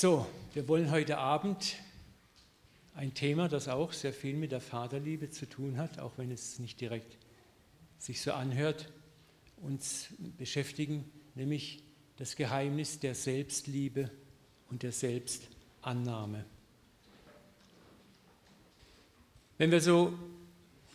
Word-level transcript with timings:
So, 0.00 0.28
wir 0.54 0.68
wollen 0.68 0.92
heute 0.92 1.18
Abend 1.18 1.74
ein 2.94 3.14
Thema, 3.14 3.48
das 3.48 3.66
auch 3.66 3.92
sehr 3.92 4.12
viel 4.12 4.36
mit 4.36 4.52
der 4.52 4.60
Vaterliebe 4.60 5.30
zu 5.30 5.48
tun 5.48 5.76
hat, 5.76 5.98
auch 5.98 6.18
wenn 6.18 6.30
es 6.30 6.60
nicht 6.60 6.80
direkt 6.80 7.18
sich 7.98 8.20
so 8.20 8.30
anhört, 8.30 8.92
uns 9.56 10.10
beschäftigen, 10.36 11.04
nämlich 11.34 11.82
das 12.16 12.36
Geheimnis 12.36 13.00
der 13.00 13.16
Selbstliebe 13.16 14.08
und 14.70 14.84
der 14.84 14.92
Selbstannahme. 14.92 16.44
Wenn 19.56 19.72
wir 19.72 19.80
so 19.80 20.16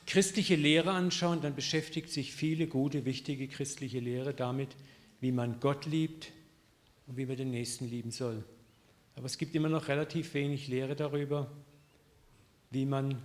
christliche 0.08 0.56
Lehre 0.56 0.92
anschauen, 0.92 1.42
dann 1.42 1.56
beschäftigt 1.56 2.10
sich 2.10 2.32
viele 2.32 2.68
gute, 2.68 3.04
wichtige 3.04 3.50
christliche 3.50 4.00
Lehre 4.00 4.34
damit, 4.34 4.70
wie 5.20 5.34
man 5.34 5.60
Gott 5.60 5.88
liebt 5.88 6.32
und 7.06 7.18
wie 7.18 7.26
man 7.26 7.36
den 7.36 7.52
Nächsten 7.52 7.90
lieben 7.90 8.12
soll. 8.12 8.46
Aber 9.16 9.26
es 9.26 9.38
gibt 9.38 9.56
immer 9.56 9.70
noch 9.70 9.88
relativ 9.88 10.34
wenig 10.34 10.68
Lehre 10.68 10.96
darüber, 10.96 11.52
wie 12.72 12.86
man 12.86 13.22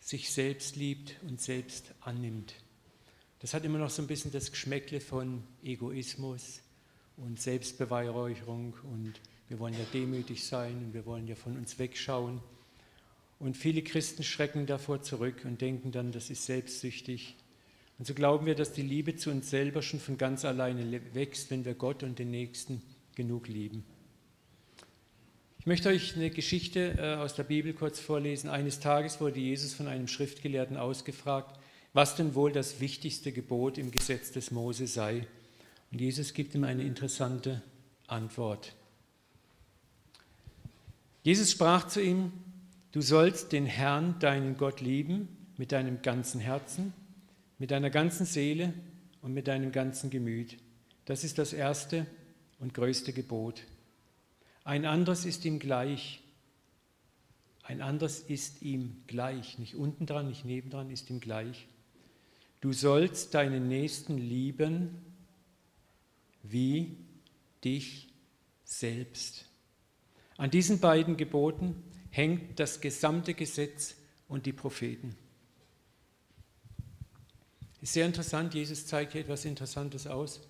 sich 0.00 0.30
selbst 0.30 0.76
liebt 0.76 1.16
und 1.28 1.40
selbst 1.40 1.94
annimmt. 2.00 2.54
Das 3.40 3.54
hat 3.54 3.64
immer 3.64 3.78
noch 3.78 3.90
so 3.90 4.02
ein 4.02 4.08
bisschen 4.08 4.32
das 4.32 4.50
Geschmäckle 4.50 5.00
von 5.00 5.44
Egoismus 5.62 6.60
und 7.16 7.40
Selbstbeweihräucherung 7.40 8.74
und 8.84 9.14
wir 9.48 9.58
wollen 9.58 9.74
ja 9.74 9.84
demütig 9.92 10.44
sein 10.44 10.76
und 10.78 10.94
wir 10.94 11.06
wollen 11.06 11.26
ja 11.26 11.34
von 11.34 11.56
uns 11.56 11.78
wegschauen. 11.78 12.40
Und 13.38 13.56
viele 13.56 13.82
Christen 13.82 14.24
schrecken 14.24 14.66
davor 14.66 15.02
zurück 15.02 15.42
und 15.44 15.60
denken 15.60 15.92
dann, 15.92 16.10
das 16.10 16.30
ist 16.30 16.46
selbstsüchtig. 16.46 17.36
Und 17.98 18.06
so 18.06 18.14
glauben 18.14 18.46
wir, 18.46 18.54
dass 18.54 18.72
die 18.72 18.82
Liebe 18.82 19.16
zu 19.16 19.30
uns 19.30 19.50
selber 19.50 19.82
schon 19.82 20.00
von 20.00 20.18
ganz 20.18 20.44
alleine 20.44 21.00
wächst, 21.14 21.50
wenn 21.50 21.64
wir 21.64 21.74
Gott 21.74 22.02
und 22.02 22.18
den 22.18 22.30
Nächsten 22.30 22.82
genug 23.14 23.48
lieben. 23.48 23.84
Ich 25.68 25.70
möchte 25.70 25.90
euch 25.90 26.16
eine 26.16 26.30
Geschichte 26.30 26.94
äh, 26.96 27.16
aus 27.16 27.34
der 27.34 27.42
Bibel 27.42 27.74
kurz 27.74 28.00
vorlesen. 28.00 28.48
Eines 28.48 28.80
Tages 28.80 29.20
wurde 29.20 29.38
Jesus 29.38 29.74
von 29.74 29.86
einem 29.86 30.08
Schriftgelehrten 30.08 30.78
ausgefragt, 30.78 31.60
was 31.92 32.16
denn 32.16 32.34
wohl 32.34 32.52
das 32.52 32.80
wichtigste 32.80 33.32
Gebot 33.32 33.76
im 33.76 33.90
Gesetz 33.90 34.32
des 34.32 34.50
Mose 34.50 34.86
sei. 34.86 35.26
Und 35.92 36.00
Jesus 36.00 36.32
gibt 36.32 36.54
ihm 36.54 36.64
eine 36.64 36.84
interessante 36.84 37.60
Antwort. 38.06 38.74
Jesus 41.22 41.50
sprach 41.50 41.86
zu 41.86 42.00
ihm, 42.00 42.32
du 42.92 43.02
sollst 43.02 43.52
den 43.52 43.66
Herrn, 43.66 44.18
deinen 44.20 44.56
Gott, 44.56 44.80
lieben 44.80 45.28
mit 45.58 45.72
deinem 45.72 46.00
ganzen 46.00 46.40
Herzen, 46.40 46.94
mit 47.58 47.72
deiner 47.72 47.90
ganzen 47.90 48.24
Seele 48.24 48.72
und 49.20 49.34
mit 49.34 49.48
deinem 49.48 49.70
ganzen 49.70 50.08
Gemüt. 50.08 50.56
Das 51.04 51.24
ist 51.24 51.36
das 51.36 51.52
erste 51.52 52.06
und 52.58 52.72
größte 52.72 53.12
Gebot. 53.12 53.64
Ein 54.68 54.84
anderes 54.84 55.24
ist 55.24 55.46
ihm 55.46 55.60
gleich. 55.60 56.20
Ein 57.62 57.80
anderes 57.80 58.20
ist 58.20 58.60
ihm 58.60 59.02
gleich. 59.06 59.58
Nicht 59.58 59.76
unten 59.76 60.04
dran, 60.04 60.28
nicht 60.28 60.44
nebendran, 60.44 60.90
ist 60.90 61.08
ihm 61.08 61.20
gleich. 61.20 61.66
Du 62.60 62.74
sollst 62.74 63.32
deinen 63.32 63.68
Nächsten 63.68 64.18
lieben 64.18 64.90
wie 66.42 66.98
dich 67.64 68.12
selbst. 68.62 69.46
An 70.36 70.50
diesen 70.50 70.80
beiden 70.80 71.16
Geboten 71.16 71.82
hängt 72.10 72.60
das 72.60 72.82
gesamte 72.82 73.32
Gesetz 73.32 73.96
und 74.28 74.44
die 74.44 74.52
Propheten. 74.52 75.16
Ist 77.80 77.94
sehr 77.94 78.04
interessant, 78.04 78.52
Jesus 78.52 78.86
zeigt 78.86 79.12
hier 79.12 79.22
etwas 79.22 79.46
Interessantes 79.46 80.06
aus. 80.06 80.42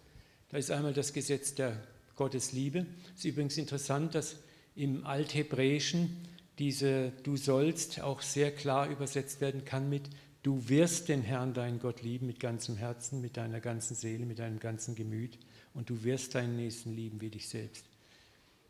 Da 0.49 0.57
ist 0.57 0.73
einmal 0.73 0.93
das 0.93 1.13
Gesetz 1.13 1.55
der 1.55 1.81
Gottes 2.19 2.53
Liebe. 2.53 2.85
Es 3.15 3.21
ist 3.21 3.25
übrigens 3.25 3.57
interessant, 3.57 4.15
dass 4.15 4.37
im 4.75 5.07
Althebräischen 5.07 6.29
diese 6.59 7.13
Du 7.23 7.37
sollst 7.37 8.01
auch 8.01 8.23
sehr 8.23 8.51
klar 8.51 8.89
übersetzt 8.91 9.41
werden 9.41 9.65
kann 9.65 9.89
mit 9.89 10.11
Du 10.43 10.69
wirst 10.69 11.09
den 11.09 11.23
Herrn, 11.23 11.55
deinen 11.55 11.79
Gott 11.79 12.03
lieben 12.03 12.27
mit 12.27 12.41
ganzem 12.41 12.77
Herzen, 12.77 13.21
mit 13.21 13.37
deiner 13.37 13.61
ganzen 13.61 13.95
Seele, 13.95 14.27
mit 14.27 14.39
deinem 14.39 14.59
ganzen 14.61 14.95
Gemüt 14.95 15.39
und 15.75 15.91
du 15.91 16.05
wirst 16.05 16.35
deinen 16.35 16.57
Nächsten 16.57 16.95
lieben 16.95 17.21
wie 17.21 17.31
dich 17.31 17.49
selbst. 17.49 17.85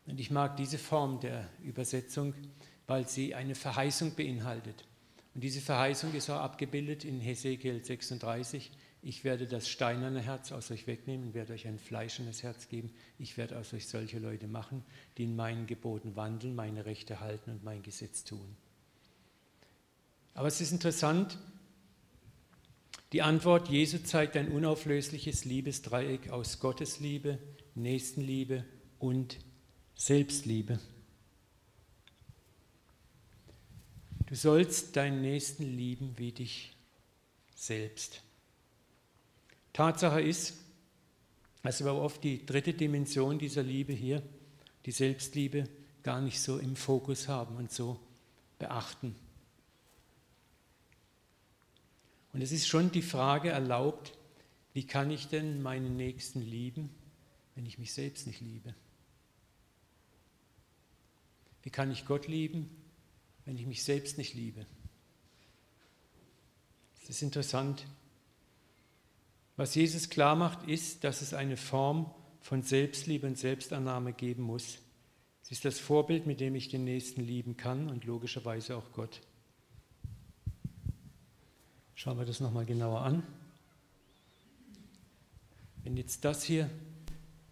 Und 0.05 0.19
ich 0.19 0.31
mag 0.31 0.57
diese 0.57 0.77
Form 0.77 1.19
der 1.19 1.47
Übersetzung, 1.63 2.33
weil 2.87 3.07
sie 3.07 3.35
eine 3.35 3.55
Verheißung 3.55 4.15
beinhaltet. 4.15 4.85
Und 5.33 5.43
diese 5.43 5.61
Verheißung 5.61 6.13
ist 6.13 6.29
auch 6.29 6.39
abgebildet 6.39 7.05
in 7.05 7.19
Hesekiel 7.19 7.83
36 7.83 8.71
ich 9.01 9.23
werde 9.23 9.47
das 9.47 9.69
steinerne 9.69 10.21
Herz 10.21 10.51
aus 10.51 10.71
euch 10.71 10.85
wegnehmen, 10.85 11.33
werde 11.33 11.53
euch 11.53 11.67
ein 11.67 11.79
fleischendes 11.79 12.43
Herz 12.43 12.67
geben. 12.67 12.91
Ich 13.17 13.37
werde 13.37 13.57
aus 13.57 13.73
euch 13.73 13.87
solche 13.87 14.19
Leute 14.19 14.47
machen, 14.47 14.83
die 15.17 15.23
in 15.23 15.35
meinen 15.35 15.67
Geboten 15.67 16.15
wandeln, 16.15 16.53
meine 16.53 16.85
Rechte 16.85 17.21
halten 17.21 17.51
und 17.51 17.63
mein 17.63 17.81
Gesetz 17.81 18.25
tun. 18.25 18.57
Aber 20.33 20.47
es 20.47 20.59
ist 20.59 20.71
interessant, 20.71 21.37
die 23.13 23.21
Antwort 23.21 23.69
Jesu 23.69 23.99
zeigt 23.99 24.35
ein 24.35 24.51
unauflösliches 24.51 25.45
Liebesdreieck 25.45 26.29
aus 26.29 26.59
Gottesliebe, 26.59 27.39
Nächstenliebe 27.75 28.65
und 28.99 29.37
Selbstliebe. 29.95 30.79
Du 34.27 34.35
sollst 34.35 34.95
deinen 34.95 35.21
Nächsten 35.21 35.63
lieben 35.63 36.13
wie 36.17 36.31
dich 36.31 36.75
selbst. 37.55 38.21
Tatsache 39.73 40.21
ist, 40.21 40.55
dass 41.61 41.83
wir 41.83 41.93
oft 41.93 42.23
die 42.23 42.45
dritte 42.45 42.73
Dimension 42.73 43.37
dieser 43.37 43.63
Liebe 43.63 43.93
hier, 43.93 44.23
die 44.85 44.91
Selbstliebe, 44.91 45.65
gar 46.03 46.21
nicht 46.21 46.41
so 46.41 46.57
im 46.57 46.75
Fokus 46.75 47.27
haben 47.27 47.57
und 47.57 47.71
so 47.71 47.99
beachten. 48.57 49.15
Und 52.33 52.41
es 52.41 52.51
ist 52.51 52.67
schon 52.67 52.91
die 52.91 53.01
Frage 53.01 53.49
erlaubt, 53.49 54.13
wie 54.73 54.85
kann 54.85 55.11
ich 55.11 55.27
denn 55.27 55.61
meinen 55.61 55.97
Nächsten 55.97 56.41
lieben, 56.41 56.89
wenn 57.55 57.65
ich 57.65 57.79
mich 57.79 57.93
selbst 57.93 58.27
nicht 58.27 58.39
liebe? 58.39 58.73
Wie 61.63 61.69
kann 61.69 61.91
ich 61.91 62.05
Gott 62.05 62.27
lieben, 62.27 62.69
wenn 63.45 63.57
ich 63.57 63.65
mich 63.65 63.83
selbst 63.83 64.17
nicht 64.17 64.35
liebe? 64.35 64.65
Es 67.03 67.09
ist 67.09 67.21
interessant, 67.23 67.85
was 69.59 69.75
Jesus 69.75 70.09
klar 70.09 70.37
macht, 70.37 70.69
ist, 70.69 71.03
dass 71.03 71.21
es 71.21 71.33
eine 71.33 71.57
Form 71.57 72.09
von 72.39 72.63
Selbstliebe 72.63 73.27
und 73.27 73.37
Selbstannahme 73.37 74.13
geben 74.13 74.43
muss. 74.43 74.77
Es 75.43 75.51
ist 75.51 75.65
das 75.65 75.79
Vorbild, 75.79 76.25
mit 76.25 76.39
dem 76.39 76.55
ich 76.55 76.69
den 76.69 76.85
Nächsten 76.85 77.19
lieben 77.19 77.57
kann 77.57 77.89
und 77.89 78.05
logischerweise 78.05 78.77
auch 78.77 78.93
Gott. 78.93 79.19
Schauen 81.93 82.17
wir 82.17 82.25
das 82.25 82.39
nochmal 82.39 82.65
genauer 82.65 83.01
an. 83.01 83.21
Wenn 85.83 85.97
jetzt 85.97 86.23
das 86.23 86.41
hier 86.41 86.69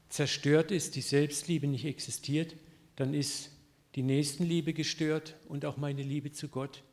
zerstört 0.07 0.71
ist, 0.71 0.95
die 0.95 1.01
Selbstliebe 1.01 1.67
nicht 1.67 1.83
existiert, 1.83 2.55
dann 2.95 3.13
ist 3.13 3.51
die 3.95 4.03
Nächstenliebe 4.03 4.71
gestört 4.71 5.35
und 5.49 5.65
auch 5.65 5.75
meine 5.75 6.03
Liebe 6.03 6.31
zu 6.31 6.47
Gott 6.47 6.83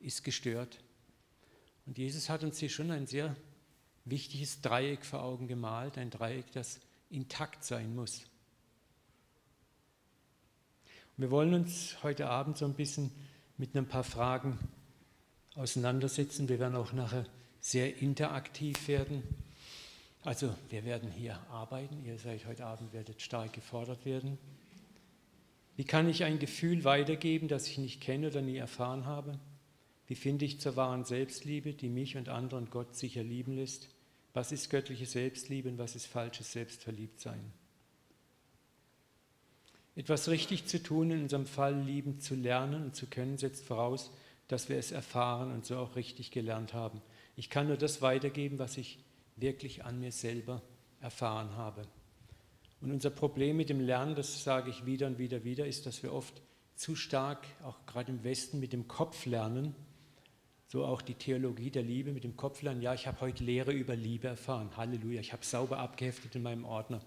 ist 0.00 0.24
gestört. 0.24 0.80
Und 1.86 1.96
Jesus 1.96 2.28
hat 2.28 2.42
uns 2.42 2.58
hier 2.58 2.70
schon 2.70 2.90
ein 2.90 3.06
sehr 3.06 3.36
wichtiges 4.10 4.60
Dreieck 4.60 5.04
vor 5.04 5.22
Augen 5.22 5.48
gemalt, 5.48 5.98
ein 5.98 6.10
Dreieck, 6.10 6.50
das 6.52 6.80
intakt 7.10 7.64
sein 7.64 7.94
muss. 7.94 8.22
Und 11.16 11.22
wir 11.22 11.30
wollen 11.30 11.54
uns 11.54 11.96
heute 12.02 12.28
Abend 12.28 12.58
so 12.58 12.64
ein 12.64 12.74
bisschen 12.74 13.10
mit 13.56 13.74
ein 13.74 13.88
paar 13.88 14.04
Fragen 14.04 14.58
auseinandersetzen. 15.56 16.48
Wir 16.48 16.58
werden 16.58 16.76
auch 16.76 16.92
nachher 16.92 17.26
sehr 17.60 18.00
interaktiv 18.00 18.86
werden. 18.88 19.22
Also 20.22 20.54
wir 20.70 20.84
werden 20.84 21.10
hier 21.10 21.38
arbeiten. 21.50 22.04
Ihr 22.04 22.18
seid 22.18 22.46
heute 22.46 22.66
Abend, 22.66 22.92
werdet 22.92 23.20
stark 23.20 23.52
gefordert 23.52 24.04
werden. 24.04 24.38
Wie 25.76 25.84
kann 25.84 26.08
ich 26.08 26.24
ein 26.24 26.38
Gefühl 26.38 26.84
weitergeben, 26.84 27.48
das 27.48 27.66
ich 27.66 27.78
nicht 27.78 28.00
kenne 28.00 28.28
oder 28.28 28.42
nie 28.42 28.56
erfahren 28.56 29.06
habe? 29.06 29.38
Wie 30.06 30.14
finde 30.14 30.44
ich 30.44 30.60
zur 30.60 30.76
wahren 30.76 31.04
Selbstliebe, 31.04 31.72
die 31.72 31.88
mich 31.88 32.16
und 32.16 32.28
andere 32.28 32.58
und 32.58 32.70
Gott 32.70 32.96
sicher 32.96 33.22
lieben 33.22 33.56
lässt? 33.56 33.88
Was 34.34 34.52
ist 34.52 34.70
göttliche 34.70 35.06
Selbstliebe 35.06 35.68
und 35.68 35.78
was 35.78 35.96
ist 35.96 36.06
falsches 36.06 36.52
Selbstverliebtsein? 36.52 37.52
Etwas 39.96 40.28
richtig 40.28 40.66
zu 40.66 40.80
tun, 40.82 41.10
in 41.10 41.22
unserem 41.22 41.46
Fall 41.46 41.80
lieben 41.80 42.20
zu 42.20 42.34
lernen 42.34 42.84
und 42.84 42.94
zu 42.94 43.06
können, 43.06 43.36
setzt 43.36 43.64
voraus, 43.64 44.12
dass 44.46 44.68
wir 44.68 44.78
es 44.78 44.92
erfahren 44.92 45.52
und 45.52 45.66
so 45.66 45.76
auch 45.76 45.96
richtig 45.96 46.30
gelernt 46.30 46.72
haben. 46.72 47.02
Ich 47.36 47.50
kann 47.50 47.66
nur 47.66 47.76
das 47.76 48.00
weitergeben, 48.00 48.58
was 48.58 48.76
ich 48.76 48.98
wirklich 49.36 49.84
an 49.84 49.98
mir 50.00 50.12
selber 50.12 50.62
erfahren 51.00 51.56
habe. 51.56 51.82
Und 52.80 52.92
unser 52.92 53.10
Problem 53.10 53.56
mit 53.56 53.70
dem 53.70 53.80
Lernen, 53.80 54.14
das 54.14 54.44
sage 54.44 54.70
ich 54.70 54.86
wieder 54.86 55.08
und 55.08 55.18
wieder 55.18 55.42
wieder, 55.42 55.66
ist, 55.66 55.86
dass 55.86 56.02
wir 56.02 56.12
oft 56.12 56.40
zu 56.76 56.94
stark, 56.94 57.44
auch 57.64 57.84
gerade 57.86 58.12
im 58.12 58.22
Westen, 58.22 58.60
mit 58.60 58.72
dem 58.72 58.86
Kopf 58.86 59.26
lernen 59.26 59.74
so 60.68 60.84
auch 60.84 61.02
die 61.02 61.14
Theologie 61.14 61.70
der 61.70 61.82
Liebe 61.82 62.12
mit 62.12 62.24
dem 62.24 62.36
Kopf 62.36 62.62
lernen. 62.62 62.82
Ja, 62.82 62.94
ich 62.94 63.06
habe 63.06 63.20
heute 63.20 63.42
Lehre 63.42 63.72
über 63.72 63.96
Liebe 63.96 64.28
erfahren. 64.28 64.70
Halleluja. 64.76 65.20
Ich 65.20 65.32
habe 65.32 65.44
sauber 65.44 65.78
abgeheftet 65.78 66.36
in 66.36 66.42
meinem 66.42 66.64
Ordner. 66.64 67.00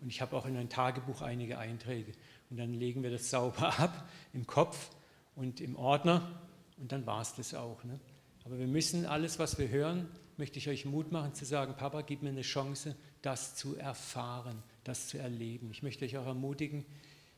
Und 0.00 0.08
ich 0.08 0.20
habe 0.20 0.36
auch 0.36 0.46
in 0.46 0.56
ein 0.56 0.68
Tagebuch 0.68 1.20
einige 1.20 1.58
Einträge. 1.58 2.12
Und 2.50 2.58
dann 2.58 2.72
legen 2.72 3.02
wir 3.02 3.10
das 3.10 3.28
sauber 3.28 3.78
ab 3.78 4.08
im 4.32 4.46
Kopf 4.46 4.90
und 5.34 5.60
im 5.60 5.76
Ordner 5.76 6.40
und 6.78 6.92
dann 6.92 7.06
war 7.06 7.22
es 7.22 7.34
das 7.34 7.54
auch. 7.54 7.84
Ne? 7.84 7.98
Aber 8.44 8.58
wir 8.58 8.66
müssen 8.66 9.06
alles, 9.06 9.38
was 9.38 9.58
wir 9.58 9.68
hören, 9.68 10.08
möchte 10.36 10.58
ich 10.58 10.68
euch 10.68 10.84
Mut 10.84 11.12
machen 11.12 11.34
zu 11.34 11.44
sagen, 11.44 11.74
Papa, 11.76 12.02
gib 12.02 12.22
mir 12.22 12.30
eine 12.30 12.42
Chance, 12.42 12.96
das 13.22 13.54
zu 13.54 13.76
erfahren, 13.76 14.62
das 14.84 15.08
zu 15.08 15.18
erleben. 15.18 15.70
Ich 15.70 15.82
möchte 15.82 16.04
euch 16.04 16.16
auch 16.16 16.26
ermutigen, 16.26 16.84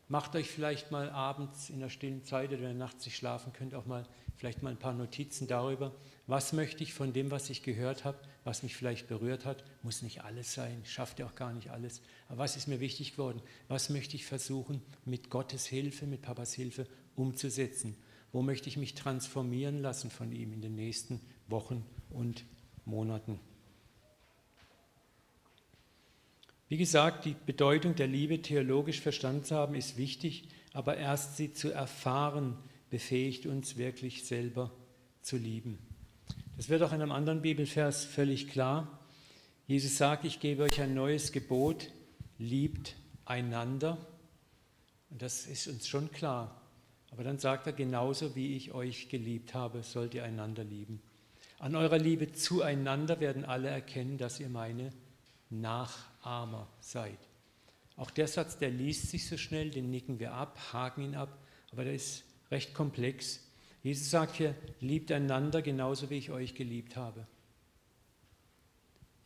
macht 0.08 0.34
euch 0.34 0.50
vielleicht 0.50 0.90
mal 0.90 1.10
abends 1.10 1.68
in 1.70 1.80
der 1.80 1.90
stillen 1.90 2.24
Zeit 2.24 2.52
oder 2.52 2.72
nachts 2.72 3.04
nicht 3.04 3.16
schlafen 3.16 3.52
könnt, 3.52 3.74
auch 3.74 3.86
mal 3.86 4.06
vielleicht 4.36 4.62
mal 4.62 4.70
ein 4.70 4.78
paar 4.78 4.94
Notizen 4.94 5.46
darüber, 5.46 5.94
was 6.26 6.52
möchte 6.52 6.82
ich 6.82 6.94
von 6.94 7.12
dem, 7.12 7.30
was 7.30 7.50
ich 7.50 7.62
gehört 7.62 8.04
habe, 8.04 8.18
was 8.44 8.62
mich 8.62 8.76
vielleicht 8.76 9.08
berührt 9.08 9.44
hat, 9.44 9.64
muss 9.82 10.02
nicht 10.02 10.24
alles 10.24 10.54
sein, 10.54 10.82
schafft 10.84 11.18
ja 11.18 11.26
auch 11.26 11.34
gar 11.34 11.52
nicht 11.52 11.70
alles. 11.70 12.02
Aber 12.28 12.38
was 12.38 12.56
ist 12.56 12.66
mir 12.66 12.80
wichtig 12.80 13.12
geworden? 13.12 13.42
Was 13.68 13.90
möchte 13.90 14.16
ich 14.16 14.26
versuchen, 14.26 14.82
mit 15.04 15.30
Gottes 15.30 15.66
Hilfe, 15.66 16.06
mit 16.06 16.22
Papas 16.22 16.54
Hilfe 16.54 16.86
umzusetzen? 17.16 17.96
Wo 18.32 18.42
möchte 18.42 18.68
ich 18.68 18.76
mich 18.76 18.94
transformieren 18.94 19.80
lassen 19.80 20.10
von 20.10 20.32
ihm 20.32 20.52
in 20.52 20.60
den 20.60 20.74
nächsten 20.74 21.20
Wochen 21.46 21.84
und 22.10 22.44
Monaten? 22.84 23.38
Wie 26.68 26.78
gesagt, 26.78 27.26
die 27.26 27.36
Bedeutung 27.46 27.94
der 27.94 28.08
Liebe 28.08 28.40
theologisch 28.40 29.00
verstanden 29.00 29.44
zu 29.44 29.54
haben, 29.54 29.74
ist 29.74 29.96
wichtig, 29.96 30.48
aber 30.72 30.96
erst 30.96 31.36
sie 31.36 31.52
zu 31.52 31.70
erfahren, 31.70 32.56
befähigt 32.94 33.46
uns 33.46 33.76
wirklich 33.76 34.22
selber 34.22 34.70
zu 35.20 35.36
lieben. 35.36 35.80
Das 36.56 36.68
wird 36.68 36.80
auch 36.80 36.92
in 36.92 37.02
einem 37.02 37.10
anderen 37.10 37.42
Bibelvers 37.42 38.04
völlig 38.04 38.48
klar. 38.48 39.00
Jesus 39.66 39.96
sagt, 39.96 40.24
ich 40.24 40.38
gebe 40.38 40.62
euch 40.62 40.80
ein 40.80 40.94
neues 40.94 41.32
Gebot, 41.32 41.90
liebt 42.38 42.94
einander. 43.24 43.98
Und 45.10 45.22
das 45.22 45.48
ist 45.48 45.66
uns 45.66 45.88
schon 45.88 46.12
klar. 46.12 46.62
Aber 47.10 47.24
dann 47.24 47.40
sagt 47.40 47.66
er, 47.66 47.72
genauso 47.72 48.36
wie 48.36 48.56
ich 48.56 48.70
euch 48.70 49.08
geliebt 49.08 49.54
habe, 49.54 49.82
sollt 49.82 50.14
ihr 50.14 50.22
einander 50.22 50.62
lieben. 50.62 51.02
An 51.58 51.74
eurer 51.74 51.98
Liebe 51.98 52.32
zueinander 52.32 53.18
werden 53.18 53.44
alle 53.44 53.70
erkennen, 53.70 54.18
dass 54.18 54.38
ihr 54.38 54.48
meine 54.48 54.92
Nachahmer 55.50 56.68
seid. 56.78 57.18
Auch 57.96 58.12
der 58.12 58.28
Satz, 58.28 58.56
der 58.56 58.70
liest 58.70 59.10
sich 59.10 59.26
so 59.26 59.36
schnell, 59.36 59.70
den 59.70 59.90
nicken 59.90 60.20
wir 60.20 60.32
ab, 60.34 60.72
haken 60.72 61.02
ihn 61.02 61.14
ab, 61.16 61.36
aber 61.72 61.82
der 61.82 61.94
ist 61.94 62.22
recht 62.54 62.72
komplex. 62.72 63.40
Jesus 63.82 64.10
sagt 64.10 64.36
hier, 64.36 64.54
liebt 64.80 65.10
einander 65.10 65.60
genauso 65.60 66.08
wie 66.08 66.18
ich 66.18 66.30
euch 66.30 66.54
geliebt 66.54 66.94
habe. 66.94 67.26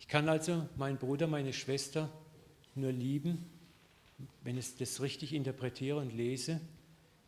Ich 0.01 0.09
kann 0.09 0.31
also 0.31 0.67
meinen 0.77 0.97
Bruder, 0.97 1.27
meine 1.27 1.53
Schwester 1.53 2.11
nur 2.75 2.91
lieben, 2.91 3.45
wenn 4.43 4.57
ich 4.57 4.77
das 4.77 5.03
richtig 5.03 5.35
interpretiere 5.35 5.99
und 5.99 6.15
lese, 6.15 6.59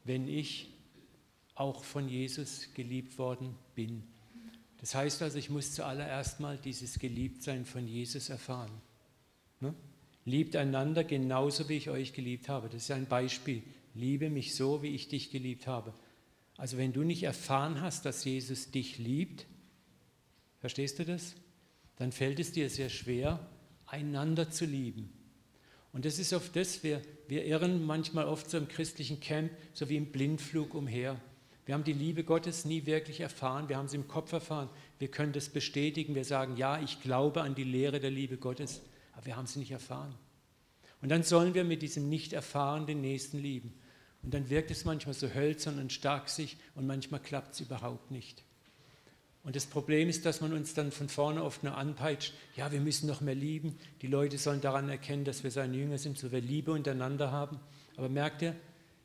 wenn 0.04 0.26
ich 0.26 0.70
auch 1.54 1.84
von 1.84 2.08
Jesus 2.08 2.72
geliebt 2.72 3.18
worden 3.18 3.54
bin. 3.74 4.02
Das 4.78 4.94
heißt 4.94 5.20
also, 5.20 5.36
ich 5.36 5.50
muss 5.50 5.74
zuallererst 5.74 6.40
mal 6.40 6.56
dieses 6.56 6.98
Geliebtsein 6.98 7.66
von 7.66 7.86
Jesus 7.86 8.30
erfahren. 8.30 8.72
Ne? 9.60 9.74
Liebt 10.24 10.56
einander 10.56 11.04
genauso, 11.04 11.68
wie 11.68 11.76
ich 11.76 11.90
euch 11.90 12.14
geliebt 12.14 12.48
habe. 12.48 12.70
Das 12.70 12.84
ist 12.84 12.90
ein 12.90 13.06
Beispiel. 13.06 13.62
Liebe 13.94 14.30
mich 14.30 14.54
so, 14.54 14.82
wie 14.82 14.94
ich 14.94 15.08
dich 15.08 15.30
geliebt 15.30 15.66
habe. 15.66 15.94
Also 16.56 16.76
wenn 16.76 16.92
du 16.92 17.02
nicht 17.02 17.22
erfahren 17.22 17.80
hast, 17.80 18.04
dass 18.04 18.24
Jesus 18.24 18.70
dich 18.70 18.98
liebt, 18.98 19.46
verstehst 20.58 20.98
du 20.98 21.04
das? 21.04 21.34
Dann 21.96 22.12
fällt 22.12 22.38
es 22.38 22.52
dir 22.52 22.70
sehr 22.70 22.88
schwer, 22.88 23.46
einander 23.86 24.50
zu 24.50 24.64
lieben. 24.64 25.12
Und 25.92 26.04
das 26.04 26.18
ist 26.18 26.32
oft 26.32 26.54
das, 26.54 26.82
wir, 26.84 27.02
wir 27.28 27.44
irren 27.44 27.84
manchmal 27.84 28.26
oft 28.26 28.48
so 28.48 28.58
im 28.58 28.68
christlichen 28.68 29.20
Camp, 29.20 29.50
so 29.72 29.88
wie 29.88 29.96
im 29.96 30.12
Blindflug 30.12 30.74
umher. 30.74 31.20
Wir 31.66 31.74
haben 31.74 31.84
die 31.84 31.92
Liebe 31.92 32.24
Gottes 32.24 32.64
nie 32.64 32.86
wirklich 32.86 33.20
erfahren, 33.20 33.68
wir 33.68 33.76
haben 33.76 33.88
sie 33.88 33.96
im 33.96 34.08
Kopf 34.08 34.32
erfahren. 34.32 34.68
Wir 34.98 35.08
können 35.08 35.32
das 35.32 35.48
bestätigen, 35.48 36.14
wir 36.14 36.24
sagen, 36.24 36.56
ja, 36.56 36.80
ich 36.80 37.00
glaube 37.00 37.42
an 37.42 37.54
die 37.54 37.64
Lehre 37.64 38.00
der 38.00 38.10
Liebe 38.10 38.36
Gottes, 38.36 38.82
aber 39.12 39.26
wir 39.26 39.36
haben 39.36 39.46
sie 39.46 39.58
nicht 39.58 39.70
erfahren. 39.70 40.14
Und 41.02 41.08
dann 41.08 41.22
sollen 41.22 41.54
wir 41.54 41.64
mit 41.64 41.82
diesem 41.82 42.08
Nicht-Erfahren 42.08 42.86
den 42.86 43.00
Nächsten 43.00 43.38
lieben. 43.38 43.72
Und 44.22 44.34
dann 44.34 44.50
wirkt 44.50 44.70
es 44.70 44.84
manchmal 44.84 45.14
so 45.14 45.28
hölzern 45.28 45.78
und 45.78 45.92
stark 45.92 46.28
sich 46.28 46.58
und 46.74 46.86
manchmal 46.86 47.20
klappt 47.20 47.54
es 47.54 47.60
überhaupt 47.60 48.10
nicht. 48.10 48.44
Und 49.42 49.56
das 49.56 49.64
Problem 49.66 50.08
ist, 50.10 50.26
dass 50.26 50.42
man 50.42 50.52
uns 50.52 50.74
dann 50.74 50.92
von 50.92 51.08
vorne 51.08 51.42
oft 51.42 51.64
nur 51.64 51.74
anpeitscht, 51.74 52.34
ja, 52.56 52.70
wir 52.70 52.80
müssen 52.80 53.06
noch 53.06 53.22
mehr 53.22 53.34
lieben, 53.34 53.78
die 54.02 54.06
Leute 54.06 54.36
sollen 54.36 54.60
daran 54.60 54.90
erkennen, 54.90 55.24
dass 55.24 55.42
wir 55.42 55.50
seine 55.50 55.76
Jünger 55.76 55.96
sind, 55.96 56.18
so 56.18 56.30
wir 56.30 56.42
Liebe 56.42 56.72
untereinander 56.72 57.32
haben. 57.32 57.58
Aber 57.96 58.10
merkt 58.10 58.42
ihr, 58.42 58.54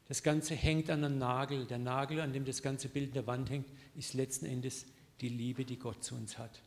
das 0.08 0.24
Ganze 0.24 0.54
hängt 0.54 0.90
an 0.90 1.04
einem 1.04 1.18
Nagel. 1.18 1.66
Der 1.66 1.78
Nagel, 1.80 2.20
an 2.20 2.34
dem 2.34 2.46
das 2.46 2.62
ganze 2.62 2.90
Bild 2.90 3.08
in 3.08 3.14
der 3.14 3.28
Wand 3.28 3.50
hängt, 3.50 3.68
ist 3.96 4.14
letzten 4.14 4.46
Endes 4.46 4.86
die 5.22 5.30
Liebe, 5.30 5.64
die 5.64 5.80
Gott 5.80 6.04
zu 6.04 6.16
uns 6.16 6.38
hat. 6.38 6.62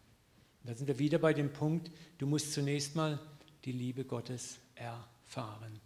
Und 0.63 0.71
da 0.71 0.75
sind 0.75 0.89
wir 0.89 0.99
wieder 0.99 1.19
bei 1.19 1.35
dem 1.35 1.53
Punkt, 1.53 1.91
du 2.17 2.27
musst 2.27 2.55
zunächst 2.55 2.97
mal 2.97 3.21
die 3.65 3.73
Liebe 3.73 4.05
Gottes 4.05 4.59
erfahren. 4.75 5.81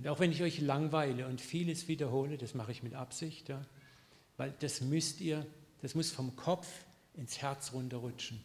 Und 0.00 0.08
auch 0.08 0.18
wenn 0.18 0.32
ich 0.32 0.42
euch 0.42 0.62
langweile 0.62 1.26
und 1.26 1.42
vieles 1.42 1.86
wiederhole, 1.86 2.38
das 2.38 2.54
mache 2.54 2.72
ich 2.72 2.82
mit 2.82 2.94
Absicht, 2.94 3.50
ja, 3.50 3.66
weil 4.38 4.54
das 4.60 4.80
müsst 4.80 5.20
ihr, 5.20 5.46
das 5.82 5.94
muss 5.94 6.10
vom 6.10 6.36
Kopf 6.36 6.86
ins 7.12 7.42
Herz 7.42 7.74
runterrutschen. 7.74 8.40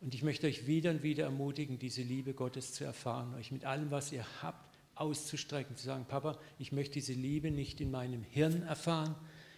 Und 0.00 0.14
ich 0.14 0.22
möchte 0.22 0.46
euch 0.46 0.68
wieder 0.68 0.92
und 0.92 1.02
wieder 1.02 1.24
ermutigen, 1.24 1.80
diese 1.80 2.02
Liebe 2.02 2.32
Gottes 2.32 2.74
zu 2.74 2.84
erfahren, 2.84 3.34
euch 3.34 3.50
mit 3.50 3.64
allem, 3.64 3.90
was 3.90 4.12
ihr 4.12 4.24
habt, 4.40 4.78
auszustrecken, 4.94 5.76
zu 5.76 5.84
sagen, 5.84 6.04
Papa, 6.06 6.38
ich 6.60 6.70
möchte 6.70 6.94
diese 6.94 7.14
Liebe 7.14 7.50
nicht 7.50 7.80
in 7.80 7.90
meinem 7.90 8.22
Hirn 8.22 8.62
erfahren, 8.62 9.16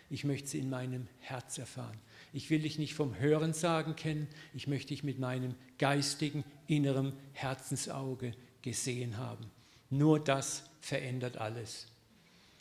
ich 0.08 0.24
möchte 0.24 0.48
sie 0.48 0.60
in 0.60 0.70
meinem 0.70 1.06
Herz 1.18 1.58
erfahren. 1.58 1.98
Ich 2.32 2.48
will 2.48 2.60
dich 2.60 2.78
nicht 2.78 2.94
vom 2.94 3.18
Hörensagen 3.18 3.94
kennen, 3.94 4.26
ich 4.54 4.68
möchte 4.68 4.88
dich 4.88 5.04
mit 5.04 5.18
meinem 5.18 5.54
geistigen, 5.76 6.44
inneren 6.66 7.12
Herzensauge 7.34 8.32
gesehen 8.62 9.18
haben. 9.18 9.50
Nur 9.90 10.22
das 10.22 10.64
verändert 10.80 11.36
alles. 11.36 11.86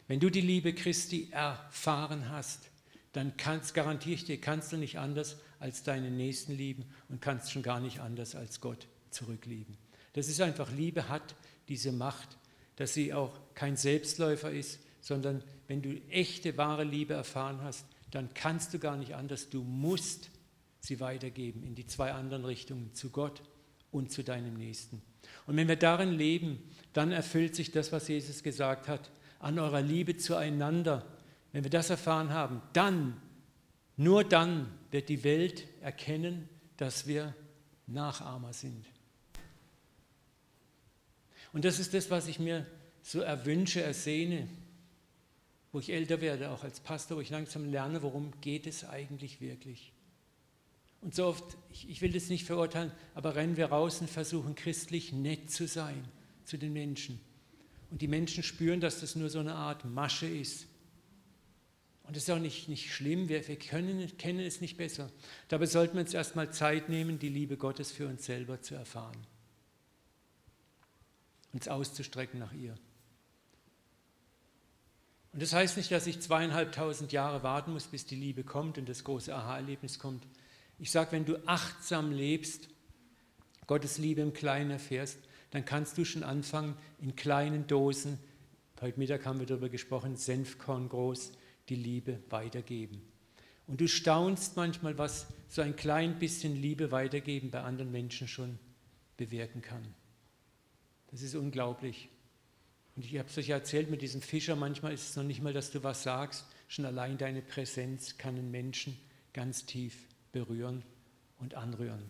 Wenn 0.08 0.20
du 0.20 0.30
die 0.30 0.42
Liebe 0.42 0.74
Christi 0.74 1.30
erfahren 1.32 2.30
hast, 2.30 2.70
dann 3.14 3.38
kannst, 3.38 3.74
garantiere 3.74 4.16
ich 4.16 4.26
dir, 4.26 4.40
kannst 4.40 4.72
du 4.72 4.78
nicht 4.78 5.00
anders 5.00 5.38
als 5.60 5.84
deinen 5.84 6.18
Nächsten 6.18 6.54
lieben 6.54 6.86
und 7.10 7.22
kannst 7.22 7.52
schon 7.52 7.64
gar 7.64 7.80
nicht 7.80 8.00
anders 8.00 8.36
als 8.36 8.62
Gott 8.62 8.88
zurücklieben. 9.10 9.78
Das 10.14 10.28
ist 10.28 10.42
einfach, 10.42 10.72
Liebe 10.72 11.10
hat 11.10 11.36
diese 11.68 11.92
Macht, 11.92 12.38
dass 12.76 12.94
sie 12.94 13.14
auch 13.14 13.40
kein 13.54 13.78
Selbstläufer 13.78 14.52
ist, 14.52 14.80
sondern 15.02 15.44
wenn 15.68 15.82
du 15.82 15.96
echte, 16.10 16.58
wahre 16.58 16.84
Liebe 16.84 17.14
erfahren 17.14 17.62
hast, 17.62 17.86
dann 18.12 18.34
kannst 18.34 18.74
du 18.74 18.80
gar 18.80 18.98
nicht 18.98 19.16
anders. 19.16 19.50
Du 19.50 19.64
musst 19.64 20.30
sie 20.80 21.00
weitergeben 21.00 21.64
in 21.64 21.76
die 21.76 21.88
zwei 21.88 22.12
anderen 22.14 22.46
Richtungen, 22.46 22.94
zu 22.94 23.10
Gott 23.10 23.42
und 23.96 24.12
zu 24.12 24.24
deinem 24.24 24.56
Nächsten. 24.56 25.02
Und 25.48 25.56
wenn 25.58 25.68
wir 25.68 25.78
darin 25.78 26.12
leben, 26.12 26.60
dann 26.94 27.12
erfüllt 27.12 27.56
sich 27.56 27.72
das, 27.72 27.92
was 27.92 28.08
Jesus 28.08 28.44
gesagt 28.44 28.88
hat, 28.88 29.10
an 29.40 29.58
eurer 29.58 29.82
Liebe 29.82 30.18
zueinander. 30.18 31.06
Wenn 31.52 31.64
wir 31.64 31.72
das 31.72 31.90
erfahren 31.90 32.32
haben, 32.32 32.62
dann, 32.74 33.22
nur 33.96 34.24
dann 34.24 34.70
wird 34.92 35.10
die 35.10 35.24
Welt 35.24 35.66
erkennen, 35.82 36.50
dass 36.78 37.08
wir 37.08 37.34
Nachahmer 37.88 38.54
sind. 38.54 38.86
Und 41.54 41.64
das 41.64 41.80
ist 41.80 41.94
das, 41.94 42.12
was 42.12 42.28
ich 42.28 42.38
mir 42.38 42.66
so 43.02 43.22
erwünsche, 43.22 43.82
ersehne, 43.82 44.50
wo 45.72 45.80
ich 45.80 45.92
älter 45.92 46.20
werde, 46.20 46.50
auch 46.52 46.64
als 46.64 46.82
Pastor, 46.82 47.18
wo 47.18 47.22
ich 47.22 47.30
langsam 47.30 47.70
lerne, 47.72 48.02
worum 48.02 48.32
geht 48.42 48.68
es 48.68 48.84
eigentlich 48.84 49.40
wirklich. 49.40 49.94
Und 51.06 51.14
so 51.14 51.28
oft, 51.28 51.56
ich, 51.70 51.88
ich 51.88 52.02
will 52.02 52.12
das 52.12 52.30
nicht 52.30 52.46
verurteilen, 52.46 52.92
aber 53.14 53.36
rennen 53.36 53.58
wir 53.58 53.68
raus 53.68 54.02
und 54.02 54.10
versuchen 54.10 54.56
christlich 54.56 55.14
nett 55.14 55.52
zu 55.52 55.68
sein 55.68 56.04
zu 56.46 56.58
den 56.58 56.74
Menschen. 56.74 57.20
Und 57.92 58.02
die 58.02 58.08
Menschen 58.08 58.42
spüren, 58.42 58.82
dass 58.82 59.02
das 59.02 59.16
nur 59.16 59.30
so 59.30 59.38
eine 59.38 59.54
Art 59.54 59.86
Masche 59.86 60.26
ist. 60.26 60.66
Und 62.06 62.16
das 62.16 62.24
ist 62.24 62.32
auch 62.32 62.40
nicht, 62.40 62.70
nicht 62.70 62.92
schlimm, 62.92 63.30
wir, 63.30 63.48
wir 63.48 63.56
können, 63.56 64.18
kennen 64.18 64.40
es 64.40 64.62
nicht 64.62 64.78
besser. 64.78 65.12
Dabei 65.48 65.68
sollten 65.68 65.94
wir 65.94 66.02
uns 66.02 66.14
erstmal 66.16 66.52
Zeit 66.52 66.90
nehmen, 66.90 67.20
die 67.20 67.30
Liebe 67.30 67.56
Gottes 67.56 67.92
für 67.92 68.08
uns 68.08 68.26
selber 68.26 68.64
zu 68.64 68.74
erfahren. 68.74 69.28
Uns 71.54 71.68
auszustrecken 71.68 72.40
nach 72.40 72.54
ihr. 72.54 72.76
Und 75.34 75.42
das 75.44 75.54
heißt 75.54 75.78
nicht, 75.78 75.92
dass 75.92 76.08
ich 76.08 76.20
zweieinhalbtausend 76.20 77.12
Jahre 77.12 77.44
warten 77.44 77.74
muss, 77.74 77.86
bis 77.86 78.08
die 78.08 78.16
Liebe 78.16 78.44
kommt 78.44 78.80
und 78.80 78.90
das 78.90 79.04
große 79.04 79.36
Aha-Erlebnis 79.36 80.00
kommt. 80.00 80.26
Ich 80.80 80.92
sage, 80.92 81.14
wenn 81.14 81.26
du 81.26 81.38
achtsam 81.48 82.12
lebst, 82.12 82.68
Gottes 83.68 83.98
Liebe 83.98 84.22
im 84.22 84.34
Kleinen 84.34 84.72
erfährst, 84.72 85.18
dann 85.52 85.66
kannst 85.66 85.98
du 85.98 86.06
schon 86.06 86.24
anfangen, 86.24 86.76
in 87.00 87.16
kleinen 87.16 87.66
Dosen, 87.68 88.20
heute 88.82 89.00
Mittag 89.00 89.26
haben 89.26 89.40
wir 89.40 89.46
darüber 89.46 89.70
gesprochen, 89.70 90.18
Senfkorn 90.18 90.90
groß, 90.90 91.32
die 91.70 91.76
Liebe 91.76 92.20
weitergeben. 92.30 93.02
Und 93.68 93.82
du 93.82 93.88
staunst 93.88 94.58
manchmal, 94.58 94.98
was 94.98 95.28
so 95.48 95.62
ein 95.62 95.76
klein 95.76 96.20
bisschen 96.20 96.62
Liebe 96.62 96.92
weitergeben 96.92 97.50
bei 97.50 97.62
anderen 97.62 97.92
Menschen 97.92 98.28
schon 98.28 98.60
bewirken 99.18 99.62
kann. 99.62 99.84
Das 101.10 101.22
ist 101.22 101.36
unglaublich. 101.36 102.10
Und 102.96 103.06
ich 103.06 103.18
habe 103.18 103.30
es 103.30 103.38
euch 103.38 103.50
erzählt 103.50 103.90
mit 103.90 104.02
diesem 104.02 104.22
Fischer, 104.22 104.56
manchmal 104.56 104.94
ist 104.94 105.10
es 105.10 105.16
noch 105.16 105.24
nicht 105.24 105.42
mal, 105.42 105.54
dass 105.54 105.72
du 105.72 105.84
was 105.84 106.04
sagst, 106.04 106.46
schon 106.68 106.86
allein 106.86 107.18
deine 107.18 107.42
Präsenz 107.42 108.18
kann 108.18 108.36
einen 108.36 108.52
Menschen 108.52 108.98
ganz 109.34 109.66
tief 109.66 109.96
berühren 110.36 110.84
und 111.40 111.56
anrühren. 111.56 112.04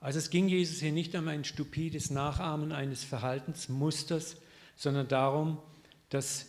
Also 0.00 0.18
es 0.18 0.30
ging 0.30 0.48
Jesus 0.48 0.80
hier 0.80 0.92
nicht 0.92 1.14
um 1.14 1.28
ein 1.28 1.44
stupides 1.44 2.10
Nachahmen 2.10 2.72
eines 2.72 3.04
Verhaltensmusters, 3.04 4.36
sondern 4.74 5.06
darum, 5.06 5.58
dass 6.08 6.46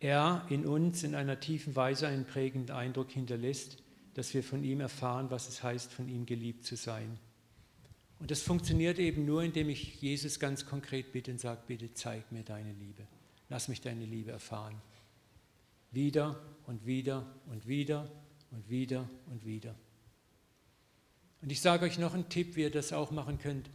er 0.00 0.46
in 0.48 0.66
uns 0.66 1.02
in 1.02 1.14
einer 1.14 1.38
tiefen 1.38 1.76
Weise 1.76 2.08
einen 2.08 2.24
prägenden 2.24 2.74
Eindruck 2.74 3.10
hinterlässt, 3.10 3.76
dass 4.14 4.32
wir 4.32 4.42
von 4.42 4.64
ihm 4.64 4.80
erfahren, 4.80 5.30
was 5.30 5.48
es 5.48 5.62
heißt, 5.62 5.92
von 5.92 6.08
ihm 6.08 6.24
geliebt 6.24 6.64
zu 6.64 6.76
sein. 6.76 7.18
Und 8.20 8.30
das 8.30 8.40
funktioniert 8.40 8.98
eben 8.98 9.26
nur, 9.26 9.42
indem 9.42 9.68
ich 9.68 10.00
Jesus 10.00 10.40
ganz 10.40 10.64
konkret 10.64 11.12
bitte 11.12 11.30
und 11.30 11.40
sage, 11.40 11.60
bitte 11.66 11.92
zeig 11.92 12.32
mir 12.32 12.42
deine 12.42 12.72
Liebe. 12.72 13.06
Lass 13.50 13.68
mich 13.68 13.82
deine 13.82 14.06
Liebe 14.06 14.30
erfahren. 14.30 14.80
Wieder 15.90 16.38
und 16.66 16.86
wieder 16.86 17.26
und 17.50 17.66
wieder 17.66 18.10
und 18.50 18.68
wieder 18.68 19.08
und 19.26 19.44
wieder. 19.44 19.74
Und 21.42 21.50
ich 21.50 21.60
sage 21.60 21.86
euch 21.86 21.98
noch 21.98 22.14
einen 22.14 22.28
Tipp, 22.28 22.56
wie 22.56 22.62
ihr 22.62 22.70
das 22.70 22.92
auch 22.92 23.10
machen 23.10 23.38
könnt. 23.38 23.70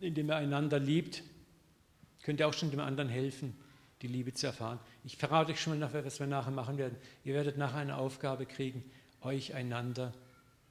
Indem 0.00 0.30
ihr 0.30 0.36
einander 0.36 0.78
liebt, 0.78 1.22
könnt 2.22 2.40
ihr 2.40 2.48
auch 2.48 2.52
schon 2.52 2.70
dem 2.70 2.80
anderen 2.80 3.08
helfen, 3.08 3.56
die 4.02 4.06
Liebe 4.06 4.32
zu 4.34 4.46
erfahren. 4.46 4.78
Ich 5.02 5.16
verrate 5.16 5.52
euch 5.52 5.60
schon 5.60 5.78
mal, 5.78 6.04
was 6.04 6.20
wir 6.20 6.26
nachher 6.26 6.50
machen 6.50 6.78
werden. 6.78 6.96
Ihr 7.24 7.34
werdet 7.34 7.56
nachher 7.56 7.78
eine 7.78 7.96
Aufgabe 7.96 8.46
kriegen, 8.46 8.84
euch 9.20 9.54
einander 9.54 10.12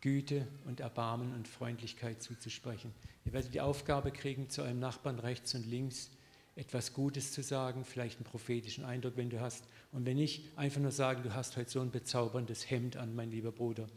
Güte 0.01 0.47
und 0.65 0.79
Erbarmen 0.79 1.33
und 1.33 1.47
Freundlichkeit 1.47 2.21
zuzusprechen. 2.21 2.93
Ihr 3.25 3.33
werdet 3.33 3.53
die 3.53 3.61
Aufgabe 3.61 4.11
kriegen, 4.11 4.49
zu 4.49 4.61
eurem 4.61 4.79
Nachbarn 4.79 5.19
rechts 5.19 5.55
und 5.55 5.65
links 5.65 6.11
etwas 6.55 6.93
Gutes 6.93 7.31
zu 7.31 7.41
sagen, 7.41 7.83
vielleicht 7.83 8.17
einen 8.17 8.25
prophetischen 8.25 8.85
Eindruck, 8.85 9.13
wenn 9.15 9.29
du 9.29 9.39
hast. 9.39 9.63
Und 9.91 10.05
wenn 10.05 10.17
nicht, 10.17 10.55
einfach 10.57 10.81
nur 10.81 10.91
sagen, 10.91 11.23
du 11.23 11.33
hast 11.33 11.57
heute 11.57 11.69
so 11.69 11.81
ein 11.81 11.89
bezauberndes 11.89 12.69
Hemd 12.69 12.95
an, 12.95 13.15
mein 13.15 13.31
lieber 13.31 13.51
Bruder. 13.51 13.87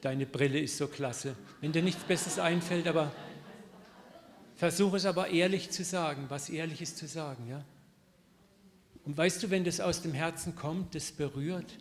Deine 0.00 0.26
Brille 0.26 0.58
ist 0.58 0.78
so 0.78 0.88
klasse. 0.88 1.36
Wenn 1.60 1.72
dir 1.72 1.82
nichts 1.82 2.04
Besseres 2.04 2.38
einfällt, 2.38 2.86
aber 2.86 3.12
versuche 4.54 4.96
es 4.96 5.04
aber 5.04 5.28
ehrlich 5.28 5.70
zu 5.70 5.84
sagen, 5.84 6.26
was 6.28 6.48
Ehrliches 6.48 6.96
zu 6.96 7.06
sagen. 7.06 7.46
Ja? 7.48 7.64
Und 9.04 9.16
weißt 9.16 9.42
du, 9.42 9.50
wenn 9.50 9.64
das 9.64 9.80
aus 9.80 10.02
dem 10.02 10.14
Herzen 10.14 10.56
kommt, 10.56 10.94
das 10.94 11.12
berührt. 11.12 11.78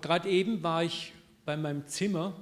Gerade 0.00 0.28
eben 0.28 0.62
war 0.62 0.84
ich 0.84 1.12
bei 1.44 1.56
meinem 1.56 1.86
Zimmer 1.86 2.36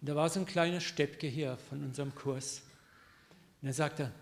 und 0.00 0.08
da 0.08 0.14
war 0.14 0.28
so 0.28 0.40
ein 0.40 0.46
kleiner 0.46 0.80
Steppke 0.80 1.26
hier 1.26 1.58
von 1.68 1.82
unserem 1.82 2.14
Kurs. 2.14 2.62
Und 3.60 3.68
er 3.68 3.74
sagte, 3.74 4.12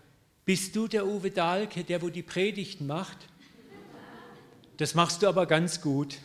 bist 0.47 0.77
du 0.77 0.87
der 0.87 1.05
Uwe 1.05 1.29
Dahlke, 1.29 1.83
der 1.83 2.01
wo 2.01 2.09
die 2.09 2.23
Predigten 2.23 2.87
macht? 2.87 3.17
Das 4.77 4.95
machst 4.95 5.21
du 5.21 5.27
aber 5.27 5.45
ganz 5.45 5.81
gut. 5.81 6.19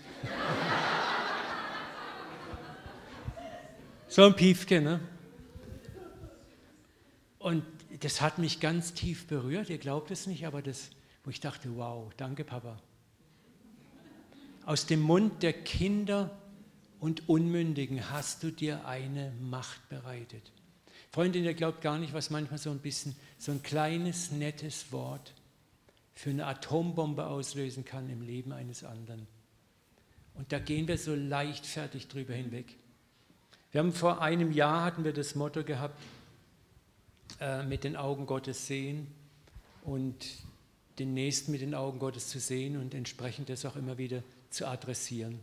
so 4.07 4.23
ein 4.23 4.37
Piefke, 4.37 4.81
ne? 4.81 5.01
Und 7.41 7.65
das 7.99 8.21
hat 8.21 8.39
mich 8.39 8.61
ganz 8.61 8.95
tief 8.95 9.27
berührt. 9.27 9.69
Ihr 9.71 9.79
glaubt 9.79 10.13
es 10.13 10.29
nicht, 10.29 10.47
aber 10.47 10.63
das, 10.63 10.91
wo 11.25 11.31
ich 11.31 11.41
dachte, 11.41 11.75
wow, 11.75 12.13
danke 12.17 12.45
Papa. 12.45 12.79
Aus 14.65 14.87
dem 14.87 15.01
Mund 15.01 15.43
der 15.43 15.53
Kinder 15.53 16.31
und 17.01 17.29
Unmündigen 17.29 18.09
hast 18.13 18.45
du 18.45 18.53
dir 18.53 18.87
eine 18.87 19.33
Macht 19.41 19.89
bereitet. 19.89 20.53
Freundin, 21.13 21.45
ihr 21.45 21.55
glaubt 21.55 21.83
gar 21.83 21.99
nicht, 21.99 22.15
was 22.15 22.31
manchmal 22.31 22.59
so 22.59 22.71
ein 22.71 22.79
bisschen, 22.79 23.15
so 23.39 23.53
ein 23.53 23.63
kleines, 23.63 24.33
nettes 24.33 24.93
Wort 24.93 25.35
für 26.15 26.31
eine 26.31 26.47
Atombombe 26.47 27.27
auslösen 27.27 27.85
kann 27.85 28.09
im 28.09 28.23
Leben 28.23 28.53
eines 28.53 28.83
anderen. 28.83 29.27
Und 30.35 30.53
da 30.53 30.59
gehen 30.59 30.89
wir 30.89 30.97
so 30.97 31.15
leichtfertig 31.15 32.09
drüber 32.09 32.33
hinweg. 32.33 32.77
Wir 33.71 33.81
haben 33.81 33.93
vor 33.93 34.23
einem 34.23 34.53
Jahr 34.53 34.85
hatten 34.85 35.05
wir 35.05 35.13
das 35.13 35.35
Motto 35.35 35.63
gehabt, 35.63 36.01
äh, 37.41 37.63
mit 37.63 37.85
den 37.85 37.97
Augen 37.97 38.27
Gottes 38.27 38.67
sehen 38.67 39.07
und 39.85 40.17
den 40.99 41.13
Nächsten 41.15 41.53
mit 41.53 41.61
den 41.61 41.75
Augen 41.75 41.99
Gottes 41.99 42.29
zu 42.29 42.41
sehen 42.41 42.77
und 42.77 42.95
entsprechend 42.95 43.51
das 43.51 43.65
auch 43.65 43.77
immer 43.77 43.99
wieder 43.99 44.23
zu 44.51 44.67
adressieren 44.67 45.41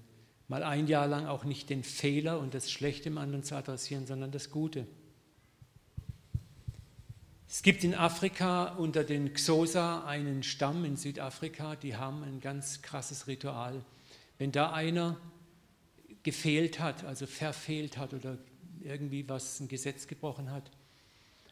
mal 0.49 0.63
ein 0.63 0.87
Jahr 0.87 1.07
lang 1.07 1.27
auch 1.27 1.45
nicht 1.45 1.69
den 1.69 1.83
Fehler 1.83 2.39
und 2.39 2.53
das 2.53 2.69
Schlechte 2.69 3.07
im 3.07 3.17
anderen 3.17 3.43
zu 3.43 3.55
adressieren, 3.55 4.05
sondern 4.05 4.31
das 4.31 4.49
Gute. 4.49 4.85
Es 7.51 7.63
gibt 7.63 7.83
in 7.83 7.95
Afrika 7.95 8.75
unter 8.75 9.03
den 9.03 9.33
Xhosa 9.33 10.05
einen 10.05 10.43
Stamm 10.43 10.85
in 10.85 10.97
Südafrika, 10.97 11.75
die 11.75 11.95
haben 11.95 12.23
ein 12.23 12.41
ganz 12.41 12.83
krasses 12.83 13.25
Ritual. 13.25 13.83
Wenn 14.37 14.51
da 14.51 14.71
einer 14.71 15.17
gefehlt 16.21 16.79
hat, 16.79 17.03
also 17.05 17.25
verfehlt 17.25 17.97
hat 17.97 18.13
oder 18.13 18.37
irgendwie 18.81 19.27
was 19.27 19.59
ein 19.59 19.67
Gesetz 19.67 20.05
gebrochen 20.05 20.51
hat, 20.51 20.69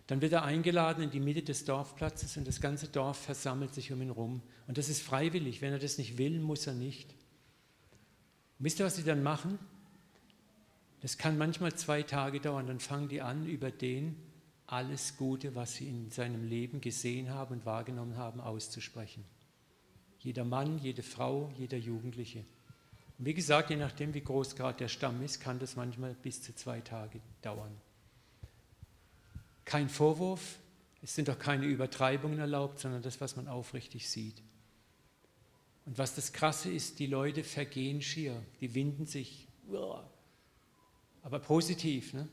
dann 0.06 0.22
wird 0.22 0.34
er 0.34 0.44
eingeladen 0.44 1.04
in 1.04 1.10
die 1.10 1.20
Mitte 1.20 1.42
des 1.42 1.66
Dorfplatzes 1.66 2.38
und 2.38 2.48
das 2.48 2.62
ganze 2.62 2.90
Dorf 2.90 3.18
versammelt 3.18 3.74
sich 3.74 3.92
um 3.92 4.00
ihn 4.00 4.12
rum. 4.12 4.44
Und 4.68 4.78
das 4.78 4.90
ist 4.90 5.02
freiwillig. 5.02 5.64
Wenn 5.64 5.74
er 5.74 5.80
das 5.80 5.98
nicht 5.98 6.20
will, 6.20 6.40
muss 6.40 6.68
er 6.68 6.76
nicht. 6.76 7.10
Und 8.60 8.66
wisst 8.66 8.80
ihr, 8.80 8.86
was 8.86 8.98
sie 8.98 9.04
dann 9.04 9.24
machen? 9.24 9.58
Das 11.02 11.18
kann 11.18 11.40
manchmal 11.40 11.74
zwei 11.74 12.04
Tage 12.04 12.40
dauern. 12.40 12.68
Dann 12.68 12.80
fangen 12.80 13.10
die 13.10 13.22
an, 13.22 13.48
über 13.48 13.72
den 13.72 14.16
alles 14.68 15.16
Gute, 15.18 15.56
was 15.56 15.76
sie 15.76 15.88
in 15.88 16.12
seinem 16.12 16.44
Leben 16.44 16.82
gesehen 16.82 17.30
haben 17.30 17.56
und 17.56 17.66
wahrgenommen 17.66 18.18
haben, 18.18 18.42
auszusprechen. 18.42 19.24
Jeder 20.20 20.44
Mann, 20.44 20.78
jede 20.80 21.04
Frau, 21.04 21.52
jeder 21.58 21.78
Jugendliche. 21.78 22.44
Und 23.18 23.26
wie 23.26 23.34
gesagt, 23.34 23.70
je 23.70 23.78
nachdem, 23.78 24.14
wie 24.14 24.22
groß 24.22 24.56
gerade 24.56 24.78
der 24.78 24.90
Stamm 24.90 25.24
ist, 25.24 25.40
kann 25.40 25.58
das 25.58 25.78
manchmal 25.78 26.14
bis 26.14 26.42
zu 26.42 26.54
zwei 26.54 26.82
Tage 26.82 27.22
dauern. 27.42 27.76
Kein 29.64 29.90
Vorwurf, 29.90 30.60
es 31.02 31.16
sind 31.16 31.30
auch 31.30 31.40
keine 31.40 31.66
Übertreibungen 31.66 32.40
erlaubt, 32.40 32.80
sondern 32.80 33.02
das, 33.02 33.22
was 33.22 33.36
man 33.38 33.48
aufrichtig 33.48 34.10
sieht. 34.10 34.42
Und 35.86 35.98
was 35.98 36.16
das 36.16 36.34
Krasse 36.34 36.70
ist, 36.70 37.00
die 37.00 37.08
Leute 37.08 37.46
vergehen 37.46 38.02
schier, 38.02 38.44
die 38.60 38.76
winden 38.76 39.06
sich, 39.06 39.48
aber 41.24 41.40
positiv. 41.40 42.14
Ne? 42.14 42.28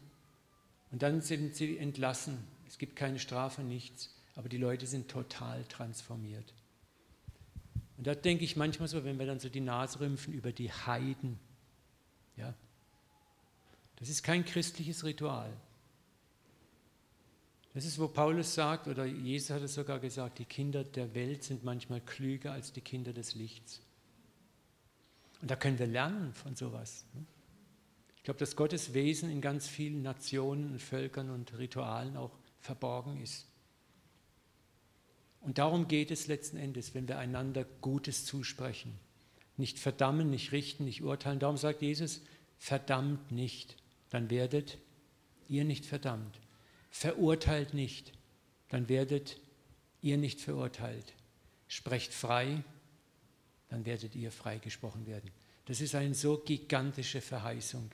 Und 0.95 1.03
dann 1.03 1.23
sind 1.23 1.57
sie 1.57 1.77
entlassen. 1.77 2.39
Es 2.69 2.79
gibt 2.79 2.95
keine 2.95 3.19
Strafe, 3.19 3.65
nichts. 3.65 4.15
Aber 4.37 4.49
die 4.49 4.59
Leute 4.59 4.87
sind 4.87 5.09
total 5.09 5.65
transformiert. 5.65 6.55
Und 7.97 8.07
da 8.07 8.15
denke 8.15 8.45
ich 8.45 8.55
manchmal 8.55 8.87
so, 8.87 9.03
wenn 9.03 9.19
wir 9.19 9.27
dann 9.27 9.41
so 9.41 9.49
die 9.49 9.61
Nase 9.61 9.99
rümpfen 9.99 10.33
über 10.33 10.53
die 10.53 10.71
Heiden. 10.71 11.41
Ja? 12.37 12.55
Das 13.97 14.09
ist 14.09 14.23
kein 14.23 14.45
christliches 14.45 15.03
Ritual. 15.03 15.53
Das 17.73 17.85
ist, 17.85 17.99
wo 17.99 18.07
Paulus 18.07 18.55
sagt, 18.55 18.87
oder 18.87 19.05
Jesus 19.05 19.51
hat 19.51 19.63
es 19.63 19.75
sogar 19.75 19.99
gesagt, 19.99 20.39
die 20.39 20.45
Kinder 20.45 20.85
der 20.85 21.13
Welt 21.17 21.43
sind 21.43 21.65
manchmal 21.65 22.03
klüger 22.03 22.53
als 22.53 22.73
die 22.73 22.83
Kinder 22.83 23.13
des 23.13 23.35
Lichts. 23.35 23.81
Und 25.43 25.51
da 25.51 25.57
können 25.57 25.81
wir 25.81 25.89
lernen 25.89 26.33
von 26.35 26.55
sowas. 26.55 27.05
Ne? 27.15 27.27
Ich 28.25 28.27
glaube, 28.27 28.41
dass 28.41 28.57
Gottes 28.57 28.95
Wesen 28.95 29.31
in 29.31 29.41
ganz 29.41 29.69
vielen 29.69 30.03
Nationen 30.03 30.73
und 30.73 30.81
Völkern 30.81 31.31
und 31.31 31.57
Ritualen 31.59 32.17
auch 32.17 32.33
verborgen 32.59 33.21
ist. 33.21 33.47
Und 35.43 35.59
darum 35.59 35.89
geht 35.89 36.11
es 36.11 36.27
letzten 36.27 36.57
Endes, 36.57 36.95
wenn 36.95 37.07
wir 37.07 37.19
einander 37.19 37.65
Gutes 37.83 38.25
zusprechen. 38.25 38.99
Nicht 39.59 39.79
verdammen, 39.79 40.31
nicht 40.31 40.53
richten, 40.53 40.87
nicht 40.87 41.03
urteilen. 41.03 41.39
Darum 41.39 41.59
sagt 41.59 41.83
Jesus, 41.83 42.23
verdammt 42.57 43.31
nicht, 43.31 43.77
dann 44.09 44.31
werdet 44.31 44.79
ihr 45.49 45.65
nicht 45.65 45.85
verdammt 45.85 46.41
verurteilt 46.95 47.75
nicht, 47.75 48.13
dann 48.69 48.89
werdet 48.89 49.41
ihr 50.01 50.17
nicht 50.17 50.41
verurteilt. 50.41 51.13
Sprecht 51.67 52.15
frei, 52.15 52.63
dann 53.69 53.85
werdet 53.85 54.15
ihr 54.15 54.31
freigesprochen 54.31 55.05
werden. 55.05 55.33
Das 55.65 55.81
ist 55.81 55.97
eine 55.97 56.15
so 56.15 56.39
gigantische 56.39 57.21
Verheißung. 57.21 57.91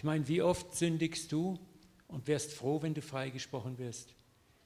Ich 0.00 0.04
meine, 0.04 0.26
wie 0.28 0.40
oft 0.40 0.74
sündigst 0.74 1.30
du 1.30 1.58
und 2.08 2.26
wärst 2.26 2.54
froh, 2.54 2.80
wenn 2.80 2.94
du 2.94 3.02
freigesprochen 3.02 3.76
wirst? 3.76 4.14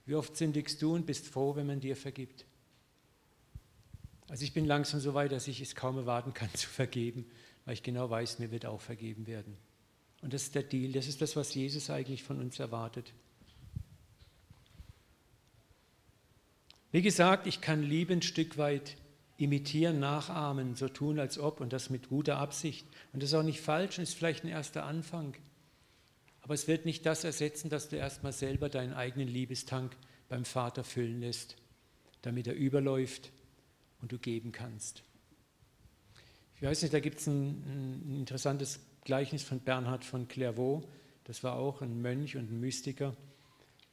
Wie 0.07 0.15
oft 0.15 0.37
sündigst 0.37 0.81
du 0.81 0.95
und 0.95 1.07
bist 1.07 1.27
froh, 1.27 1.57
wenn 1.57 1.67
man 1.67 1.81
dir 1.81 1.97
vergibt? 1.97 2.45
Also 4.29 4.45
ich 4.45 4.53
bin 4.53 4.65
langsam 4.65 5.01
so 5.01 5.13
weit, 5.13 5.33
dass 5.33 5.49
ich 5.49 5.61
es 5.61 5.75
kaum 5.75 5.99
erwarten 5.99 6.35
kann 6.35 6.49
zu 6.55 6.69
vergeben, 6.69 7.27
weil 7.65 7.75
ich 7.75 7.83
genau 7.83 8.09
weiß, 8.09 8.39
mir 8.39 8.53
wird 8.53 8.65
auch 8.65 8.81
vergeben 8.81 9.27
werden. 9.27 9.57
Und 10.23 10.33
das 10.33 10.45
ist 10.45 10.55
der 10.55 10.63
Deal, 10.63 10.93
das 10.93 11.09
ist 11.09 11.21
das, 11.21 11.35
was 11.35 11.53
Jesus 11.53 11.91
eigentlich 11.91 12.23
von 12.23 12.39
uns 12.39 12.61
erwartet. 12.61 13.13
Wie 16.93 17.03
gesagt, 17.03 17.49
ich 17.49 17.61
kann 17.61 17.83
Liebe 17.83 18.13
ein 18.13 18.23
Stück 18.23 18.57
weit 18.57 18.97
imitieren, 19.37 19.99
nachahmen, 19.99 20.77
so 20.77 20.89
tun, 20.89 21.19
als 21.19 21.39
ob 21.39 21.61
und 21.61 21.73
das 21.73 21.91
mit 21.91 22.09
guter 22.09 22.39
Absicht. 22.39 22.87
Und 23.13 23.23
das 23.23 23.31
ist 23.31 23.35
auch 23.35 23.43
nicht 23.43 23.61
falsch 23.61 23.99
und 23.99 24.05
ist 24.05 24.15
vielleicht 24.15 24.45
ein 24.45 24.49
erster 24.49 24.85
Anfang. 24.85 25.35
Aber 26.43 26.55
es 26.55 26.69
wird 26.69 26.85
nicht 26.85 27.07
das 27.07 27.25
ersetzen, 27.25 27.71
dass 27.71 27.89
du 27.89 27.97
erstmal 27.97 28.33
selber 28.33 28.69
deinen 28.69 28.93
eigenen 28.93 29.29
Liebestank 29.29 29.97
beim 30.29 30.45
Vater 30.45 30.85
füllen 30.85 31.21
lässt, 31.21 31.57
damit 32.23 32.47
er 32.47 32.55
überläuft 32.55 33.33
und 34.01 34.13
du 34.13 34.19
geben 34.19 34.53
kannst. 34.53 35.03
Ich 36.57 36.63
weiß 36.63 36.83
nicht, 36.83 36.95
da 36.95 37.01
gibt 37.01 37.19
es 37.19 37.27
ein, 37.27 38.03
ein, 38.07 38.17
interessantes 38.21 38.81
Gleichnis 39.05 39.43
von 39.43 39.61
Bernhard 39.61 40.05
von 40.05 40.29
Clairvaux. 40.29 40.87
Das 41.25 41.43
war 41.43 41.55
auch 41.57 41.83
ein 41.83 42.01
Mönch 42.01 42.37
und 42.37 42.51
ein 42.51 42.61
Mystiker. 42.61 43.17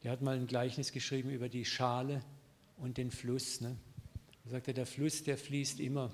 Der 0.04 0.12
hat 0.12 0.22
mal 0.22 0.36
ein 0.36 0.48
Gleichnis 0.48 0.92
geschrieben 0.92 1.30
über 1.30 1.50
die 1.50 1.66
Schale 1.66 2.22
und 2.78 2.98
den 2.98 3.12
Fluss. 3.12 3.62
Ne? 3.62 3.78
Er 4.46 4.52
sagte, 4.52 4.74
der 4.74 4.86
Fluss, 4.86 5.24
der 5.24 5.38
fließt 5.38 5.80
immer 5.80 6.12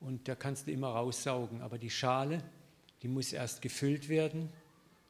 und 0.00 0.28
da 0.28 0.34
kannst 0.34 0.66
du 0.66 0.72
immer 0.72 0.88
raussaugen. 0.88 1.60
Aber 1.60 1.78
die 1.78 1.90
Schale, 1.90 2.42
die 3.02 3.08
muss 3.08 3.32
erst 3.32 3.62
gefüllt 3.62 4.08
werden 4.08 4.48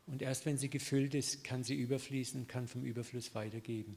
und 0.06 0.22
erst 0.22 0.46
wenn 0.46 0.58
sie 0.58 0.68
gefüllt 0.68 1.14
ist, 1.14 1.44
kann 1.44 1.62
sie 1.64 1.74
überfließen 1.74 2.40
und 2.40 2.48
kann 2.48 2.68
vom 2.68 2.84
Überfluss 2.84 3.34
weitergeben. 3.34 3.96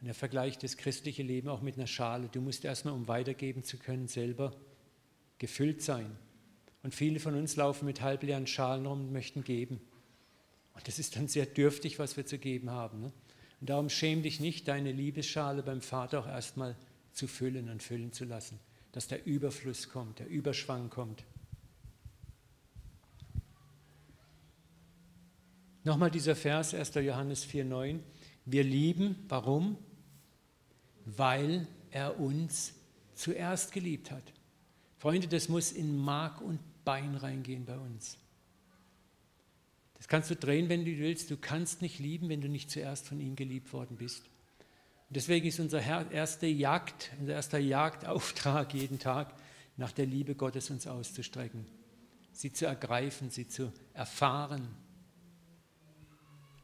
Und 0.00 0.08
er 0.08 0.14
vergleicht 0.14 0.62
das 0.64 0.76
christliche 0.76 1.22
Leben 1.22 1.48
auch 1.48 1.62
mit 1.62 1.76
einer 1.76 1.86
Schale. 1.86 2.28
Du 2.28 2.40
musst 2.40 2.64
erstmal, 2.64 2.94
um 2.94 3.06
weitergeben 3.06 3.62
zu 3.62 3.76
können, 3.76 4.08
selber 4.08 4.56
gefüllt 5.38 5.82
sein. 5.82 6.16
Und 6.82 6.94
viele 6.94 7.20
von 7.20 7.36
uns 7.36 7.54
laufen 7.54 7.84
mit 7.84 8.00
halbleeren 8.00 8.48
Schalen 8.48 8.86
rum 8.86 9.00
und 9.00 9.12
möchten 9.12 9.44
geben. 9.44 9.80
Und 10.74 10.88
das 10.88 10.98
ist 10.98 11.14
dann 11.14 11.28
sehr 11.28 11.46
dürftig, 11.46 12.00
was 12.00 12.16
wir 12.16 12.26
zu 12.26 12.38
geben 12.38 12.70
haben. 12.70 13.00
Ne? 13.00 13.12
Und 13.60 13.70
darum 13.70 13.88
schäm 13.88 14.22
dich 14.22 14.40
nicht, 14.40 14.66
deine 14.66 14.90
Liebesschale 14.90 15.62
beim 15.62 15.82
Vater 15.82 16.18
auch 16.20 16.26
erstmal 16.26 16.74
zu 16.74 16.91
füllen 17.26 17.68
und 17.68 17.82
füllen 17.82 18.12
zu 18.12 18.24
lassen, 18.24 18.58
dass 18.92 19.06
der 19.08 19.24
Überfluss 19.26 19.88
kommt, 19.88 20.18
der 20.18 20.28
Überschwang 20.28 20.90
kommt. 20.90 21.24
Nochmal 25.84 26.10
dieser 26.10 26.36
Vers, 26.36 26.74
1. 26.74 26.94
Johannes 26.94 27.46
4,9. 27.46 27.98
Wir 28.44 28.64
lieben, 28.64 29.16
warum? 29.28 29.76
Weil 31.04 31.66
er 31.90 32.20
uns 32.20 32.74
zuerst 33.14 33.72
geliebt 33.72 34.10
hat. 34.10 34.32
Freunde, 34.98 35.26
das 35.26 35.48
muss 35.48 35.72
in 35.72 35.96
Mark 35.96 36.40
und 36.40 36.60
Bein 36.84 37.14
reingehen 37.14 37.64
bei 37.64 37.78
uns. 37.78 38.18
Das 39.94 40.08
kannst 40.08 40.30
du 40.30 40.36
drehen, 40.36 40.68
wenn 40.68 40.84
du 40.84 40.98
willst. 40.98 41.30
Du 41.30 41.36
kannst 41.36 41.80
nicht 41.80 42.00
lieben, 42.00 42.28
wenn 42.28 42.40
du 42.40 42.48
nicht 42.48 42.70
zuerst 42.70 43.06
von 43.06 43.20
ihm 43.20 43.36
geliebt 43.36 43.72
worden 43.72 43.96
bist. 43.96 44.28
Und 45.12 45.16
deswegen 45.16 45.46
ist 45.46 45.60
unser 45.60 45.82
erster 46.10 46.46
Jagd, 46.46 47.10
unser 47.20 47.34
erster 47.34 47.58
Jagdauftrag 47.58 48.72
jeden 48.72 48.98
Tag, 48.98 49.34
nach 49.76 49.92
der 49.92 50.06
Liebe 50.06 50.34
Gottes 50.34 50.70
uns 50.70 50.86
auszustrecken, 50.86 51.66
sie 52.32 52.50
zu 52.50 52.64
ergreifen, 52.64 53.28
sie 53.28 53.46
zu 53.46 53.74
erfahren, 53.92 54.66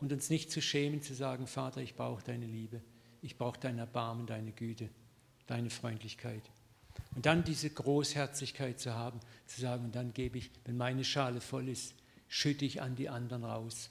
und 0.00 0.14
uns 0.14 0.30
nicht 0.30 0.50
zu 0.50 0.62
schämen, 0.62 1.02
zu 1.02 1.12
sagen, 1.12 1.46
Vater, 1.46 1.82
ich 1.82 1.94
brauche 1.94 2.24
deine 2.24 2.46
Liebe, 2.46 2.80
ich 3.20 3.36
brauche 3.36 3.60
dein 3.60 3.76
Erbarmen, 3.76 4.26
deine 4.26 4.52
Güte, 4.52 4.88
deine 5.46 5.68
Freundlichkeit. 5.68 6.50
Und 7.14 7.26
dann 7.26 7.44
diese 7.44 7.68
Großherzigkeit 7.68 8.80
zu 8.80 8.94
haben, 8.94 9.20
zu 9.44 9.60
sagen, 9.60 9.84
und 9.84 9.94
dann 9.94 10.14
gebe 10.14 10.38
ich, 10.38 10.50
wenn 10.64 10.78
meine 10.78 11.04
Schale 11.04 11.42
voll 11.42 11.68
ist, 11.68 11.92
schütte 12.28 12.64
ich 12.64 12.80
an 12.80 12.96
die 12.96 13.10
anderen 13.10 13.44
raus. 13.44 13.90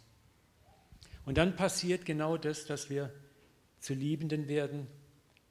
Und 1.25 1.37
dann 1.37 1.55
passiert 1.55 2.05
genau 2.05 2.37
das, 2.37 2.65
dass 2.65 2.89
wir 2.89 3.13
zu 3.79 3.93
Liebenden 3.93 4.47
werden, 4.47 4.87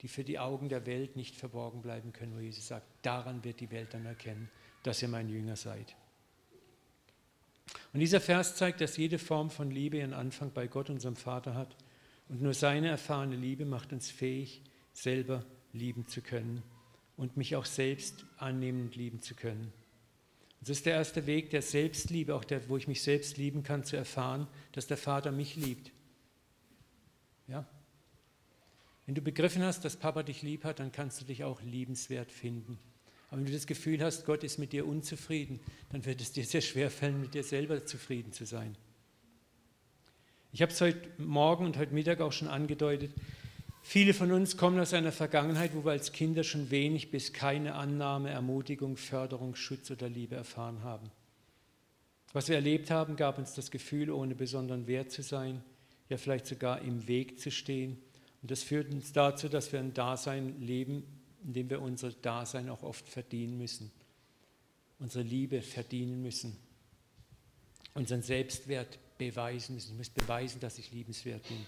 die 0.02 0.08
für 0.08 0.24
die 0.24 0.38
Augen 0.38 0.68
der 0.68 0.86
Welt 0.86 1.16
nicht 1.16 1.36
verborgen 1.36 1.82
bleiben 1.82 2.12
können, 2.12 2.34
wo 2.36 2.40
Jesus 2.40 2.68
sagt, 2.68 2.86
daran 3.02 3.44
wird 3.44 3.60
die 3.60 3.70
Welt 3.70 3.94
dann 3.94 4.06
erkennen, 4.06 4.50
dass 4.82 5.02
ihr 5.02 5.08
mein 5.08 5.28
Jünger 5.28 5.56
seid. 5.56 5.96
Und 7.92 8.00
dieser 8.00 8.20
Vers 8.20 8.56
zeigt, 8.56 8.80
dass 8.80 8.96
jede 8.96 9.18
Form 9.18 9.50
von 9.50 9.70
Liebe 9.70 9.98
ihren 9.98 10.12
Anfang 10.12 10.52
bei 10.52 10.66
Gott, 10.66 10.90
unserem 10.90 11.16
Vater, 11.16 11.54
hat. 11.54 11.74
Und 12.28 12.42
nur 12.42 12.54
seine 12.54 12.88
erfahrene 12.88 13.36
Liebe 13.36 13.64
macht 13.64 13.92
uns 13.92 14.10
fähig, 14.10 14.62
selber 14.92 15.44
lieben 15.72 16.06
zu 16.06 16.20
können 16.20 16.62
und 17.16 17.36
mich 17.36 17.56
auch 17.56 17.64
selbst 17.64 18.24
annehmend 18.36 18.96
lieben 18.96 19.20
zu 19.20 19.34
können. 19.34 19.72
Das 20.60 20.70
ist 20.70 20.86
der 20.86 20.94
erste 20.94 21.26
Weg 21.26 21.50
der 21.50 21.62
Selbstliebe, 21.62 22.34
auch 22.34 22.44
der, 22.44 22.68
wo 22.68 22.76
ich 22.76 22.88
mich 22.88 23.02
selbst 23.02 23.36
lieben 23.36 23.62
kann, 23.62 23.84
zu 23.84 23.96
erfahren, 23.96 24.46
dass 24.72 24.86
der 24.86 24.96
Vater 24.96 25.30
mich 25.32 25.54
liebt. 25.56 25.92
Ja? 27.46 27.64
Wenn 29.06 29.14
du 29.14 29.22
begriffen 29.22 29.62
hast, 29.62 29.84
dass 29.84 29.96
Papa 29.96 30.24
dich 30.24 30.42
lieb 30.42 30.64
hat, 30.64 30.80
dann 30.80 30.92
kannst 30.92 31.20
du 31.20 31.24
dich 31.24 31.44
auch 31.44 31.62
liebenswert 31.62 32.32
finden. 32.32 32.78
Aber 33.28 33.38
wenn 33.38 33.46
du 33.46 33.52
das 33.52 33.66
Gefühl 33.66 34.02
hast, 34.02 34.26
Gott 34.26 34.44
ist 34.44 34.58
mit 34.58 34.72
dir 34.72 34.86
unzufrieden, 34.86 35.60
dann 35.90 36.04
wird 36.04 36.20
es 36.20 36.32
dir 36.32 36.44
sehr 36.44 36.60
schwer 36.60 36.90
fallen, 36.90 37.20
mit 37.20 37.34
dir 37.34 37.44
selber 37.44 37.84
zufrieden 37.86 38.32
zu 38.32 38.44
sein. 38.44 38.76
Ich 40.52 40.62
habe 40.62 40.72
es 40.72 40.80
heute 40.80 41.08
Morgen 41.18 41.66
und 41.66 41.76
heute 41.76 41.94
Mittag 41.94 42.20
auch 42.20 42.32
schon 42.32 42.48
angedeutet. 42.48 43.12
Viele 43.82 44.14
von 44.14 44.32
uns 44.32 44.56
kommen 44.56 44.80
aus 44.80 44.94
einer 44.94 45.12
Vergangenheit, 45.12 45.74
wo 45.74 45.84
wir 45.84 45.92
als 45.92 46.10
Kinder 46.10 46.42
schon 46.42 46.70
wenig 46.70 47.12
bis 47.12 47.32
keine 47.32 47.74
Annahme, 47.74 48.30
Ermutigung, 48.30 48.96
Förderung, 48.96 49.54
Schutz 49.54 49.90
oder 49.90 50.08
Liebe 50.08 50.34
erfahren 50.34 50.82
haben. 50.82 51.10
Was 52.32 52.48
wir 52.48 52.56
erlebt 52.56 52.90
haben, 52.90 53.14
gab 53.14 53.38
uns 53.38 53.54
das 53.54 53.70
Gefühl, 53.70 54.10
ohne 54.10 54.34
besonderen 54.34 54.88
Wert 54.88 55.12
zu 55.12 55.22
sein, 55.22 55.62
ja 56.08 56.16
vielleicht 56.16 56.46
sogar 56.46 56.80
im 56.80 57.06
Weg 57.06 57.38
zu 57.38 57.50
stehen. 57.50 57.98
Und 58.46 58.52
das 58.52 58.62
führt 58.62 58.94
uns 58.94 59.12
dazu, 59.12 59.48
dass 59.48 59.72
wir 59.72 59.80
ein 59.80 59.92
Dasein 59.92 60.60
leben, 60.60 61.02
indem 61.42 61.68
wir 61.68 61.82
unser 61.82 62.12
Dasein 62.12 62.68
auch 62.68 62.84
oft 62.84 63.08
verdienen 63.08 63.58
müssen, 63.58 63.90
unsere 65.00 65.24
Liebe 65.24 65.62
verdienen 65.62 66.22
müssen, 66.22 66.56
unseren 67.94 68.22
Selbstwert 68.22 69.00
beweisen 69.18 69.74
müssen. 69.74 69.90
Ich 69.90 69.98
muss 69.98 70.10
beweisen, 70.10 70.60
dass 70.60 70.78
ich 70.78 70.92
liebenswert 70.92 71.42
bin. 71.48 71.66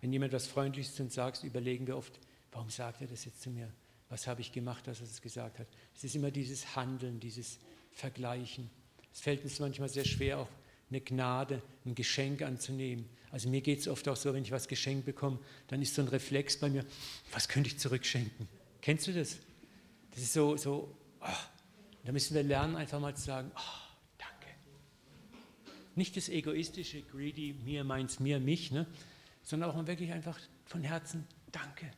Wenn 0.00 0.14
jemand 0.14 0.32
was 0.32 0.46
Freundliches 0.46 0.94
zu 0.94 1.02
uns 1.02 1.12
sagt, 1.12 1.44
überlegen 1.44 1.86
wir 1.86 1.98
oft, 1.98 2.18
warum 2.52 2.70
sagt 2.70 3.02
er 3.02 3.08
das 3.08 3.26
jetzt 3.26 3.42
zu 3.42 3.50
mir? 3.50 3.70
Was 4.08 4.26
habe 4.26 4.40
ich 4.40 4.50
gemacht, 4.50 4.86
dass 4.86 5.00
er 5.00 5.08
das 5.08 5.20
gesagt 5.20 5.58
hat? 5.58 5.66
Es 5.94 6.04
ist 6.04 6.16
immer 6.16 6.30
dieses 6.30 6.74
Handeln, 6.74 7.20
dieses 7.20 7.58
Vergleichen. 7.92 8.70
Es 9.12 9.20
fällt 9.20 9.44
uns 9.44 9.58
manchmal 9.58 9.90
sehr 9.90 10.06
schwer, 10.06 10.38
auch 10.38 10.48
eine 10.88 11.02
Gnade, 11.02 11.60
ein 11.84 11.94
Geschenk 11.94 12.40
anzunehmen. 12.40 13.10
Also 13.30 13.48
mir 13.48 13.60
geht 13.60 13.80
es 13.80 13.88
oft 13.88 14.08
auch 14.08 14.16
so, 14.16 14.32
wenn 14.32 14.42
ich 14.42 14.52
was 14.52 14.68
geschenkt 14.68 15.04
bekomme, 15.04 15.38
dann 15.68 15.82
ist 15.82 15.94
so 15.94 16.02
ein 16.02 16.08
Reflex 16.08 16.58
bei 16.58 16.70
mir, 16.70 16.84
was 17.32 17.48
könnte 17.48 17.68
ich 17.68 17.78
zurückschenken? 17.78 18.48
Kennst 18.80 19.06
du 19.06 19.12
das? 19.12 19.38
Das 20.12 20.22
ist 20.22 20.32
so, 20.32 20.56
so 20.56 20.96
oh. 21.20 21.26
da 22.04 22.12
müssen 22.12 22.34
wir 22.34 22.42
lernen, 22.42 22.76
einfach 22.76 23.00
mal 23.00 23.14
zu 23.16 23.24
sagen, 23.24 23.50
oh, 23.54 23.94
danke. 24.16 24.54
Nicht 25.94 26.16
das 26.16 26.28
egoistische, 26.28 27.02
greedy, 27.02 27.54
mir, 27.64 27.84
meins, 27.84 28.20
mir, 28.20 28.40
mich, 28.40 28.70
ne? 28.70 28.86
sondern 29.42 29.70
auch 29.70 29.74
mal 29.74 29.86
wirklich 29.86 30.12
einfach 30.12 30.38
von 30.64 30.82
Herzen, 30.82 31.26
danke. 31.52 31.90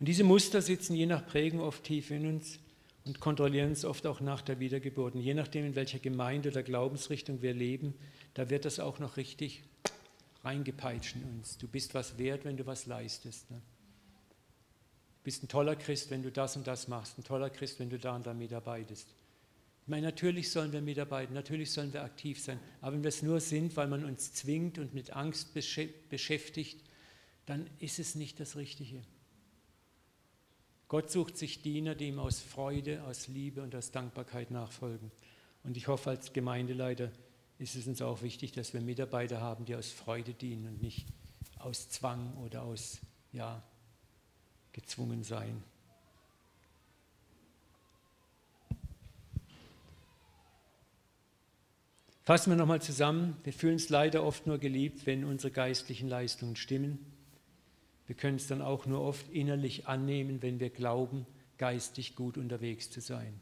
Und 0.00 0.06
diese 0.06 0.24
Muster 0.24 0.60
sitzen 0.62 0.94
je 0.94 1.06
nach 1.06 1.26
Prägung 1.26 1.60
oft 1.60 1.84
tief 1.84 2.10
in 2.10 2.26
uns 2.26 2.58
und 3.04 3.20
kontrollieren 3.20 3.72
es 3.72 3.84
oft 3.84 4.06
auch 4.06 4.20
nach 4.20 4.40
der 4.40 4.60
Wiedergeburt. 4.60 5.14
Und 5.14 5.20
je 5.20 5.34
nachdem, 5.34 5.66
in 5.66 5.74
welcher 5.74 5.98
Gemeinde 5.98 6.50
oder 6.50 6.62
Glaubensrichtung 6.62 7.42
wir 7.42 7.52
leben, 7.52 7.94
da 8.32 8.48
wird 8.50 8.64
das 8.64 8.80
auch 8.80 8.98
noch 8.98 9.16
richtig 9.16 9.62
reingepeitscht 10.42 11.16
in 11.16 11.24
uns. 11.24 11.58
Du 11.58 11.68
bist 11.68 11.94
was 11.94 12.18
wert, 12.18 12.44
wenn 12.44 12.56
du 12.56 12.66
was 12.66 12.86
leistest. 12.86 13.50
Ne? 13.50 13.58
Du 13.58 15.24
bist 15.24 15.42
ein 15.42 15.48
toller 15.48 15.76
Christ, 15.76 16.10
wenn 16.10 16.22
du 16.22 16.30
das 16.30 16.56
und 16.56 16.66
das 16.66 16.88
machst. 16.88 17.18
Ein 17.18 17.24
toller 17.24 17.50
Christ, 17.50 17.78
wenn 17.78 17.90
du 17.90 17.98
da 17.98 18.16
und 18.16 18.26
da 18.26 18.34
mitarbeitest. 18.34 19.08
Ich 19.82 19.88
meine, 19.88 20.06
natürlich 20.06 20.50
sollen 20.50 20.72
wir 20.72 20.80
mitarbeiten, 20.80 21.34
natürlich 21.34 21.70
sollen 21.70 21.92
wir 21.92 22.02
aktiv 22.02 22.42
sein. 22.42 22.58
Aber 22.80 22.94
wenn 22.94 23.02
wir 23.02 23.08
es 23.08 23.22
nur 23.22 23.40
sind, 23.40 23.76
weil 23.76 23.86
man 23.86 24.02
uns 24.04 24.32
zwingt 24.32 24.78
und 24.78 24.94
mit 24.94 25.14
Angst 25.14 25.52
beschäftigt, 25.52 26.82
dann 27.44 27.68
ist 27.80 27.98
es 27.98 28.14
nicht 28.14 28.40
das 28.40 28.56
Richtige. 28.56 29.02
Gott 30.94 31.10
sucht 31.10 31.36
sich 31.36 31.60
Diener, 31.60 31.96
die 31.96 32.06
ihm 32.06 32.20
aus 32.20 32.38
Freude, 32.38 33.02
aus 33.02 33.26
Liebe 33.26 33.64
und 33.64 33.74
aus 33.74 33.90
Dankbarkeit 33.90 34.52
nachfolgen. 34.52 35.10
Und 35.64 35.76
ich 35.76 35.88
hoffe, 35.88 36.10
als 36.10 36.32
Gemeindeleiter 36.32 37.10
ist 37.58 37.74
es 37.74 37.88
uns 37.88 38.00
auch 38.00 38.22
wichtig, 38.22 38.52
dass 38.52 38.74
wir 38.74 38.80
Mitarbeiter 38.80 39.40
haben, 39.40 39.64
die 39.64 39.74
aus 39.74 39.90
Freude 39.90 40.34
dienen 40.34 40.68
und 40.68 40.80
nicht 40.80 41.04
aus 41.58 41.88
Zwang 41.88 42.32
oder 42.44 42.62
aus 42.62 43.00
ja, 43.32 43.60
gezwungen 44.70 45.24
sein. 45.24 45.64
Fassen 52.22 52.52
wir 52.52 52.56
nochmal 52.56 52.80
zusammen. 52.80 53.36
Wir 53.42 53.52
fühlen 53.52 53.72
uns 53.72 53.88
leider 53.88 54.22
oft 54.22 54.46
nur 54.46 54.58
geliebt, 54.58 55.06
wenn 55.06 55.24
unsere 55.24 55.50
geistlichen 55.50 56.08
Leistungen 56.08 56.54
stimmen. 56.54 57.13
Wir 58.06 58.16
können 58.16 58.36
es 58.36 58.46
dann 58.46 58.62
auch 58.62 58.86
nur 58.86 59.00
oft 59.00 59.28
innerlich 59.30 59.86
annehmen, 59.86 60.42
wenn 60.42 60.60
wir 60.60 60.70
glauben, 60.70 61.26
geistig 61.56 62.16
gut 62.16 62.36
unterwegs 62.36 62.90
zu 62.90 63.00
sein. 63.00 63.40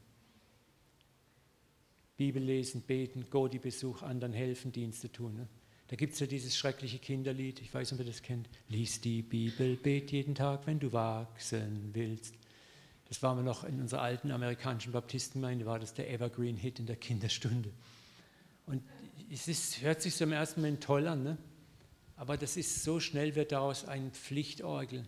Bibel 2.16 2.42
lesen, 2.42 2.82
beten, 2.82 3.26
Godi-Besuch, 3.30 4.02
anderen 4.02 4.32
helfen, 4.32 4.70
Dienste 4.70 5.10
tun. 5.10 5.34
Ne? 5.34 5.48
Da 5.88 5.96
gibt 5.96 6.14
es 6.14 6.20
ja 6.20 6.26
dieses 6.26 6.56
schreckliche 6.56 6.98
Kinderlied, 6.98 7.60
ich 7.60 7.74
weiß 7.74 7.90
nicht, 7.90 8.00
ob 8.00 8.06
ihr 8.06 8.12
das 8.12 8.22
kennt. 8.22 8.48
Lies 8.68 9.00
die 9.00 9.22
Bibel, 9.22 9.76
bet 9.76 10.12
jeden 10.12 10.34
Tag, 10.34 10.66
wenn 10.66 10.78
du 10.78 10.92
wachsen 10.92 11.90
willst. 11.92 12.34
Das 13.08 13.22
waren 13.22 13.38
wir 13.38 13.42
noch 13.42 13.64
in 13.64 13.80
unserer 13.80 14.02
alten 14.02 14.30
amerikanischen 14.30 14.92
Baptistengemeinde, 14.92 15.66
war 15.66 15.78
das 15.78 15.92
der 15.94 16.10
Evergreen 16.10 16.56
Hit 16.56 16.78
in 16.78 16.86
der 16.86 16.96
Kinderstunde. 16.96 17.70
Und 18.66 18.82
es 19.30 19.48
ist, 19.48 19.82
hört 19.82 20.00
sich 20.00 20.14
so 20.14 20.24
im 20.24 20.32
ersten 20.32 20.60
Moment 20.60 20.82
toll 20.82 21.06
an, 21.08 21.22
ne? 21.22 21.38
Aber 22.16 22.36
das 22.36 22.56
ist 22.56 22.82
so 22.82 23.00
schnell 23.00 23.34
wird 23.34 23.52
daraus 23.52 23.84
ein 23.84 24.12
Pflichtorgel. 24.12 25.06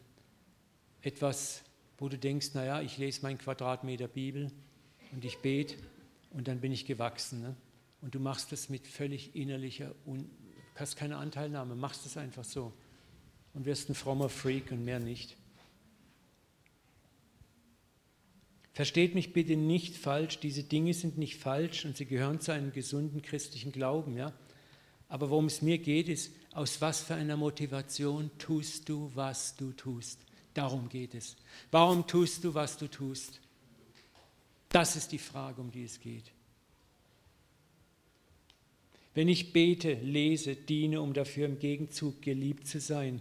Etwas, 1.03 1.63
wo 1.99 2.09
du 2.09 2.19
denkst, 2.19 2.55
naja, 2.55 2.81
ich 2.81 2.99
lese 2.99 3.23
meinen 3.23 3.39
Quadratmeter 3.39 4.09
Bibel 4.09 4.51
und 5.13 5.25
ich 5.25 5.39
bete 5.39 5.77
und 6.31 6.49
dann 6.49 6.61
bin 6.61 6.73
ich 6.73 6.87
gewachsen. 6.87 7.43
Ne? 7.43 7.57
Und 8.01 8.15
du 8.15 8.21
machst 8.21 8.53
das 8.53 8.69
mit 8.69 8.87
völlig 8.87 9.35
innerlicher, 9.35 9.95
un 10.07 10.29
hast 10.77 10.97
keine 10.97 11.19
Anteilnahme, 11.19 11.77
machst 11.77 12.05
es 12.05 12.17
einfach 12.17 12.43
so 12.43 12.73
und 13.53 13.65
wirst 13.65 13.89
ein 13.89 13.95
frommer 13.95 14.29
Freak 14.29 14.73
und 14.73 14.85
mehr 14.85 14.99
nicht. 14.99 15.37
Versteht 18.73 19.15
mich 19.15 19.33
bitte 19.33 19.57
nicht 19.57 19.97
falsch, 19.97 20.41
diese 20.41 20.65
Dinge 20.65 20.95
sind 20.95 21.17
nicht 21.17 21.37
falsch 21.37 21.85
und 21.85 21.97
sie 21.97 22.07
gehören 22.07 22.41
zu 22.41 22.51
einem 22.51 22.73
gesunden 22.73 23.23
christlichen 23.23 23.71
Glauben, 23.71 24.17
ja. 24.17 24.33
Aber 25.09 25.31
worum 25.31 25.47
es 25.47 25.63
mir 25.63 25.79
geht, 25.79 26.09
ist, 26.09 26.33
aus 26.55 26.81
was 26.81 27.01
für 27.01 27.15
einer 27.15 27.37
Motivation 27.37 28.31
tust 28.39 28.89
du, 28.89 29.11
was 29.15 29.57
du 29.57 29.73
tust. 29.73 30.21
Darum 30.55 30.89
geht 30.89 31.15
es. 31.15 31.37
Warum 31.71 32.07
tust 32.07 32.45
du, 32.45 32.55
was 32.55 32.79
du 32.79 32.89
tust? 32.89 33.41
Das 34.69 34.97
ist 34.97 35.11
die 35.13 35.19
Frage, 35.19 35.61
um 35.61 35.71
die 35.71 35.85
es 35.85 36.01
geht. 36.01 36.31
Wenn 39.15 39.29
ich 39.29 39.53
bete, 39.53 39.95
lese, 39.95 40.57
diene, 40.57 41.01
um 41.01 41.13
dafür 41.13 41.47
im 41.47 41.59
Gegenzug 41.59 42.23
geliebt 42.23 42.67
zu 42.67 42.81
sein 42.81 43.21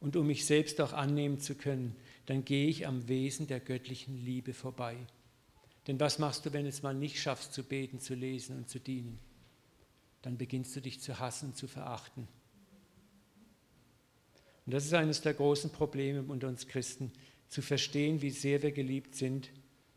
und 0.00 0.16
um 0.16 0.26
mich 0.26 0.44
selbst 0.44 0.80
auch 0.80 0.92
annehmen 0.92 1.40
zu 1.40 1.54
können, 1.54 1.96
dann 2.26 2.44
gehe 2.44 2.68
ich 2.68 2.86
am 2.86 3.08
Wesen 3.08 3.46
der 3.46 3.60
göttlichen 3.60 4.24
Liebe 4.24 4.52
vorbei. 4.52 4.96
Denn 5.86 6.00
was 6.00 6.18
machst 6.18 6.46
du, 6.46 6.52
wenn 6.52 6.66
es 6.66 6.82
mal 6.82 6.94
nicht 6.94 7.20
schaffst 7.20 7.52
zu 7.52 7.62
beten, 7.62 8.00
zu 8.00 8.14
lesen 8.14 8.56
und 8.56 8.68
zu 8.68 8.80
dienen? 8.80 9.18
Dann 10.22 10.38
beginnst 10.38 10.74
du 10.74 10.80
dich 10.80 11.00
zu 11.00 11.18
hassen 11.18 11.50
und 11.50 11.56
zu 11.56 11.68
verachten. 11.68 12.26
Und 14.66 14.74
das 14.74 14.84
ist 14.84 14.94
eines 14.94 15.20
der 15.20 15.34
großen 15.34 15.70
Probleme 15.70 16.22
unter 16.22 16.48
uns 16.48 16.66
Christen, 16.66 17.12
zu 17.48 17.62
verstehen, 17.62 18.22
wie 18.22 18.30
sehr 18.30 18.62
wir 18.62 18.72
geliebt 18.72 19.14
sind, 19.14 19.50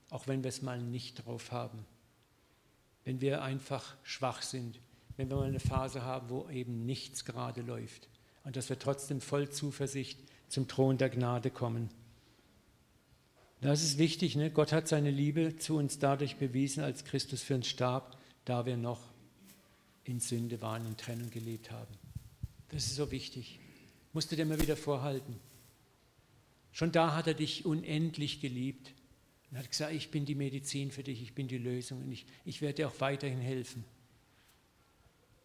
auch 0.09 0.27
wenn 0.27 0.43
wir 0.43 0.49
es 0.49 0.61
mal 0.61 0.79
nicht 0.79 1.25
drauf 1.25 1.51
haben. 1.51 1.85
Wenn 3.03 3.21
wir 3.21 3.41
einfach 3.41 3.95
schwach 4.03 4.41
sind, 4.41 4.79
wenn 5.15 5.29
wir 5.29 5.37
mal 5.37 5.47
eine 5.47 5.59
Phase 5.59 6.03
haben, 6.03 6.29
wo 6.29 6.49
eben 6.49 6.85
nichts 6.85 7.25
gerade 7.25 7.61
läuft. 7.61 8.09
Und 8.43 8.55
dass 8.55 8.69
wir 8.69 8.77
trotzdem 8.77 9.21
voll 9.21 9.49
Zuversicht 9.49 10.19
zum 10.49 10.67
Thron 10.67 10.97
der 10.97 11.09
Gnade 11.09 11.49
kommen. 11.49 11.89
Das 13.61 13.83
ist 13.83 13.97
wichtig. 13.97 14.35
Ne? 14.35 14.51
Gott 14.51 14.71
hat 14.71 14.87
seine 14.87 15.09
Liebe 15.09 15.57
zu 15.57 15.77
uns 15.77 15.99
dadurch 15.99 16.37
bewiesen, 16.37 16.83
als 16.83 17.05
Christus 17.05 17.41
für 17.41 17.55
uns 17.55 17.67
starb, 17.67 18.17
da 18.45 18.65
wir 18.65 18.77
noch 18.77 19.01
in 20.03 20.19
Sünde 20.19 20.61
waren, 20.61 20.85
in 20.85 20.95
Trennung 20.95 21.29
gelebt 21.31 21.71
haben. 21.71 21.93
Das 22.69 22.85
ist 22.85 22.95
so 22.95 23.09
wichtig. 23.11 23.59
Musst 24.17 24.31
du 24.31 24.35
dir 24.35 24.41
immer 24.41 24.59
wieder 24.59 24.75
vorhalten. 24.75 25.39
Schon 26.71 26.91
da 26.91 27.15
hat 27.15 27.27
er 27.27 27.35
dich 27.35 27.67
unendlich 27.67 28.41
geliebt 28.41 28.95
und 29.51 29.59
hat 29.59 29.69
gesagt, 29.69 29.93
ich 29.93 30.09
bin 30.09 30.25
die 30.25 30.33
Medizin 30.33 30.89
für 30.89 31.03
dich, 31.03 31.21
ich 31.21 31.35
bin 31.35 31.47
die 31.47 31.59
Lösung 31.59 32.01
und 32.01 32.11
ich, 32.11 32.25
ich 32.43 32.59
werde 32.63 32.77
dir 32.77 32.87
auch 32.87 32.99
weiterhin 32.99 33.41
helfen. 33.41 33.85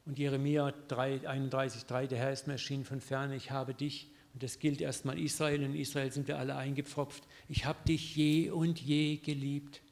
Und 0.07 0.19
Jeremia 0.19 0.73
3, 0.89 1.29
31, 1.29 1.85
3, 1.85 2.07
der 2.07 2.19
Herr 2.19 2.33
ist 2.33 2.47
mir 2.47 2.55
erschienen 2.55 2.87
von 2.87 3.03
ferne, 3.03 3.37
ich 3.37 3.51
habe 3.51 3.75
dich 3.75 4.11
und 4.33 4.43
das 4.43 4.59
gilt 4.59 4.81
erstmal 4.81 5.19
Israel. 5.19 5.63
In 5.63 5.75
Israel 5.75 6.11
sind 6.11 6.27
wir 6.27 6.39
alle 6.39 6.57
eingepfropft. 6.57 7.25
Ich 7.51 7.67
habe 7.67 7.85
dich 7.87 8.17
je 8.17 8.49
und 8.49 8.81
je 8.81 9.19
geliebt. 9.19 9.83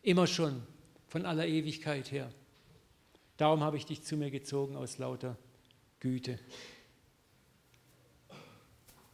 Immer 0.00 0.28
schon, 0.28 0.62
von 1.08 1.26
aller 1.26 1.48
Ewigkeit 1.48 2.12
her. 2.12 2.30
Darum 3.36 3.62
habe 3.62 3.78
ich 3.78 3.86
dich 3.86 4.04
zu 4.04 4.16
mir 4.16 4.30
gezogen 4.30 4.76
aus 4.76 4.98
lauter 4.98 5.36
Güte. 5.98 6.38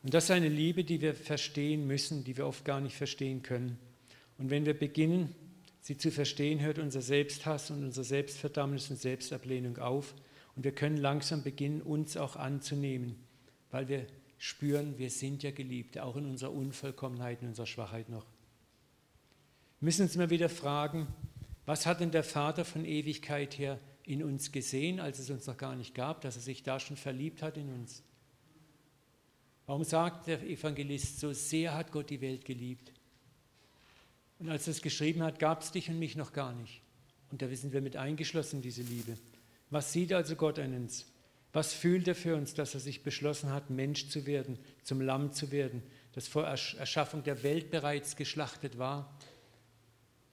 Und 0.03 0.15
das 0.15 0.25
ist 0.25 0.31
eine 0.31 0.49
Liebe, 0.49 0.85
die 0.85 1.01
wir 1.01 1.15
verstehen 1.15 1.87
müssen, 1.87 2.25
die 2.25 2.37
wir 2.37 2.47
oft 2.47 2.65
gar 2.65 2.81
nicht 2.81 2.97
verstehen 2.97 3.43
können. 3.43 3.79
Und 4.39 4.51
wenn 4.51 4.65
wir 4.65 4.79
beginnen, 4.79 5.35
sie 5.81 5.97
zu 5.97 6.11
verstehen, 6.11 6.61
hört 6.61 6.79
unser 6.79 7.03
Selbsthass 7.03 7.71
und 7.71 7.85
unser 7.85 8.05
Selbstverdammnis 8.05 8.91
und 8.91 8.99
Selbstablehnung 8.99 9.79
auf. 9.79 10.15
Und 10.55 10.65
wir 10.65 10.73
können 10.73 10.97
langsam 10.97 11.43
beginnen, 11.43 11.83
uns 11.83 12.17
auch 12.17 12.37
anzunehmen, 12.37 13.17
weil 13.71 13.89
wir 13.89 14.07
spüren, 14.39 14.99
wir 14.99 15.11
sind 15.11 15.43
ja 15.43 15.51
geliebt, 15.51 15.99
auch 15.99 16.17
in 16.17 16.27
unserer 16.27 16.53
Unvollkommenheit, 16.53 17.43
in 17.43 17.49
unserer 17.49 17.67
Schwachheit 17.67 18.09
noch. 18.09 18.27
Wir 19.81 19.87
müssen 19.87 20.03
uns 20.03 20.15
immer 20.15 20.31
wieder 20.31 20.49
fragen, 20.49 21.09
was 21.67 21.87
hat 21.87 22.01
denn 22.01 22.11
der 22.11 22.25
Vater 22.25 22.65
von 22.65 22.85
Ewigkeit 22.85 23.59
her 23.59 23.79
in 24.05 24.23
uns 24.23 24.53
gesehen, 24.53 25.01
als 25.01 25.19
es 25.19 25.29
uns 25.29 25.47
noch 25.47 25.57
gar 25.57 25.77
nicht 25.77 25.95
gab, 25.95 26.21
dass 26.23 26.37
er 26.37 26.43
sich 26.43 26.63
da 26.63 26.81
schon 26.81 26.97
verliebt 26.97 27.43
hat 27.43 27.57
in 27.57 27.69
uns? 27.73 28.03
Warum 29.69 29.85
sagt 29.85 30.29
der 30.29 30.43
Evangelist, 30.45 31.21
so 31.21 31.31
sehr 31.35 31.75
hat 31.75 31.93
Gott 31.93 32.09
die 32.09 32.23
Welt 32.23 32.47
geliebt? 32.47 32.91
Und 34.39 34.49
als 34.49 34.67
er 34.67 34.71
es 34.71 34.81
geschrieben 34.81 35.23
hat, 35.23 35.39
gab 35.39 35.61
es 35.61 35.71
dich 35.71 35.91
und 35.91 35.99
mich 35.99 36.17
noch 36.17 36.33
gar 36.33 36.55
nicht. 36.55 36.81
Und 37.31 37.43
da 37.43 37.55
sind 37.55 37.75
wir 37.75 37.83
mit 37.83 37.95
eingeschlossen, 37.95 38.63
diese 38.63 38.81
Liebe. 38.81 39.19
Was 39.69 39.93
sieht 39.93 40.15
also 40.15 40.37
Gott 40.37 40.59
an 40.59 40.73
uns? 40.73 41.05
Was 41.53 41.75
fühlt 41.75 42.09
er 42.09 42.15
für 42.15 42.35
uns, 42.35 42.55
dass 42.55 42.73
er 42.73 42.81
sich 42.81 43.03
beschlossen 43.03 43.53
hat, 43.53 43.69
Mensch 43.69 44.09
zu 44.09 44.25
werden, 44.25 44.59
zum 44.85 45.03
Lamm 45.03 45.33
zu 45.33 45.51
werden, 45.51 45.83
das 46.13 46.29
vor 46.29 46.45
Erschaffung 46.45 47.23
der 47.23 47.43
Welt 47.43 47.71
bereits 47.71 48.17
geschlachtet 48.17 48.79
war? 48.79 49.19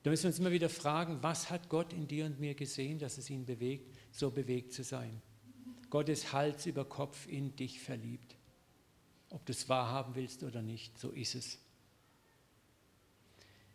Da 0.03 0.11
müssen 0.11 0.23
wir 0.23 0.29
uns 0.29 0.39
immer 0.39 0.51
wieder 0.51 0.69
fragen, 0.69 1.17
was 1.21 1.49
hat 1.49 1.67
Gott 1.67 1.91
in 1.91 2.07
dir 2.07 2.25
und 2.25 2.39
mir 2.39 2.55
gesehen, 2.55 2.99
dass 2.99 3.17
es 3.17 3.29
ihn 3.29 3.45
bewegt, 3.45 3.93
so 4.13 4.31
bewegt 4.31 4.71
zu 4.71 4.85
sein? 4.85 5.21
Gott 5.89 6.07
ist 6.07 6.31
Hals 6.31 6.67
über 6.67 6.85
Kopf 6.85 7.27
in 7.27 7.53
dich 7.57 7.81
verliebt. 7.81 8.37
Ob 9.35 9.45
du 9.45 9.51
es 9.51 9.67
wahrhaben 9.67 10.15
willst 10.15 10.43
oder 10.43 10.61
nicht, 10.61 10.97
so 10.97 11.09
ist 11.09 11.35
es. 11.35 11.59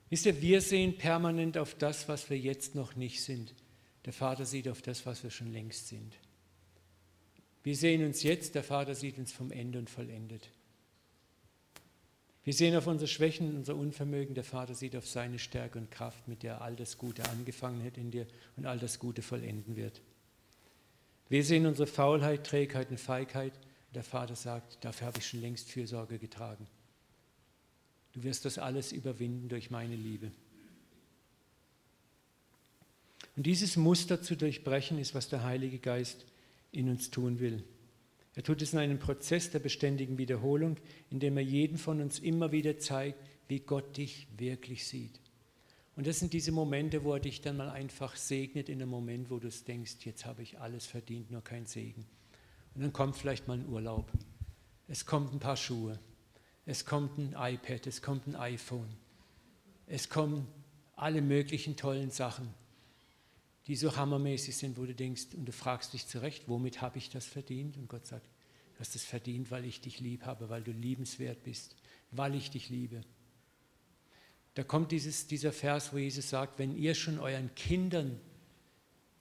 Wisst 0.09 0.25
ihr, 0.25 0.41
wir 0.41 0.63
sehen 0.63 0.97
permanent 0.97 1.59
auf 1.59 1.75
das, 1.75 2.09
was 2.09 2.31
wir 2.31 2.39
jetzt 2.39 2.75
noch 2.75 2.97
nicht 2.97 3.23
sind. 3.23 3.55
Der 4.07 4.15
Vater 4.15 4.47
sieht 4.47 4.69
auf 4.69 4.81
das, 4.81 5.05
was 5.05 5.23
wir 5.23 5.31
schon 5.31 5.53
längst 5.53 5.89
sind. 5.89 6.17
Wir 7.63 7.77
sehen 7.77 8.03
uns 8.07 8.23
jetzt, 8.23 8.55
der 8.55 8.65
Vater 8.65 8.95
sieht 8.95 9.19
uns 9.19 9.33
vom 9.33 9.53
Ende 9.53 9.79
und 9.79 9.91
vollendet. 9.91 10.49
Wir 12.43 12.55
sehen 12.55 12.75
auf 12.75 12.87
unsere 12.87 13.07
Schwächen, 13.07 13.55
unser 13.55 13.77
Unvermögen, 13.77 14.35
der 14.35 14.45
Vater 14.45 14.75
sieht 14.75 14.97
auf 14.97 15.07
seine 15.07 15.39
Stärke 15.39 15.79
und 15.79 15.91
Kraft, 15.91 16.27
mit 16.27 16.43
der 16.43 16.55
er 16.55 16.63
all 16.63 16.75
das 16.75 16.97
Gute 16.97 17.23
angefangen 17.29 17.85
hat 17.85 17.99
in 17.99 18.11
dir 18.11 18.27
und 18.57 18.65
all 18.65 18.79
das 18.79 18.99
Gute 18.99 19.21
vollenden 19.21 19.77
wird. 19.77 20.01
Wir 21.29 21.45
sehen 21.45 21.67
unsere 21.67 21.87
Faulheit, 21.87 22.47
Trägheit 22.47 22.91
und 22.91 22.99
Feigheit, 22.99 23.53
der 23.95 24.05
Vater 24.05 24.37
sagt, 24.37 24.85
dafür 24.85 25.09
habe 25.09 25.19
ich 25.19 25.27
schon 25.27 25.41
längst 25.41 25.71
Fürsorge 25.71 26.19
getragen. 26.19 26.67
Du 28.13 28.23
wirst 28.23 28.45
das 28.45 28.59
alles 28.59 28.93
überwinden 28.93 29.49
durch 29.49 29.71
meine 29.71 29.97
Liebe. 29.97 30.31
Und 33.37 33.47
dieses 33.47 33.77
Muster 33.77 34.23
zu 34.23 34.37
durchbrechen 34.37 34.99
ist, 34.99 35.15
was 35.15 35.29
der 35.29 35.45
Heilige 35.45 35.79
Geist 35.79 36.27
in 36.73 36.89
uns 36.89 37.11
tun 37.11 37.41
will. 37.41 37.65
Er 38.35 38.43
tut 38.43 38.63
es 38.63 38.73
in 38.73 38.79
einem 38.79 38.99
Prozess 38.99 39.51
der 39.51 39.59
beständigen 39.59 40.19
Wiederholung, 40.19 40.77
indem 41.11 41.37
er 41.37 41.43
jeden 41.43 41.79
von 41.79 42.01
uns 42.01 42.19
immer 42.19 42.53
wieder 42.53 42.79
zeigt, 42.79 43.19
wie 43.49 43.61
Gott 43.61 43.97
dich 43.97 44.29
wirklich 44.37 44.87
sieht. 44.87 45.21
Und 45.97 46.07
das 46.07 46.21
sind 46.21 46.33
diese 46.33 46.53
Momente, 46.53 47.05
wo 47.05 47.15
er 47.15 47.21
dich 47.21 47.41
dann 47.41 47.57
mal 47.57 47.69
einfach 47.69 48.17
segnet, 48.17 48.69
in 48.69 48.81
einem 48.81 48.91
Moment, 48.91 49.31
wo 49.31 49.39
du 49.39 49.49
denkst, 49.49 49.97
jetzt 50.05 50.25
habe 50.25 50.43
ich 50.43 50.61
alles 50.61 50.87
verdient, 50.87 51.31
nur 51.31 51.43
kein 51.43 51.67
Segen. 51.67 52.07
Und 52.75 52.83
dann 52.83 52.93
kommt 52.93 53.17
vielleicht 53.17 53.49
mal 53.49 53.59
ein 53.59 53.69
Urlaub. 53.69 54.11
Es 54.89 55.07
kommt 55.07 55.33
ein 55.33 55.41
paar 55.41 55.57
Schuhe. 55.57 55.99
Es 56.67 56.85
kommt 56.85 57.19
ein 57.19 57.35
iPad, 57.37 57.87
es 57.87 58.03
kommt 58.03 58.27
ein 58.27 58.37
iPhone. 58.37 58.89
Es 59.87 60.09
kommen 60.09 60.47
alle 60.95 61.23
möglichen 61.23 61.77
tollen 61.77 62.11
Sachen 62.11 62.55
die 63.71 63.77
so 63.77 63.95
hammermäßig 63.95 64.57
sind, 64.57 64.77
wo 64.77 64.85
du 64.85 64.95
denkst 64.95 65.27
und 65.37 65.47
du 65.47 65.53
fragst 65.53 65.93
dich 65.93 66.07
zurecht, 66.07 66.45
womit 66.49 66.81
habe 66.81 66.99
ich 66.99 67.11
das 67.11 67.27
verdient? 67.27 67.77
Und 67.77 67.89
Gott 67.89 68.05
sagt, 68.05 68.27
du 68.75 68.81
hast 68.81 68.97
es 68.97 69.05
verdient, 69.05 69.53
weil 69.53 69.65
ich 69.65 69.81
dich 69.81 70.01
lieb 70.01 70.25
habe, 70.25 70.49
weil 70.49 70.63
du 70.63 70.73
liebenswert 70.73 71.45
bist, 71.45 71.77
weil 72.11 72.35
ich 72.35 72.51
dich 72.51 72.69
liebe. 72.69 73.03
Da 74.55 74.65
kommt 74.65 74.91
dieses, 74.91 75.29
dieser 75.29 75.53
Vers, 75.53 75.93
wo 75.93 75.99
Jesus 75.99 76.31
sagt, 76.31 76.59
wenn 76.59 76.77
ihr 76.77 76.97
schon 76.97 77.21
euren 77.21 77.55
Kindern 77.55 78.19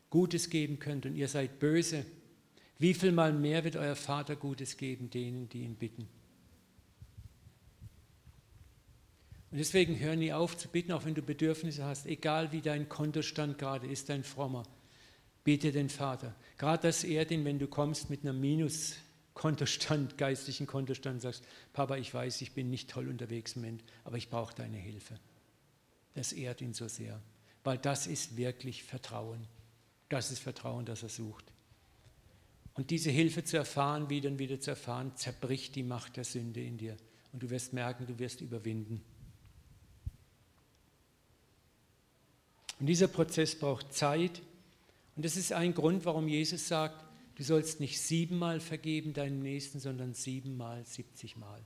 Gutes 0.10 0.50
geben 0.50 0.80
könnt 0.80 1.06
und 1.06 1.16
ihr 1.16 1.28
seid 1.28 1.60
böse, 1.60 2.04
wie 2.80 2.94
viel 2.94 3.12
mal 3.12 3.34
mehr 3.34 3.66
wird 3.66 3.76
euer 3.76 3.96
Vater 3.96 4.38
Gutes 4.38 4.78
geben 4.78 5.10
denen, 5.10 5.50
die 5.50 5.64
ihn 5.64 5.76
bitten? 5.76 6.08
Und 9.52 9.58
deswegen 9.58 10.00
hör 10.00 10.16
nie 10.16 10.32
auf 10.32 10.58
zu 10.58 10.70
bitten, 10.70 10.94
auch 10.94 11.06
wenn 11.06 11.16
du 11.16 11.22
Bedürfnisse 11.22 11.84
hast, 11.84 12.06
egal 12.06 12.52
wie 12.52 12.62
dein 12.62 12.88
Kontostand 12.88 13.58
gerade 13.58 13.88
ist, 13.88 14.10
dein 14.10 14.24
Frommer. 14.24 14.64
Bitte 15.44 15.72
den 15.72 15.90
Vater. 15.90 16.36
Gerade 16.58 16.84
dass 16.84 17.04
er 17.04 17.26
den, 17.26 17.44
wenn 17.46 17.60
du 17.60 17.68
kommst 17.68 18.10
mit 18.10 18.22
einem 18.22 18.40
Minus-Kontostand, 18.40 20.18
geistlichen 20.18 20.68
Kontostand, 20.68 21.22
sagst, 21.22 21.44
Papa, 21.74 21.98
ich 21.98 22.14
weiß, 22.14 22.42
ich 22.42 22.54
bin 22.54 22.70
nicht 22.70 22.90
toll 22.90 23.10
unterwegs 23.10 23.56
im 23.56 23.64
Moment, 23.64 23.84
aber 24.04 24.18
ich 24.18 24.30
brauche 24.30 24.54
deine 24.54 24.78
Hilfe. 24.78 25.20
das 26.14 26.32
ehrt 26.32 26.62
ihn 26.62 26.74
so 26.74 26.88
sehr, 26.88 27.20
weil 27.64 27.78
das 27.78 28.08
ist 28.08 28.38
wirklich 28.38 28.84
Vertrauen. 28.84 29.48
Das 30.10 30.32
ist 30.32 30.40
Vertrauen, 30.40 30.86
das 30.86 31.04
er 31.04 31.10
sucht. 31.10 31.46
Und 32.74 32.92
diese 32.92 33.10
Hilfe 33.10 33.44
zu 33.44 33.58
erfahren, 33.58 34.10
wieder 34.10 34.30
und 34.30 34.40
wieder 34.40 34.60
zu 34.60 34.72
erfahren, 34.72 35.16
zerbricht 35.16 35.76
die 35.76 35.84
Macht 35.84 36.18
der 36.18 36.24
Sünde 36.24 36.62
in 36.62 36.78
dir. 36.78 36.96
Und 37.32 37.44
du 37.44 37.50
wirst 37.50 37.74
merken, 37.74 38.08
du 38.08 38.18
wirst 38.20 38.42
überwinden. 38.42 39.02
Und 42.80 42.86
dieser 42.86 43.08
Prozess 43.08 43.58
braucht 43.58 43.94
Zeit. 43.94 44.42
Und 45.16 45.26
das 45.26 45.36
ist 45.36 45.52
ein 45.52 45.74
Grund, 45.74 46.06
warum 46.06 46.28
Jesus 46.28 46.68
sagt, 46.68 47.04
du 47.36 47.44
sollst 47.44 47.80
nicht 47.80 48.02
siebenmal 48.02 48.60
vergeben 48.60 49.14
deinem 49.14 49.42
Nächsten, 49.42 49.80
sondern 49.80 50.14
siebenmal, 50.14 50.86
siebzigmal. 50.86 51.62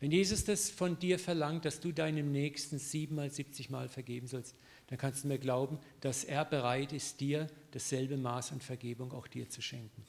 Wenn 0.00 0.12
Jesus 0.12 0.44
das 0.44 0.70
von 0.70 0.98
dir 0.98 1.18
verlangt, 1.18 1.64
dass 1.64 1.80
du 1.80 1.90
deinem 1.90 2.30
Nächsten 2.30 2.78
siebenmal, 2.78 3.30
siebzigmal 3.30 3.88
vergeben 3.88 4.28
sollst, 4.28 4.54
dann 4.88 4.98
kannst 4.98 5.24
du 5.24 5.28
mir 5.28 5.38
glauben, 5.38 5.78
dass 6.00 6.24
er 6.24 6.44
bereit 6.44 6.92
ist, 6.92 7.20
dir 7.20 7.46
dasselbe 7.70 8.16
Maß 8.16 8.52
an 8.52 8.60
Vergebung 8.60 9.12
auch 9.12 9.26
dir 9.26 9.48
zu 9.48 9.62
schenken. 9.62 10.04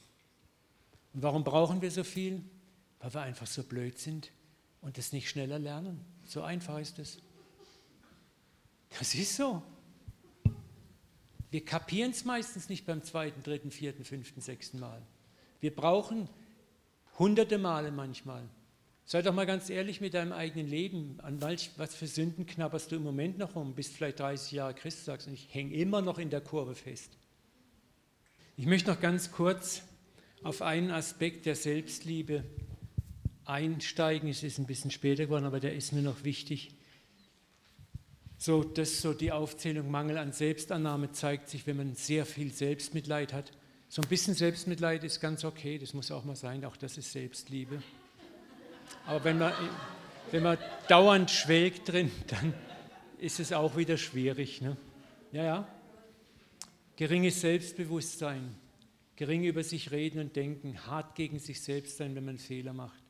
Und 1.12 1.22
warum 1.22 1.44
brauchen 1.44 1.82
wir 1.82 1.90
so 1.90 2.02
viel? 2.02 2.42
Weil 2.98 3.14
wir 3.14 3.20
einfach 3.22 3.46
so 3.46 3.62
blöd 3.62 3.98
sind 3.98 4.32
und 4.80 4.98
es 4.98 5.12
nicht 5.12 5.28
schneller 5.28 5.58
lernen. 5.58 6.00
So 6.24 6.42
einfach 6.42 6.78
ist 6.78 6.98
es. 6.98 7.18
Das 8.98 9.14
ist 9.14 9.36
so. 9.36 9.62
Wir 11.50 11.64
kapieren 11.64 12.12
es 12.12 12.24
meistens 12.24 12.68
nicht 12.68 12.86
beim 12.86 13.02
zweiten, 13.02 13.42
dritten, 13.42 13.70
vierten, 13.70 14.04
fünften, 14.04 14.40
sechsten 14.40 14.78
Mal. 14.78 15.02
Wir 15.60 15.74
brauchen 15.74 16.28
hunderte 17.18 17.58
Male 17.58 17.90
manchmal. 17.90 18.48
Sei 19.12 19.22
doch 19.22 19.34
mal 19.34 19.44
ganz 19.44 19.70
ehrlich 19.70 20.00
mit 20.00 20.14
deinem 20.14 20.30
eigenen 20.30 20.68
Leben. 20.68 21.18
An 21.22 21.42
welch, 21.42 21.72
was 21.76 21.96
für 21.96 22.06
Sünden 22.06 22.46
knabberst 22.46 22.92
du 22.92 22.94
im 22.94 23.02
Moment 23.02 23.38
noch 23.38 23.56
rum? 23.56 23.74
Bist 23.74 23.94
vielleicht 23.94 24.20
30 24.20 24.52
Jahre 24.52 24.72
Christ, 24.72 25.04
sagst 25.04 25.26
und 25.26 25.34
ich 25.34 25.52
hänge 25.52 25.74
immer 25.74 26.00
noch 26.00 26.20
in 26.20 26.30
der 26.30 26.40
Kurve 26.40 26.76
fest. 26.76 27.10
Ich 28.56 28.66
möchte 28.66 28.88
noch 28.88 29.00
ganz 29.00 29.32
kurz 29.32 29.82
auf 30.44 30.62
einen 30.62 30.92
Aspekt 30.92 31.44
der 31.44 31.56
Selbstliebe 31.56 32.44
einsteigen. 33.46 34.28
Es 34.28 34.44
ist 34.44 34.60
ein 34.60 34.66
bisschen 34.66 34.92
später 34.92 35.24
geworden, 35.24 35.44
aber 35.44 35.58
der 35.58 35.74
ist 35.74 35.92
mir 35.92 36.02
noch 36.02 36.22
wichtig. 36.22 36.76
So, 38.38 38.62
dass 38.62 39.02
so 39.02 39.12
die 39.12 39.32
Aufzählung 39.32 39.90
Mangel 39.90 40.18
an 40.18 40.32
Selbstannahme 40.32 41.10
zeigt 41.10 41.48
sich, 41.48 41.66
wenn 41.66 41.78
man 41.78 41.96
sehr 41.96 42.24
viel 42.26 42.52
Selbstmitleid 42.52 43.32
hat. 43.32 43.50
So 43.88 44.02
ein 44.02 44.08
bisschen 44.08 44.34
Selbstmitleid 44.34 45.02
ist 45.02 45.18
ganz 45.18 45.44
okay, 45.44 45.78
das 45.78 45.94
muss 45.94 46.12
auch 46.12 46.22
mal 46.22 46.36
sein, 46.36 46.64
auch 46.64 46.76
das 46.76 46.96
ist 46.96 47.10
Selbstliebe. 47.10 47.82
Aber 49.06 49.24
wenn 49.24 49.38
man, 49.38 49.52
wenn 50.30 50.42
man 50.42 50.58
dauernd 50.88 51.30
schwelgt 51.30 51.90
drin, 51.90 52.10
dann 52.28 52.54
ist 53.18 53.40
es 53.40 53.52
auch 53.52 53.76
wieder 53.76 53.96
schwierig. 53.96 54.60
Ne? 54.60 54.76
Ja, 55.32 55.44
ja. 55.44 55.68
Geringes 56.96 57.40
Selbstbewusstsein, 57.40 58.54
gering 59.16 59.44
über 59.44 59.64
sich 59.64 59.90
reden 59.90 60.20
und 60.20 60.36
denken, 60.36 60.86
hart 60.86 61.14
gegen 61.14 61.38
sich 61.38 61.62
selbst 61.62 61.96
sein, 61.96 62.14
wenn 62.14 62.24
man 62.24 62.38
Fehler 62.38 62.72
macht, 62.72 63.02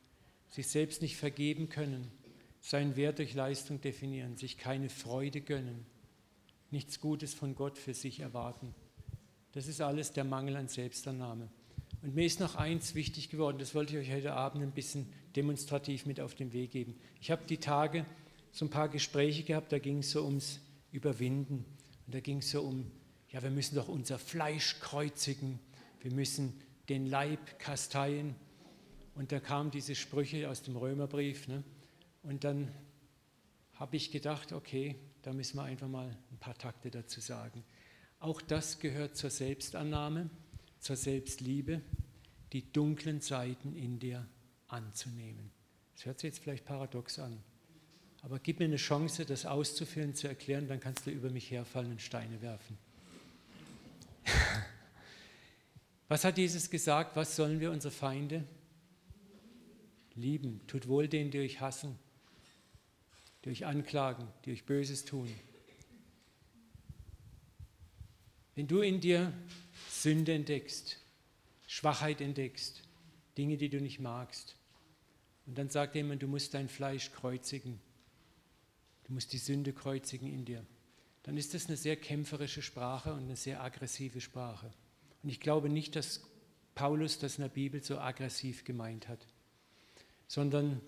sich 0.49 0.67
selbst 0.67 1.01
nicht 1.01 1.17
vergeben 1.17 1.69
können 1.69 2.11
seinen 2.61 2.95
Wert 2.95 3.17
durch 3.17 3.33
Leistung 3.33 3.81
definieren, 3.81 4.37
sich 4.37 4.57
keine 4.57 4.89
Freude 4.89 5.41
gönnen, 5.41 5.85
nichts 6.69 7.01
Gutes 7.01 7.33
von 7.33 7.55
Gott 7.55 7.77
für 7.77 7.93
sich 7.93 8.19
erwarten. 8.19 8.73
Das 9.51 9.67
ist 9.67 9.81
alles 9.81 10.13
der 10.13 10.23
Mangel 10.23 10.55
an 10.55 10.67
Selbstannahme. 10.67 11.49
Und 12.03 12.15
mir 12.15 12.25
ist 12.25 12.39
noch 12.39 12.55
eins 12.55 12.95
wichtig 12.95 13.29
geworden, 13.29 13.57
das 13.57 13.75
wollte 13.75 13.97
ich 13.97 14.07
euch 14.07 14.15
heute 14.15 14.33
Abend 14.33 14.63
ein 14.63 14.71
bisschen 14.71 15.11
demonstrativ 15.35 16.05
mit 16.05 16.19
auf 16.19 16.35
den 16.35 16.53
Weg 16.53 16.71
geben. 16.71 16.95
Ich 17.19 17.31
habe 17.31 17.43
die 17.47 17.57
Tage 17.57 18.05
so 18.51 18.65
ein 18.65 18.69
paar 18.69 18.89
Gespräche 18.89 19.43
gehabt, 19.43 19.71
da 19.71 19.79
ging 19.79 19.99
es 19.99 20.11
so 20.11 20.25
ums 20.25 20.59
Überwinden. 20.91 21.65
Und 22.05 22.15
da 22.15 22.19
ging 22.19 22.39
es 22.39 22.51
so 22.51 22.61
um, 22.61 22.91
ja, 23.29 23.41
wir 23.41 23.49
müssen 23.49 23.75
doch 23.75 23.87
unser 23.87 24.19
Fleisch 24.19 24.79
kreuzigen, 24.79 25.59
wir 26.01 26.11
müssen 26.11 26.59
den 26.89 27.05
Leib 27.05 27.59
kasteien. 27.59 28.35
Und 29.15 29.31
da 29.31 29.39
kamen 29.39 29.71
diese 29.71 29.95
Sprüche 29.95 30.49
aus 30.49 30.63
dem 30.63 30.75
Römerbrief. 30.75 31.47
Ne? 31.47 31.63
Und 32.23 32.43
dann 32.43 32.69
habe 33.73 33.95
ich 33.95 34.11
gedacht, 34.11 34.51
okay, 34.51 34.95
da 35.21 35.33
müssen 35.33 35.57
wir 35.57 35.63
einfach 35.63 35.87
mal 35.87 36.17
ein 36.31 36.37
paar 36.37 36.57
Takte 36.57 36.91
dazu 36.91 37.19
sagen. 37.19 37.63
Auch 38.19 38.41
das 38.41 38.79
gehört 38.79 39.15
zur 39.15 39.29
Selbstannahme, 39.29 40.29
zur 40.79 40.95
Selbstliebe, 40.95 41.81
die 42.53 42.71
dunklen 42.71 43.21
Seiten 43.21 43.75
in 43.75 43.99
dir 43.99 44.27
anzunehmen. 44.71 45.51
Das 45.95 46.05
hört 46.05 46.19
sich 46.19 46.29
jetzt 46.29 46.39
vielleicht 46.39 46.65
paradox 46.65 47.19
an, 47.19 47.43
aber 48.21 48.39
gib 48.39 48.59
mir 48.59 48.65
eine 48.65 48.77
Chance, 48.77 49.25
das 49.25 49.45
auszuführen, 49.45 50.15
zu 50.15 50.27
erklären, 50.27 50.67
dann 50.67 50.79
kannst 50.79 51.05
du 51.05 51.11
über 51.11 51.29
mich 51.29 51.51
herfallen 51.51 51.91
und 51.91 52.01
Steine 52.01 52.41
werfen. 52.41 52.77
Was 56.07 56.23
hat 56.23 56.37
Jesus 56.37 56.69
gesagt? 56.69 57.15
Was 57.15 57.35
sollen 57.35 57.59
wir 57.59 57.71
unsere 57.71 57.91
Feinde 57.91 58.43
lieben? 60.15 60.61
Tut 60.67 60.87
wohl 60.87 61.07
denen, 61.07 61.31
die 61.31 61.39
euch 61.39 61.61
hassen 61.61 61.97
die 63.43 63.49
euch 63.49 63.65
anklagen, 63.65 64.27
die 64.45 64.51
euch 64.51 64.65
Böses 64.65 65.05
tun. 65.05 65.29
Wenn 68.55 68.67
du 68.67 68.81
in 68.81 68.99
dir 68.99 69.33
Sünde 69.89 70.33
entdeckst, 70.33 70.99
Schwachheit 71.67 72.21
entdeckst, 72.21 72.83
Dinge, 73.37 73.57
die 73.57 73.69
du 73.69 73.79
nicht 73.79 73.99
magst, 73.99 74.55
und 75.45 75.57
dann 75.57 75.69
sagt 75.69 75.95
jemand, 75.95 76.21
du 76.21 76.27
musst 76.27 76.53
dein 76.53 76.69
Fleisch 76.69 77.11
kreuzigen, 77.11 77.79
du 79.05 79.13
musst 79.13 79.33
die 79.33 79.37
Sünde 79.37 79.73
kreuzigen 79.73 80.27
in 80.27 80.45
dir, 80.45 80.65
dann 81.23 81.37
ist 81.37 81.53
das 81.53 81.67
eine 81.67 81.77
sehr 81.77 81.95
kämpferische 81.95 82.61
Sprache 82.61 83.13
und 83.13 83.23
eine 83.23 83.35
sehr 83.35 83.61
aggressive 83.61 84.21
Sprache. 84.21 84.71
Und 85.23 85.29
ich 85.29 85.39
glaube 85.39 85.69
nicht, 85.69 85.95
dass 85.95 86.21
Paulus 86.73 87.19
das 87.19 87.37
in 87.37 87.43
der 87.43 87.49
Bibel 87.49 87.83
so 87.83 87.99
aggressiv 87.99 88.63
gemeint 88.63 89.07
hat, 89.07 89.27
sondern 90.27 90.81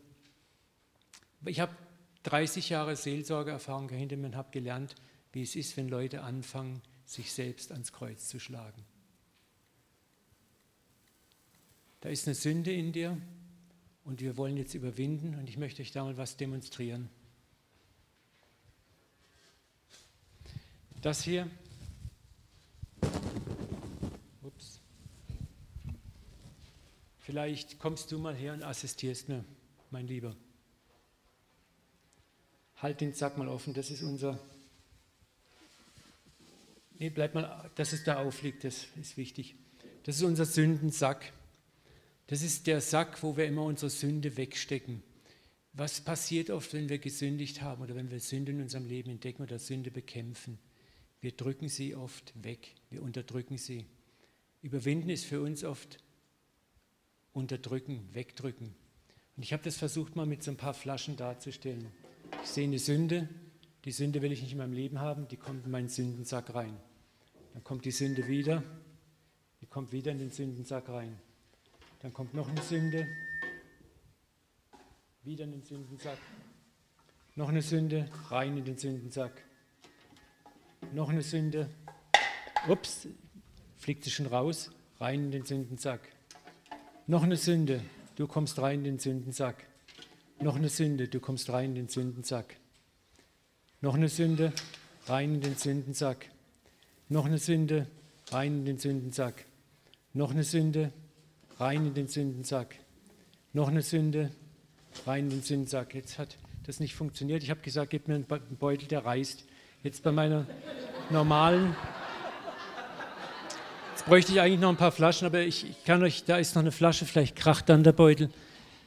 ich 1.45 1.59
habe 1.59 1.75
30 2.23 2.69
Jahre 2.69 2.95
Seelsorgeerfahrung 2.95 3.89
hinter 3.89 4.15
und 4.15 4.35
habe 4.35 4.51
gelernt, 4.51 4.95
wie 5.33 5.41
es 5.41 5.55
ist, 5.55 5.75
wenn 5.77 5.89
Leute 5.89 6.21
anfangen, 6.21 6.81
sich 7.05 7.33
selbst 7.33 7.71
ans 7.71 7.91
Kreuz 7.91 8.29
zu 8.29 8.39
schlagen. 8.39 8.85
Da 12.01 12.09
ist 12.09 12.27
eine 12.27 12.35
Sünde 12.35 12.71
in 12.71 12.91
dir 12.93 13.17
und 14.05 14.21
wir 14.21 14.37
wollen 14.37 14.57
jetzt 14.57 14.73
überwinden 14.73 15.35
und 15.35 15.49
ich 15.49 15.57
möchte 15.57 15.81
euch 15.81 15.91
da 15.91 16.03
mal 16.03 16.17
was 16.17 16.37
demonstrieren. 16.37 17.09
Das 21.01 21.23
hier, 21.23 21.49
ups, 24.41 24.79
vielleicht 27.19 27.77
kommst 27.79 28.11
du 28.11 28.19
mal 28.19 28.35
her 28.35 28.53
und 28.53 28.63
assistierst 28.63 29.27
mir, 29.27 29.43
mein 29.91 30.07
Lieber. 30.07 30.35
Halt 32.77 33.01
den 33.01 33.13
Sack 33.13 33.37
mal 33.37 33.49
offen, 33.49 33.73
das 33.73 33.89
ist 33.89 34.01
unser. 34.01 34.39
Nee, 36.99 37.09
bleib 37.09 37.33
mal, 37.33 37.69
dass 37.75 37.91
es 37.91 38.03
da 38.03 38.17
aufliegt, 38.23 38.63
das 38.63 38.85
ist 38.95 39.17
wichtig. 39.17 39.55
Das 40.03 40.17
ist 40.17 40.23
unser 40.23 40.45
Sündensack. 40.45 41.33
Das 42.27 42.41
ist 42.41 42.67
der 42.67 42.81
Sack, 42.81 43.21
wo 43.21 43.36
wir 43.36 43.45
immer 43.45 43.63
unsere 43.63 43.89
Sünde 43.89 44.38
wegstecken. 44.38 45.03
Was 45.73 46.01
passiert 46.01 46.49
oft, 46.49 46.73
wenn 46.73 46.88
wir 46.88 46.99
gesündigt 46.99 47.62
haben 47.62 47.81
oder 47.81 47.95
wenn 47.95 48.12
wir 48.12 48.19
Sünde 48.19 48.51
in 48.51 48.62
unserem 48.62 48.86
Leben 48.86 49.09
entdecken 49.09 49.41
oder 49.41 49.59
Sünde 49.59 49.91
bekämpfen? 49.91 50.59
Wir 51.19 51.31
drücken 51.31 51.67
sie 51.67 51.95
oft 51.95 52.33
weg, 52.43 52.75
wir 52.89 53.01
unterdrücken 53.01 53.57
sie. 53.57 53.86
Überwinden 54.62 55.09
ist 55.09 55.25
für 55.25 55.41
uns 55.41 55.63
oft 55.63 55.97
unterdrücken, 57.33 58.07
wegdrücken. 58.13 58.75
Und 59.36 59.43
ich 59.43 59.51
habe 59.51 59.63
das 59.63 59.77
versucht 59.77 60.15
mal 60.15 60.25
mit 60.25 60.43
so 60.43 60.51
ein 60.51 60.57
paar 60.57 60.73
Flaschen 60.73 61.17
darzustellen. 61.17 61.88
Ich 62.43 62.49
sehe 62.49 62.65
eine 62.65 62.79
Sünde, 62.79 63.27
die 63.86 63.91
Sünde 63.91 64.21
will 64.21 64.31
ich 64.31 64.41
nicht 64.41 64.51
in 64.51 64.59
meinem 64.59 64.73
Leben 64.73 64.99
haben, 64.99 65.27
die 65.27 65.38
kommt 65.38 65.65
in 65.65 65.71
meinen 65.71 65.89
Sündensack 65.89 66.53
rein. 66.53 66.77
Dann 67.53 67.63
kommt 67.63 67.86
die 67.86 67.91
Sünde 67.91 68.27
wieder, 68.27 68.63
die 69.62 69.65
kommt 69.65 69.91
wieder 69.91 70.12
in 70.12 70.19
den 70.19 70.31
Sündensack 70.31 70.88
rein. 70.89 71.19
Dann 72.03 72.11
kommt 72.11 72.33
noch 72.33 72.49
eine 72.49 72.61
Sünde, 72.61 73.07
wieder 75.23 75.45
in 75.45 75.51
den 75.53 75.63
Sündensack. 75.63 76.17
Noch 77.35 77.47
eine 77.47 77.61
Sünde, 77.61 78.09
rein 78.29 78.57
in 78.57 78.65
den 78.65 78.77
Sündensack. 78.77 79.31
Noch 80.91 81.07
eine 81.07 81.21
Sünde, 81.21 81.69
ups, 82.67 83.07
fliegt 83.77 84.03
sie 84.03 84.11
schon 84.11 84.25
raus, 84.25 84.69
rein 84.99 85.23
in 85.23 85.31
den 85.31 85.45
Sündensack. 85.45 86.01
Noch 87.07 87.23
eine 87.23 87.37
Sünde, 87.37 87.79
du 88.17 88.27
kommst 88.27 88.59
rein 88.59 88.79
in 88.79 88.83
den 88.83 88.99
Sündensack. 88.99 89.63
Noch 90.41 90.57
eine 90.57 90.67
Sünde, 90.67 91.07
du 91.07 91.21
kommst 91.21 91.49
rein 91.51 91.69
in 91.69 91.75
den 91.75 91.87
Sündensack. 91.87 92.57
Noch 93.79 93.95
eine 93.95 94.09
Sünde, 94.09 94.51
rein 95.05 95.35
in 95.35 95.41
den 95.41 95.55
Sündensack. 95.55 96.29
Noch 97.07 97.27
eine 97.27 97.37
Sünde, 97.37 97.87
rein 98.29 98.57
in 98.57 98.65
den 98.65 98.77
Sündensack. 98.77 99.45
Noch 100.11 100.31
eine 100.31 100.43
Sünde, 100.43 100.91
rein 101.59 101.87
in 101.87 101.93
den 101.93 102.07
Sündensack. 102.07 102.75
Noch 103.53 103.67
eine 103.67 103.81
Sünde, 103.81 104.31
rein 105.05 105.25
in 105.25 105.29
den 105.29 105.41
Sündensack. 105.41 105.93
Jetzt 105.93 106.17
hat 106.17 106.37
das 106.65 106.79
nicht 106.79 106.95
funktioniert. 106.95 107.43
Ich 107.43 107.49
habe 107.49 107.61
gesagt, 107.61 107.91
gib 107.91 108.07
mir 108.07 108.15
einen 108.15 108.25
Beutel, 108.59 108.87
der 108.87 109.05
reißt. 109.05 109.45
Jetzt 109.83 110.03
bei 110.03 110.11
meiner 110.11 110.45
normalen. 111.09 111.75
Jetzt 113.91 114.05
bräuchte 114.05 114.31
ich 114.31 114.41
eigentlich 114.41 114.59
noch 114.59 114.69
ein 114.69 114.77
paar 114.77 114.91
Flaschen, 114.91 115.27
aber 115.27 115.41
ich, 115.41 115.69
ich 115.69 115.83
kann 115.83 116.01
euch, 116.03 116.23
da 116.25 116.37
ist 116.37 116.55
noch 116.55 116.61
eine 116.61 116.71
Flasche, 116.71 117.05
vielleicht 117.05 117.35
kracht 117.35 117.69
dann 117.69 117.83
der 117.83 117.91
Beutel. 117.91 118.29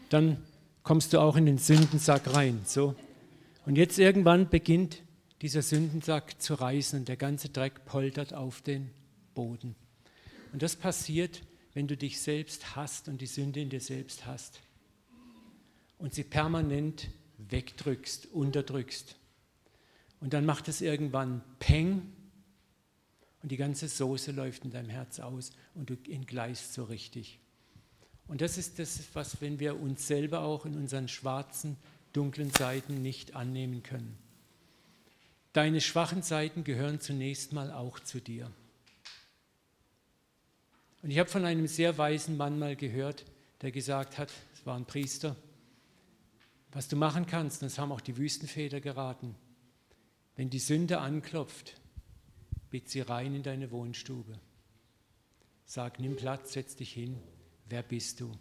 Dann 0.08 0.38
kommst 0.82 1.12
du 1.12 1.20
auch 1.20 1.36
in 1.36 1.46
den 1.46 1.58
Sündensack 1.58 2.34
rein. 2.34 2.60
So. 2.64 2.94
Und 3.66 3.76
jetzt 3.76 3.98
irgendwann 3.98 4.48
beginnt 4.48 5.02
dieser 5.42 5.62
Sündensack 5.62 6.40
zu 6.40 6.54
reißen 6.54 7.00
und 7.00 7.08
der 7.08 7.16
ganze 7.16 7.48
Dreck 7.48 7.84
poltert 7.84 8.32
auf 8.32 8.62
den 8.62 8.90
Boden. 9.34 9.74
Und 10.52 10.62
das 10.62 10.76
passiert, 10.76 11.42
wenn 11.76 11.86
du 11.86 11.94
dich 11.94 12.22
selbst 12.22 12.74
hast 12.74 13.06
und 13.06 13.20
die 13.20 13.26
Sünde 13.26 13.60
in 13.60 13.68
dir 13.68 13.82
selbst 13.82 14.24
hast 14.24 14.60
und 15.98 16.14
sie 16.14 16.24
permanent 16.24 17.08
wegdrückst, 17.36 18.32
unterdrückst. 18.32 19.14
Und 20.22 20.32
dann 20.32 20.46
macht 20.46 20.68
es 20.68 20.80
irgendwann 20.80 21.42
Peng 21.58 22.14
und 23.42 23.52
die 23.52 23.58
ganze 23.58 23.88
Soße 23.88 24.32
läuft 24.32 24.64
in 24.64 24.70
deinem 24.70 24.88
Herz 24.88 25.20
aus 25.20 25.50
und 25.74 25.90
du 25.90 25.98
entgleist 26.10 26.72
so 26.72 26.84
richtig. 26.84 27.38
Und 28.26 28.40
das 28.40 28.56
ist 28.56 28.78
das, 28.78 29.02
was, 29.12 29.42
wenn 29.42 29.60
wir 29.60 29.78
uns 29.78 30.06
selber 30.06 30.40
auch 30.40 30.64
in 30.64 30.76
unseren 30.76 31.08
schwarzen, 31.08 31.76
dunklen 32.14 32.52
Seiten 32.52 33.02
nicht 33.02 33.36
annehmen 33.36 33.82
können. 33.82 34.16
Deine 35.52 35.82
schwachen 35.82 36.22
Seiten 36.22 36.64
gehören 36.64 37.00
zunächst 37.00 37.52
mal 37.52 37.70
auch 37.70 38.00
zu 38.00 38.18
dir. 38.18 38.50
Und 41.06 41.12
ich 41.12 41.20
habe 41.20 41.30
von 41.30 41.44
einem 41.44 41.68
sehr 41.68 41.98
weisen 41.98 42.36
Mann 42.36 42.58
mal 42.58 42.74
gehört, 42.74 43.24
der 43.62 43.70
gesagt 43.70 44.18
hat, 44.18 44.32
es 44.52 44.66
war 44.66 44.74
ein 44.76 44.86
Priester, 44.86 45.36
was 46.72 46.88
du 46.88 46.96
machen 46.96 47.26
kannst, 47.26 47.62
das 47.62 47.78
haben 47.78 47.92
auch 47.92 48.00
die 48.00 48.16
Wüstenväter 48.16 48.80
geraten, 48.80 49.36
wenn 50.34 50.50
die 50.50 50.58
Sünde 50.58 50.98
anklopft, 50.98 51.80
bitt 52.70 52.88
sie 52.88 53.02
rein 53.02 53.36
in 53.36 53.44
deine 53.44 53.70
Wohnstube. 53.70 54.40
Sag, 55.64 56.00
nimm 56.00 56.16
Platz, 56.16 56.54
setz 56.54 56.74
dich 56.74 56.92
hin. 56.92 57.22
Wer 57.68 57.84
bist 57.84 58.20
du? 58.20 58.32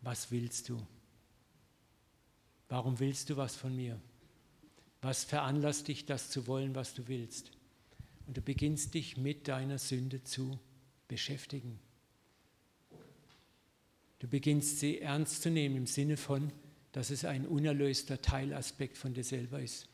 Was 0.00 0.30
willst 0.30 0.70
du? 0.70 0.80
Warum 2.70 3.00
willst 3.00 3.28
du 3.28 3.36
was 3.36 3.54
von 3.54 3.76
mir? 3.76 4.00
Was 5.02 5.24
veranlasst 5.24 5.88
dich, 5.88 6.06
das 6.06 6.30
zu 6.30 6.46
wollen, 6.46 6.74
was 6.74 6.94
du 6.94 7.06
willst? 7.06 7.50
Und 8.26 8.38
du 8.38 8.40
beginnst 8.40 8.94
dich 8.94 9.18
mit 9.18 9.46
deiner 9.46 9.76
Sünde 9.76 10.24
zu 10.24 10.58
beschäftigen. 11.08 11.78
Du 14.18 14.28
beginnst 14.28 14.80
sie 14.80 15.00
ernst 15.00 15.42
zu 15.42 15.50
nehmen 15.50 15.76
im 15.76 15.86
Sinne 15.86 16.16
von, 16.16 16.52
dass 16.92 17.10
es 17.10 17.24
ein 17.24 17.46
unerlöster 17.46 18.20
Teilaspekt 18.20 18.96
von 18.96 19.14
dir 19.14 19.24
selber 19.24 19.60
ist. 19.60 19.88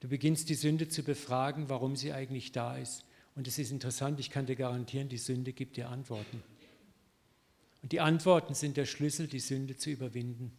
Du 0.00 0.08
beginnst 0.08 0.48
die 0.48 0.54
Sünde 0.54 0.88
zu 0.88 1.02
befragen, 1.02 1.68
warum 1.68 1.94
sie 1.94 2.12
eigentlich 2.12 2.52
da 2.52 2.76
ist. 2.76 3.04
Und 3.34 3.46
es 3.46 3.58
ist 3.58 3.70
interessant, 3.70 4.20
ich 4.20 4.30
kann 4.30 4.46
dir 4.46 4.56
garantieren, 4.56 5.08
die 5.08 5.18
Sünde 5.18 5.52
gibt 5.52 5.76
dir 5.76 5.88
Antworten. 5.88 6.42
Und 7.82 7.92
die 7.92 8.00
Antworten 8.00 8.54
sind 8.54 8.76
der 8.76 8.86
Schlüssel, 8.86 9.26
die 9.26 9.40
Sünde 9.40 9.76
zu 9.76 9.90
überwinden. 9.90 10.52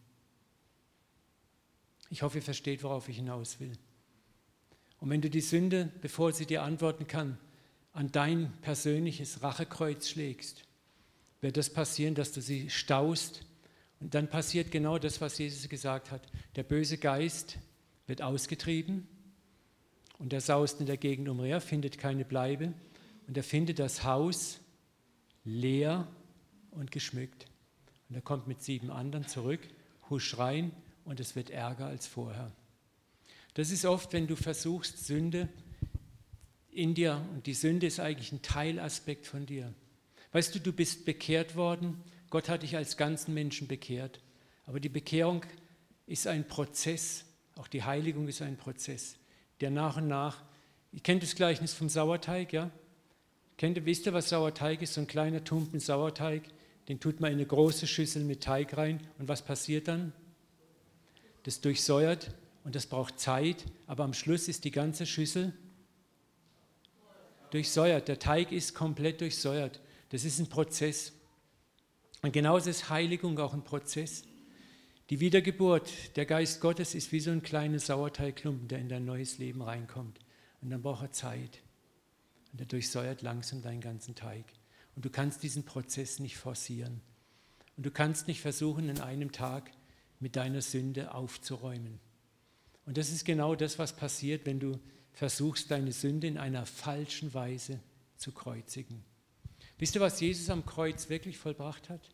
Ich 2.10 2.22
hoffe, 2.22 2.38
ihr 2.38 2.44
versteht, 2.44 2.84
worauf 2.84 3.10
ich 3.10 3.18
hinaus 3.18 3.60
will. 3.60 3.74
Und 5.00 5.10
wenn 5.10 5.22
du 5.22 5.30
die 5.30 5.42
Sünde, 5.42 5.92
bevor 6.02 6.32
sie 6.32 6.46
dir 6.46 6.64
antworten 6.64 7.08
kann, 7.08 7.38
an 7.94 8.12
dein 8.12 8.52
persönliches 8.62 9.44
Rachekreuz 9.44 10.10
schlägst, 10.10 10.66
wird 11.42 11.58
das 11.58 11.72
passieren, 11.72 12.16
dass 12.16 12.32
du 12.32 12.42
sie 12.42 12.70
staust 12.70 13.46
und 14.00 14.16
dann 14.16 14.28
passiert 14.28 14.72
genau 14.72 14.98
das, 14.98 15.22
was 15.22 15.38
Jesus 15.38 15.70
gesagt 15.70 16.12
hat. 16.12 16.28
Der 16.56 16.64
böse 16.64 16.98
Geist 16.98 17.58
wird 18.08 18.22
ausgetrieben 18.22 19.08
und 20.18 20.34
er 20.34 20.42
saust 20.42 20.80
in 20.80 20.88
der 20.88 20.98
Gegend 20.98 21.30
umher, 21.30 21.62
findet 21.62 21.98
keine 21.98 22.26
Bleibe 22.26 22.74
und 23.28 23.38
er 23.38 23.44
findet 23.44 23.80
das 23.80 24.04
Haus 24.04 24.60
leer 25.46 26.08
und 26.72 26.92
geschmückt. 26.92 27.46
Und 28.10 28.16
er 28.16 28.22
kommt 28.22 28.48
mit 28.48 28.62
sieben 28.62 28.90
anderen 28.90 29.28
zurück, 29.28 29.62
husch 30.10 30.38
rein 30.38 30.72
und 31.06 31.20
es 31.20 31.36
wird 31.36 31.50
ärger 31.50 31.86
als 31.86 32.08
vorher. 32.08 32.52
Das 33.54 33.70
ist 33.70 33.86
oft, 33.86 34.14
wenn 34.14 34.28
du 34.28 34.36
versuchst, 34.36 35.06
Sünde 35.06 35.48
in 36.76 36.94
dir, 36.96 37.26
und 37.34 37.46
die 37.46 37.54
Sünde 37.54 37.88
ist 37.88 38.00
eigentlich 38.00 38.32
ein 38.32 38.42
Teilaspekt 38.42 39.28
von 39.28 39.46
dir. 39.46 39.74
Weißt 40.32 40.56
du, 40.56 40.60
du 40.60 40.74
bist 40.74 41.06
bekehrt 41.06 41.56
worden 41.56 42.04
Gott 42.34 42.50
hat 42.50 42.64
dich 42.64 42.76
als 42.76 42.98
ganzen 42.98 43.36
Menschen 43.36 43.68
bekehrt. 43.68 44.20
Aber 44.66 44.80
die 44.80 44.90
Bekehrung 44.90 45.46
ist 46.08 46.26
ein 46.26 46.48
Prozess, 46.48 47.26
auch 47.58 47.68
die 47.68 47.84
Heiligung 47.84 48.28
ist 48.28 48.42
ein 48.42 48.58
Prozess, 48.58 49.18
der 49.62 49.70
nach 49.70 49.98
und 49.98 50.08
nach, 50.08 50.42
ihr 50.94 51.02
kennt 51.02 51.22
das 51.22 51.36
Gleichnis 51.36 51.76
vom 51.76 51.90
Sauerteig, 51.90 52.52
ja? 52.52 52.72
Kennt 53.56 53.78
ihr, 53.78 53.86
wisst 53.86 54.08
ihr, 54.08 54.14
was 54.14 54.30
Sauerteig 54.30 54.82
ist? 54.82 54.96
So 54.96 55.02
ein 55.02 55.06
kleiner 55.06 55.44
Tumpen 55.44 55.80
Sauerteig, 55.80 56.42
den 56.88 57.00
tut 57.00 57.20
man 57.20 57.32
in 57.32 57.38
eine 57.38 57.46
große 57.46 57.86
Schüssel 57.86 58.24
mit 58.24 58.42
Teig 58.42 58.76
rein 58.76 59.00
und 59.20 59.28
was 59.28 59.46
passiert 59.46 59.88
dann? 59.88 60.12
Das 61.44 61.62
durchsäuert 61.62 62.34
und 62.64 62.74
das 62.74 62.88
braucht 62.88 63.20
Zeit, 63.20 63.64
aber 63.86 64.06
am 64.06 64.16
Schluss 64.16 64.48
ist 64.48 64.64
die 64.64 64.72
ganze 64.72 65.06
Schüssel 65.06 65.54
durchsäuert. 67.54 68.08
Der 68.08 68.20
Teig 68.20 68.52
ist 68.52 68.74
komplett 68.74 69.22
durchsäuert. 69.22 69.80
Das 70.10 70.26
ist 70.26 70.40
ein 70.40 70.48
Prozess. 70.48 71.14
Und 72.22 72.34
genauso 72.34 72.70
ist 72.70 72.90
Heiligung 72.90 73.38
auch 73.40 73.54
ein 73.54 73.64
Prozess. 73.64 74.24
Die 75.10 75.20
Wiedergeburt, 75.20 76.16
der 76.16 76.26
Geist 76.26 76.62
Gottes 76.62 76.96
ist 76.96 77.12
wie 77.12 77.20
so 77.20 77.32
ein 77.32 77.44
kleiner 77.44 77.80
Sauerteigklumpen, 77.80 78.68
der 78.68 78.80
in 78.80 78.90
dein 78.90 79.06
neues 79.06 79.38
Leben 79.38 79.62
reinkommt. 79.62 80.20
Und 80.62 80.70
dann 80.70 80.82
braucht 80.82 81.04
er 81.04 81.12
Zeit. 81.12 81.62
Und 82.52 82.62
er 82.62 82.66
durchsäuert 82.66 83.22
langsam 83.22 83.62
deinen 83.62 83.82
ganzen 83.82 84.16
Teig. 84.16 84.46
Und 84.96 85.06
du 85.06 85.10
kannst 85.10 85.44
diesen 85.44 85.66
Prozess 85.66 86.20
nicht 86.20 86.38
forcieren. 86.38 87.02
Und 87.76 87.86
du 87.86 87.92
kannst 87.92 88.28
nicht 88.28 88.42
versuchen, 88.42 88.90
in 88.90 89.02
einem 89.02 89.32
Tag 89.32 89.72
mit 90.20 90.36
deiner 90.36 90.62
Sünde 90.62 91.14
aufzuräumen. 91.14 92.00
Und 92.86 92.98
das 92.98 93.12
ist 93.12 93.26
genau 93.26 93.56
das, 93.56 93.80
was 93.80 93.96
passiert, 93.96 94.46
wenn 94.46 94.60
du 94.60 94.80
versuchst, 95.14 95.72
deine 95.72 95.92
Sünde 95.92 96.28
in 96.28 96.38
einer 96.38 96.66
falschen 96.66 97.34
Weise 97.34 97.80
zu 98.18 98.32
kreuzigen. 98.32 99.04
Wisst 99.78 99.96
ihr, 99.96 100.02
was 100.02 100.20
Jesus 100.20 100.50
am 100.50 100.66
Kreuz 100.66 101.10
wirklich 101.10 101.38
vollbracht 101.38 101.90
hat? 101.90 102.10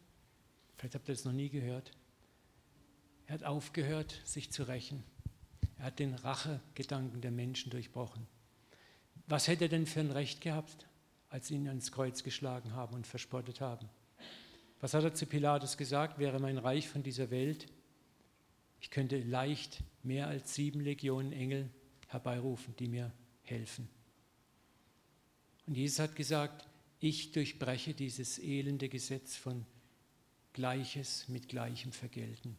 Vielleicht 0.77 0.95
habt 0.95 1.09
ihr 1.09 1.15
das 1.15 1.25
noch 1.25 1.33
nie 1.33 1.49
gehört. 1.49 1.91
Er 3.27 3.35
hat 3.35 3.43
aufgehört, 3.43 4.21
sich 4.23 4.51
zu 4.51 4.63
rächen. 4.63 5.03
Er 5.77 5.85
hat 5.85 5.99
den 5.99 6.15
Rachegedanken 6.15 7.21
der 7.21 7.31
Menschen 7.31 7.69
durchbrochen. 7.69 8.27
Was 9.27 9.47
hätte 9.47 9.65
er 9.65 9.69
denn 9.69 9.85
für 9.85 9.99
ein 9.99 10.11
Recht 10.11 10.41
gehabt, 10.41 10.87
als 11.29 11.47
sie 11.47 11.55
ihn 11.55 11.67
ans 11.67 11.91
Kreuz 11.91 12.23
geschlagen 12.23 12.73
haben 12.73 12.95
und 12.95 13.05
verspottet 13.05 13.61
haben? 13.61 13.87
Was 14.81 14.93
hat 14.93 15.03
er 15.03 15.13
zu 15.13 15.25
Pilatus 15.25 15.77
gesagt? 15.77 16.17
Wäre 16.17 16.39
mein 16.39 16.57
Reich 16.57 16.87
von 16.87 17.03
dieser 17.03 17.29
Welt, 17.29 17.67
ich 18.81 18.89
könnte 18.89 19.21
leicht 19.21 19.83
mehr 20.03 20.27
als 20.27 20.55
sieben 20.55 20.79
Legionen 20.79 21.33
Engel 21.33 21.69
herbeirufen, 22.09 22.75
die 22.77 22.87
mir 22.87 23.11
helfen. 23.43 23.87
Und 25.65 25.75
Jesus 25.75 25.99
hat 25.99 26.15
gesagt, 26.15 26.67
ich 26.99 27.31
durchbreche 27.31 27.93
dieses 27.93 28.39
elende 28.39 28.89
Gesetz 28.89 29.35
von 29.35 29.65
Gleiches 30.53 31.27
mit 31.29 31.47
Gleichem 31.47 31.91
vergelten. 31.91 32.57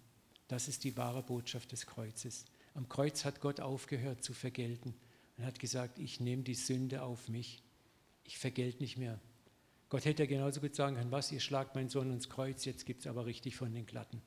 Das 0.48 0.68
ist 0.68 0.84
die 0.84 0.96
wahre 0.96 1.22
Botschaft 1.22 1.72
des 1.72 1.86
Kreuzes. 1.86 2.46
Am 2.74 2.88
Kreuz 2.88 3.24
hat 3.24 3.40
Gott 3.40 3.60
aufgehört 3.60 4.24
zu 4.24 4.32
vergelten 4.32 4.94
und 5.36 5.44
hat 5.44 5.58
gesagt, 5.58 5.98
ich 5.98 6.20
nehme 6.20 6.42
die 6.42 6.54
Sünde 6.54 7.02
auf 7.02 7.28
mich. 7.28 7.62
Ich 8.24 8.38
vergelt 8.38 8.80
nicht 8.80 8.96
mehr. 8.96 9.20
Gott 9.88 10.04
hätte 10.04 10.26
genauso 10.26 10.60
gut 10.60 10.76
sagen 10.76 10.96
können, 10.96 11.10
was, 11.10 11.32
ihr 11.32 11.40
schlagt 11.40 11.74
meinen 11.74 11.88
Sohn 11.88 12.12
ins 12.12 12.28
Kreuz, 12.28 12.64
jetzt 12.64 12.86
gibt 12.86 13.00
es 13.00 13.06
aber 13.08 13.26
richtig 13.26 13.56
von 13.56 13.72
den 13.72 13.86
Glatten. 13.86 14.22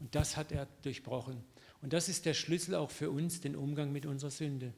Und 0.00 0.14
das 0.14 0.36
hat 0.36 0.52
er 0.52 0.66
durchbrochen. 0.82 1.42
Und 1.82 1.92
das 1.92 2.08
ist 2.08 2.26
der 2.26 2.34
Schlüssel 2.34 2.74
auch 2.74 2.90
für 2.90 3.10
uns, 3.10 3.40
den 3.40 3.56
Umgang 3.56 3.92
mit 3.92 4.06
unserer 4.06 4.30
Sünde. 4.30 4.74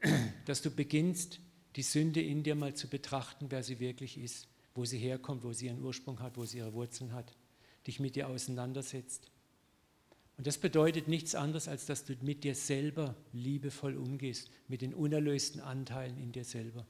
Dass 0.46 0.62
du 0.62 0.70
beginnst, 0.70 1.40
die 1.76 1.82
Sünde 1.82 2.20
in 2.20 2.42
dir 2.42 2.54
mal 2.54 2.74
zu 2.74 2.88
betrachten, 2.88 3.46
wer 3.50 3.62
sie 3.62 3.80
wirklich 3.80 4.18
ist, 4.18 4.48
wo 4.74 4.84
sie 4.84 4.98
herkommt, 4.98 5.44
wo 5.44 5.52
sie 5.52 5.66
ihren 5.66 5.82
Ursprung 5.82 6.20
hat, 6.20 6.36
wo 6.36 6.44
sie 6.44 6.58
ihre 6.58 6.72
Wurzeln 6.74 7.12
hat, 7.12 7.32
dich 7.86 8.00
mit 8.00 8.16
dir 8.16 8.28
auseinandersetzt. 8.28 9.30
Und 10.36 10.46
das 10.46 10.58
bedeutet 10.58 11.08
nichts 11.08 11.34
anderes, 11.34 11.68
als 11.68 11.86
dass 11.86 12.04
du 12.04 12.14
mit 12.22 12.42
dir 12.44 12.54
selber 12.54 13.14
liebevoll 13.32 13.96
umgehst, 13.96 14.50
mit 14.66 14.82
den 14.82 14.94
unerlösten 14.94 15.60
Anteilen 15.60 16.18
in 16.18 16.32
dir 16.32 16.44
selber. 16.44 16.86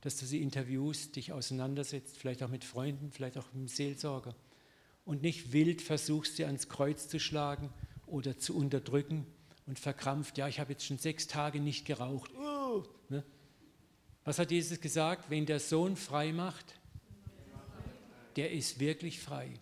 Dass 0.00 0.16
du 0.16 0.26
sie 0.26 0.42
interviewst, 0.42 1.14
dich 1.16 1.32
auseinandersetzt, 1.32 2.16
vielleicht 2.18 2.42
auch 2.42 2.48
mit 2.48 2.64
Freunden, 2.64 3.12
vielleicht 3.12 3.38
auch 3.38 3.46
mit 3.52 3.62
dem 3.62 3.68
Seelsorger. 3.68 4.34
Und 5.04 5.22
nicht 5.22 5.52
wild 5.52 5.82
versuchst, 5.82 6.36
sie 6.36 6.44
ans 6.44 6.68
Kreuz 6.68 7.08
zu 7.08 7.18
schlagen 7.18 7.72
oder 8.06 8.38
zu 8.38 8.56
unterdrücken 8.56 9.26
und 9.66 9.78
verkrampft, 9.78 10.38
ja, 10.38 10.48
ich 10.48 10.60
habe 10.60 10.72
jetzt 10.72 10.84
schon 10.84 10.98
sechs 10.98 11.26
Tage 11.26 11.60
nicht 11.60 11.86
geraucht. 11.86 12.32
Uh, 12.34 12.84
ne? 13.08 13.24
Was 14.24 14.38
hat 14.38 14.50
Jesus 14.50 14.80
gesagt? 14.80 15.30
Wenn 15.30 15.46
der 15.46 15.60
Sohn 15.60 15.96
frei 15.96 16.32
macht, 16.32 16.78
der 18.36 18.52
ist 18.52 18.80
wirklich 18.80 19.20
frei. 19.20 19.52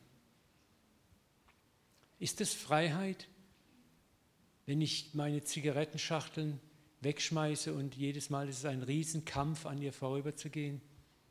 Ist 2.18 2.41
das 2.41 2.53
Freiheit, 2.53 3.28
wenn 4.66 4.80
ich 4.80 5.14
meine 5.14 5.43
Zigarettenschachteln 5.43 6.61
wegschmeiße 7.01 7.72
und 7.72 7.95
jedes 7.95 8.28
Mal 8.28 8.49
ist 8.49 8.59
es 8.59 8.64
ein 8.66 8.82
Riesenkampf, 8.82 9.64
an 9.64 9.80
ihr 9.80 9.93
vorüberzugehen? 9.93 10.82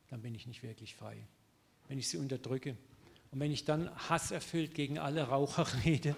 Dann 0.08 0.20
bin 0.20 0.34
ich 0.34 0.46
nicht 0.46 0.64
wirklich 0.64 0.96
frei. 0.96 1.16
Wenn 1.86 1.98
ich 1.98 2.08
sie 2.08 2.16
unterdrücke. 2.16 2.76
Und 3.30 3.40
wenn 3.40 3.52
ich 3.52 3.64
dann 3.64 3.90
hasserfüllt 4.08 4.74
gegen 4.74 4.98
alle 4.98 5.22
Raucher 5.22 5.66
rede, 5.84 6.16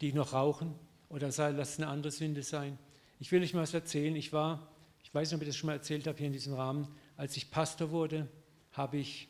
die 0.00 0.12
noch 0.12 0.32
rauchen, 0.32 0.74
oder 1.08 1.30
sei, 1.30 1.50
lass 1.50 1.78
eine 1.78 1.88
andere 1.88 2.10
Sünde 2.10 2.42
sein. 2.42 2.78
Ich 3.20 3.30
will 3.30 3.40
euch 3.42 3.54
mal 3.54 3.62
was 3.62 3.72
erzählen. 3.72 4.16
Ich 4.16 4.32
war, 4.32 4.68
ich 5.04 5.14
weiß 5.14 5.30
nicht, 5.30 5.36
ob 5.36 5.42
ich 5.42 5.48
das 5.48 5.56
schon 5.56 5.68
mal 5.68 5.74
erzählt 5.74 6.06
habe 6.06 6.18
hier 6.18 6.26
in 6.26 6.32
diesem 6.32 6.54
Rahmen, 6.54 6.88
als 7.16 7.36
ich 7.36 7.50
Pastor 7.50 7.90
wurde, 7.90 8.28
habe 8.72 8.96
ich 8.96 9.28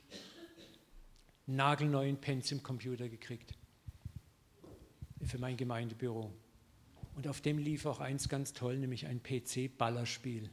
einen 1.46 1.56
nagelneuen 1.56 2.16
Pentium-Computer 2.16 3.08
gekriegt 3.08 3.54
für 5.22 5.38
mein 5.38 5.56
Gemeindebüro. 5.56 6.32
Und 7.16 7.28
auf 7.28 7.40
dem 7.40 7.58
lief 7.58 7.86
auch 7.86 8.00
eins 8.00 8.28
ganz 8.28 8.52
toll, 8.52 8.78
nämlich 8.78 9.06
ein 9.06 9.22
PC-Ballerspiel. 9.22 10.50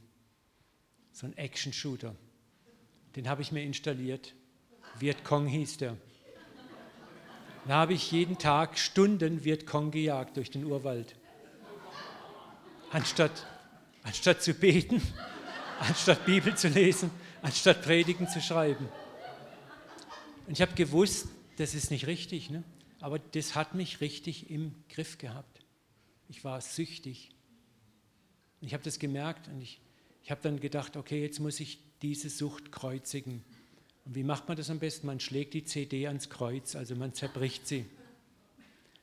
So 1.12 1.26
ein 1.26 1.36
Action-Shooter. 1.36 2.14
Den 3.16 3.28
habe 3.28 3.42
ich 3.42 3.52
mir 3.52 3.62
installiert. 3.62 4.34
Vietcong 4.98 5.46
hieß 5.46 5.78
der. 5.78 5.96
Da 7.66 7.74
habe 7.74 7.94
ich 7.94 8.10
jeden 8.10 8.38
Tag 8.38 8.76
Stunden 8.76 9.44
Vietcong 9.44 9.92
gejagt 9.92 10.36
durch 10.36 10.50
den 10.50 10.64
Urwald. 10.64 11.14
Anstatt, 12.90 13.46
anstatt 14.02 14.42
zu 14.42 14.52
beten, 14.52 15.00
anstatt 15.80 16.26
Bibel 16.26 16.56
zu 16.56 16.68
lesen, 16.68 17.10
anstatt 17.40 17.82
Predigen 17.82 18.28
zu 18.28 18.40
schreiben. 18.40 18.88
Und 20.48 20.54
ich 20.54 20.60
habe 20.60 20.74
gewusst, 20.74 21.28
das 21.56 21.74
ist 21.74 21.92
nicht 21.92 22.08
richtig, 22.08 22.50
ne? 22.50 22.64
aber 23.00 23.20
das 23.20 23.54
hat 23.54 23.74
mich 23.74 24.00
richtig 24.00 24.50
im 24.50 24.74
Griff 24.88 25.18
gehabt. 25.18 25.60
Ich 26.28 26.44
war 26.44 26.60
süchtig. 26.60 27.30
Und 28.60 28.66
ich 28.66 28.74
habe 28.74 28.82
das 28.82 28.98
gemerkt 28.98 29.46
und 29.48 29.60
ich, 29.62 29.80
ich 30.24 30.32
habe 30.32 30.40
dann 30.42 30.58
gedacht, 30.58 30.96
okay, 30.96 31.22
jetzt 31.22 31.38
muss 31.38 31.60
ich 31.60 31.78
diese 32.02 32.28
Sucht 32.28 32.72
kreuzigen. 32.72 33.44
Und 34.04 34.14
wie 34.14 34.24
macht 34.24 34.48
man 34.48 34.56
das 34.56 34.70
am 34.70 34.78
besten? 34.78 35.06
Man 35.06 35.20
schlägt 35.20 35.54
die 35.54 35.64
CD 35.64 36.06
ans 36.06 36.28
Kreuz, 36.28 36.74
also 36.74 36.94
man 36.96 37.14
zerbricht 37.14 37.66
sie. 37.66 37.86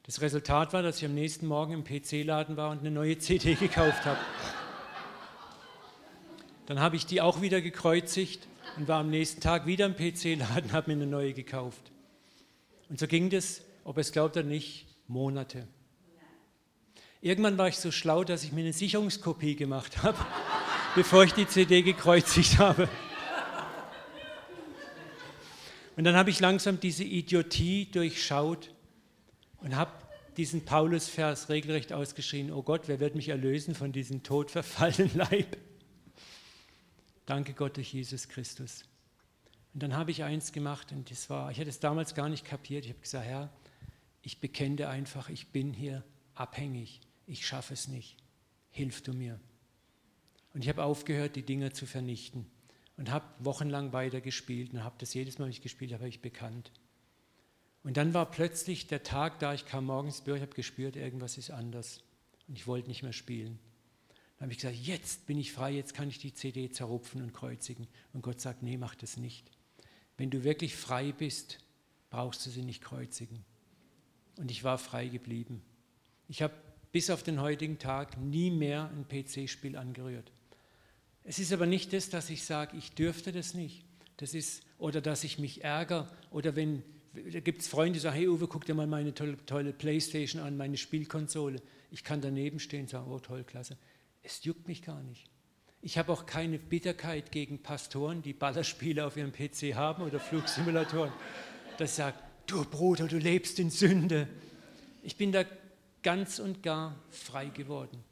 Das 0.03 0.21
Resultat 0.21 0.73
war, 0.73 0.81
dass 0.81 0.97
ich 0.97 1.05
am 1.05 1.13
nächsten 1.13 1.45
Morgen 1.45 1.73
im 1.73 1.83
PC-Laden 1.83 2.57
war 2.57 2.71
und 2.71 2.79
eine 2.79 2.91
neue 2.91 3.17
CD 3.19 3.53
gekauft 3.59 4.05
habe. 4.05 4.19
Dann 6.65 6.79
habe 6.79 6.95
ich 6.95 7.05
die 7.05 7.21
auch 7.21 7.41
wieder 7.41 7.61
gekreuzigt 7.61 8.47
und 8.77 8.87
war 8.87 8.99
am 8.99 9.09
nächsten 9.09 9.41
Tag 9.41 9.65
wieder 9.65 9.85
im 9.85 9.95
PC-Laden 9.95 10.71
habe 10.71 10.91
mir 10.91 11.01
eine 11.01 11.07
neue 11.09 11.33
gekauft. 11.33 11.91
Und 12.89 12.99
so 12.99 13.07
ging 13.07 13.29
das, 13.29 13.61
ob 13.83 13.97
es 13.97 14.11
glaubt 14.11 14.35
oder 14.35 14.45
nicht, 14.45 14.87
Monate. 15.07 15.67
Irgendwann 17.21 17.57
war 17.57 17.67
ich 17.67 17.77
so 17.77 17.91
schlau, 17.91 18.23
dass 18.23 18.43
ich 18.43 18.51
mir 18.51 18.61
eine 18.61 18.73
Sicherungskopie 18.73 19.55
gemacht 19.55 20.03
habe, 20.03 20.17
bevor 20.95 21.23
ich 21.23 21.33
die 21.33 21.47
CD 21.47 21.81
gekreuzigt 21.81 22.59
habe. 22.59 22.87
Und 25.99 26.05
dann 26.05 26.15
habe 26.15 26.29
ich 26.29 26.39
langsam 26.39 26.79
diese 26.79 27.03
Idiotie 27.03 27.91
durchschaut 27.91 28.73
und 29.57 29.75
habe 29.75 29.91
diesen 30.37 30.63
Paulus-Vers 30.63 31.49
regelrecht 31.49 31.91
ausgeschrien: 31.91 32.53
Oh 32.53 32.63
Gott, 32.63 32.83
wer 32.87 33.01
wird 33.01 33.15
mich 33.15 33.27
erlösen 33.27 33.75
von 33.75 33.91
diesem 33.91 34.23
todverfallenen 34.23 35.11
Leib? 35.13 35.57
Danke 37.25 37.51
Gott 37.51 37.75
durch 37.75 37.91
Jesus 37.91 38.29
Christus. 38.29 38.85
Und 39.73 39.83
dann 39.83 39.93
habe 39.93 40.11
ich 40.11 40.23
eins 40.23 40.53
gemacht 40.53 40.93
und 40.93 41.11
das 41.11 41.29
war, 41.29 41.51
ich 41.51 41.59
hatte 41.59 41.69
es 41.69 41.81
damals 41.81 42.15
gar 42.15 42.29
nicht 42.29 42.45
kapiert. 42.45 42.85
Ich 42.85 42.91
habe 42.91 43.01
gesagt, 43.01 43.25
Herr, 43.25 43.49
ich 44.21 44.39
bekenne 44.39 44.87
einfach, 44.87 45.27
ich 45.27 45.47
bin 45.49 45.73
hier 45.73 46.05
abhängig 46.33 47.01
ich 47.25 47.45
schaffe 47.45 47.73
es 47.73 47.89
nicht, 47.89 48.15
hilf 48.71 49.01
du 49.01 49.11
mir. 49.11 49.37
Und 50.53 50.63
ich 50.63 50.69
habe 50.69 50.81
aufgehört, 50.81 51.35
die 51.35 51.43
Dinge 51.43 51.73
zu 51.73 51.85
vernichten 51.85 52.45
und 52.99 53.09
habe 53.11 53.25
wochenlang 53.39 53.93
weiter 53.93 54.19
gespielt 54.19 54.73
und 54.73 54.83
habe 54.83 54.95
das 54.97 55.13
jedes 55.13 55.39
Mal, 55.39 55.45
wenn 55.45 55.51
ich 55.51 55.61
gespielt 55.61 55.93
habe, 55.93 56.09
ich 56.09 56.21
bekannt. 56.21 56.73
Und 57.81 57.95
dann 57.95 58.13
war 58.13 58.29
plötzlich 58.29 58.87
der 58.87 59.03
Tag 59.03 59.39
da, 59.39 59.53
ich 59.53 59.65
kam 59.65 59.85
morgens 59.85 60.21
ich 60.25 60.41
habe 60.41 60.47
gespürt, 60.47 60.97
irgendwas 60.97 61.37
ist 61.37 61.49
anders 61.49 62.03
und 62.49 62.57
ich 62.57 62.67
wollte 62.67 62.89
nicht 62.89 63.01
mehr 63.01 63.13
spielen. 63.13 63.57
Dann 64.35 64.47
habe 64.47 64.51
ich 64.51 64.57
gesagt, 64.57 64.75
jetzt 64.75 65.27
bin 65.27 65.37
ich 65.37 65.53
frei, 65.53 65.71
jetzt 65.71 65.93
kann 65.93 66.09
ich 66.09 66.19
die 66.19 66.33
CD 66.33 66.69
zerrupfen 66.71 67.21
und 67.21 67.33
kreuzigen. 67.33 67.87
Und 68.11 68.21
Gott 68.21 68.41
sagt, 68.41 68.63
nee, 68.63 68.77
mach 68.77 68.95
das 68.95 69.15
nicht. 69.15 69.49
Wenn 70.17 70.29
du 70.29 70.43
wirklich 70.43 70.75
frei 70.75 71.13
bist, 71.13 71.59
brauchst 72.09 72.45
du 72.45 72.49
sie 72.49 72.63
nicht 72.63 72.83
kreuzigen. 72.83 73.45
Und 74.37 74.51
ich 74.51 74.65
war 74.65 74.77
frei 74.77 75.07
geblieben. 75.07 75.61
Ich 76.27 76.41
habe 76.41 76.53
bis 76.91 77.09
auf 77.09 77.23
den 77.23 77.39
heutigen 77.39 77.79
Tag 77.79 78.17
nie 78.17 78.51
mehr 78.51 78.91
ein 78.91 79.07
PC-Spiel 79.07 79.77
angerührt. 79.77 80.33
Es 81.29 81.37
ist 81.37 81.53
aber 81.53 81.67
nicht 81.67 81.93
das, 81.93 82.09
dass 82.09 82.31
ich 82.31 82.43
sage, 82.43 82.75
ich 82.75 82.93
dürfte 82.93 83.31
das 83.31 83.53
nicht. 83.53 83.83
Das 84.17 84.33
ist, 84.33 84.63
oder 84.79 84.99
dass 84.99 85.23
ich 85.23 85.37
mich 85.37 85.63
ärgere. 85.63 86.09
Oder 86.31 86.55
wenn, 86.55 86.81
da 87.13 87.39
gibt 87.39 87.61
es 87.61 87.67
Freunde, 87.67 87.93
die 87.93 87.99
sagen, 87.99 88.15
hey 88.15 88.27
Uwe, 88.27 88.47
guck 88.47 88.65
dir 88.65 88.73
mal 88.73 88.87
meine 88.87 89.13
tolle, 89.13 89.37
tolle 89.45 89.71
Playstation 89.71 90.41
an, 90.41 90.57
meine 90.57 90.75
Spielkonsole. 90.75 91.61
Ich 91.91 92.03
kann 92.03 92.19
daneben 92.19 92.59
stehen 92.59 92.81
und 92.81 92.89
sagen, 92.89 93.11
oh 93.11 93.19
toll, 93.19 93.43
klasse. 93.43 93.77
Es 94.23 94.43
juckt 94.43 94.67
mich 94.67 94.81
gar 94.81 95.03
nicht. 95.03 95.29
Ich 95.83 95.99
habe 95.99 96.11
auch 96.11 96.25
keine 96.25 96.57
Bitterkeit 96.57 97.31
gegen 97.31 97.61
Pastoren, 97.61 98.23
die 98.23 98.33
Ballerspiele 98.33 99.05
auf 99.05 99.15
ihrem 99.15 99.31
PC 99.31 99.75
haben 99.75 100.01
oder 100.01 100.19
Flugsimulatoren. 100.19 101.13
Das 101.77 101.95
sagt, 101.95 102.23
du 102.47 102.65
Bruder, 102.65 103.07
du 103.07 103.19
lebst 103.19 103.59
in 103.59 103.69
Sünde. 103.69 104.27
Ich 105.03 105.15
bin 105.15 105.31
da 105.31 105.45
ganz 106.01 106.39
und 106.39 106.63
gar 106.63 106.95
frei 107.11 107.49
geworden. 107.49 108.03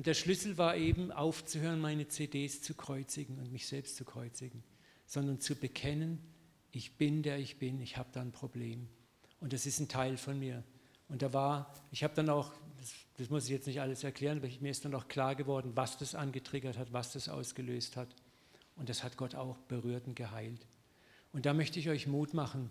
Und 0.00 0.06
der 0.06 0.14
Schlüssel 0.14 0.56
war 0.56 0.78
eben 0.78 1.12
aufzuhören, 1.12 1.78
meine 1.78 2.08
CDs 2.08 2.62
zu 2.62 2.72
kreuzigen 2.72 3.38
und 3.38 3.52
mich 3.52 3.66
selbst 3.66 3.96
zu 3.96 4.06
kreuzigen, 4.06 4.62
sondern 5.04 5.40
zu 5.40 5.54
bekennen, 5.54 6.20
ich 6.70 6.96
bin 6.96 7.22
der 7.22 7.38
ich 7.38 7.58
bin, 7.58 7.82
ich 7.82 7.98
habe 7.98 8.08
da 8.10 8.22
ein 8.22 8.32
Problem. 8.32 8.88
Und 9.40 9.52
das 9.52 9.66
ist 9.66 9.78
ein 9.78 9.88
Teil 9.88 10.16
von 10.16 10.38
mir. 10.38 10.64
Und 11.08 11.20
da 11.20 11.34
war, 11.34 11.74
ich 11.90 12.02
habe 12.02 12.14
dann 12.14 12.30
auch, 12.30 12.50
das, 12.78 12.94
das, 13.18 13.28
muss 13.28 13.44
ich 13.44 13.50
jetzt 13.50 13.66
nicht 13.66 13.82
alles 13.82 14.02
erklären, 14.02 14.38
aber 14.38 14.48
mir 14.60 14.70
ist 14.70 14.86
dann 14.86 14.94
auch 14.94 15.06
klar 15.06 15.34
geworden, 15.34 15.72
was 15.74 15.98
das 15.98 16.14
angetriggert 16.14 16.78
hat, 16.78 16.94
was 16.94 17.12
das 17.12 17.28
ausgelöst 17.28 17.98
hat. 17.98 18.16
Und 18.76 18.88
das 18.88 19.04
hat 19.04 19.18
Gott 19.18 19.34
auch 19.34 19.58
berührt 19.68 20.06
und 20.06 20.16
geheilt. 20.16 20.66
Und 21.34 21.44
da 21.44 21.52
möchte 21.52 21.78
ich 21.78 21.90
euch 21.90 22.06
Mut 22.06 22.32
machen. 22.32 22.70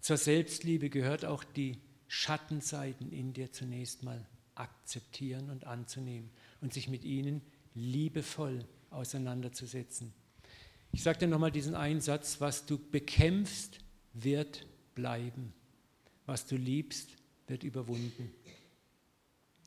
Zur 0.00 0.16
Selbstliebe 0.16 0.88
gehört 0.88 1.26
auch 1.26 1.44
die 1.44 1.76
Schattenseiten 2.06 3.12
in 3.12 3.34
dir 3.34 3.52
zunächst 3.52 4.02
mal 4.02 4.26
akzeptieren 4.58 5.50
und 5.50 5.66
anzunehmen 5.66 6.30
und 6.60 6.72
sich 6.72 6.88
mit 6.88 7.04
ihnen 7.04 7.42
liebevoll 7.74 8.64
auseinanderzusetzen. 8.90 10.12
Ich 10.92 11.02
sage 11.02 11.18
dir 11.18 11.28
nochmal 11.28 11.52
diesen 11.52 11.74
einen 11.74 12.00
Satz, 12.00 12.40
was 12.40 12.66
du 12.66 12.78
bekämpfst, 12.78 13.78
wird 14.14 14.66
bleiben. 14.94 15.52
Was 16.26 16.46
du 16.46 16.56
liebst, 16.56 17.10
wird 17.46 17.62
überwunden. 17.62 18.32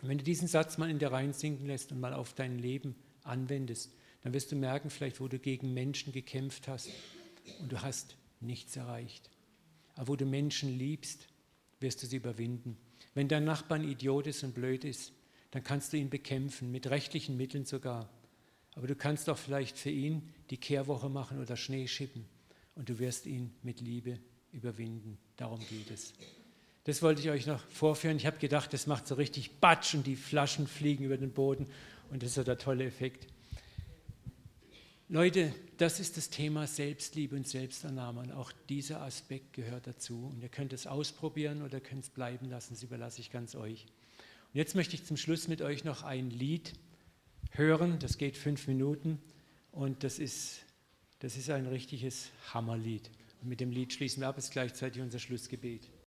Und 0.01 0.09
wenn 0.09 0.17
du 0.17 0.23
diesen 0.23 0.47
Satz 0.47 0.77
mal 0.77 0.89
in 0.89 0.99
dir 0.99 1.11
reinsinken 1.11 1.67
lässt 1.67 1.91
und 1.91 1.99
mal 1.99 2.13
auf 2.13 2.33
dein 2.33 2.57
Leben 2.57 2.95
anwendest, 3.23 3.93
dann 4.23 4.33
wirst 4.33 4.51
du 4.51 4.55
merken, 4.55 4.89
vielleicht 4.89 5.19
wo 5.19 5.27
du 5.27 5.39
gegen 5.39 5.73
Menschen 5.73 6.11
gekämpft 6.11 6.67
hast 6.67 6.89
und 7.59 7.71
du 7.71 7.81
hast 7.81 8.15
nichts 8.39 8.75
erreicht. 8.75 9.29
Aber 9.95 10.09
wo 10.09 10.15
du 10.15 10.25
Menschen 10.25 10.77
liebst, 10.77 11.27
wirst 11.79 12.01
du 12.01 12.07
sie 12.07 12.17
überwinden. 12.17 12.77
Wenn 13.13 13.27
dein 13.27 13.43
Nachbar 13.43 13.79
ein 13.79 13.87
Idiot 13.87 14.27
ist 14.27 14.43
und 14.43 14.53
blöd 14.53 14.83
ist, 14.83 15.13
dann 15.51 15.63
kannst 15.63 15.91
du 15.91 15.97
ihn 15.97 16.09
bekämpfen, 16.09 16.71
mit 16.71 16.89
rechtlichen 16.89 17.35
Mitteln 17.37 17.65
sogar. 17.65 18.09
Aber 18.75 18.87
du 18.87 18.95
kannst 18.95 19.29
auch 19.29 19.37
vielleicht 19.37 19.77
für 19.77 19.89
ihn 19.89 20.29
die 20.49 20.57
Kehrwoche 20.57 21.09
machen 21.09 21.41
oder 21.41 21.57
Schnee 21.57 21.87
schippen 21.87 22.25
und 22.75 22.87
du 22.87 22.99
wirst 22.99 23.25
ihn 23.25 23.53
mit 23.63 23.81
Liebe 23.81 24.19
überwinden. 24.53 25.17
Darum 25.35 25.59
geht 25.69 25.91
es. 25.91 26.13
Das 26.85 27.01
wollte 27.01 27.21
ich 27.21 27.29
euch 27.29 27.45
noch 27.45 27.63
vorführen. 27.67 28.17
Ich 28.17 28.25
habe 28.25 28.39
gedacht, 28.39 28.73
das 28.73 28.87
macht 28.87 29.07
so 29.07 29.15
richtig 29.15 29.59
Batsch 29.59 29.93
und 29.93 30.07
die 30.07 30.15
Flaschen 30.15 30.67
fliegen 30.67 31.03
über 31.03 31.17
den 31.17 31.31
Boden 31.31 31.67
und 32.09 32.23
das 32.23 32.29
ist 32.29 32.35
so 32.35 32.43
der 32.43 32.57
tolle 32.57 32.85
Effekt. 32.85 33.27
Leute, 35.13 35.53
das 35.75 35.99
ist 35.99 36.15
das 36.15 36.29
Thema 36.29 36.67
Selbstliebe 36.67 37.35
und 37.35 37.45
Selbstannahme 37.45 38.21
und 38.21 38.31
auch 38.31 38.53
dieser 38.69 39.01
Aspekt 39.01 39.51
gehört 39.51 39.85
dazu. 39.85 40.31
Und 40.33 40.41
ihr 40.41 40.47
könnt 40.47 40.71
es 40.71 40.87
ausprobieren 40.87 41.63
oder 41.63 41.81
könnt 41.81 42.05
es 42.05 42.09
bleiben 42.09 42.49
lassen, 42.49 42.75
das 42.75 42.83
überlasse 42.83 43.19
ich 43.19 43.29
ganz 43.29 43.53
euch. 43.53 43.87
Und 44.53 44.57
jetzt 44.57 44.73
möchte 44.73 44.95
ich 44.95 45.03
zum 45.03 45.17
Schluss 45.17 45.49
mit 45.49 45.61
euch 45.61 45.83
noch 45.83 46.03
ein 46.03 46.29
Lied 46.29 46.71
hören, 47.49 47.99
das 47.99 48.17
geht 48.17 48.37
fünf 48.37 48.67
Minuten 48.67 49.19
und 49.73 50.05
das 50.05 50.17
ist, 50.17 50.61
das 51.19 51.35
ist 51.35 51.49
ein 51.49 51.65
richtiges 51.65 52.29
Hammerlied. 52.53 53.11
Und 53.41 53.49
mit 53.49 53.59
dem 53.59 53.71
Lied 53.71 53.91
schließen 53.91 54.21
wir 54.21 54.29
ab, 54.29 54.37
ist 54.37 54.51
gleichzeitig 54.51 55.01
unser 55.01 55.19
Schlussgebet. 55.19 55.91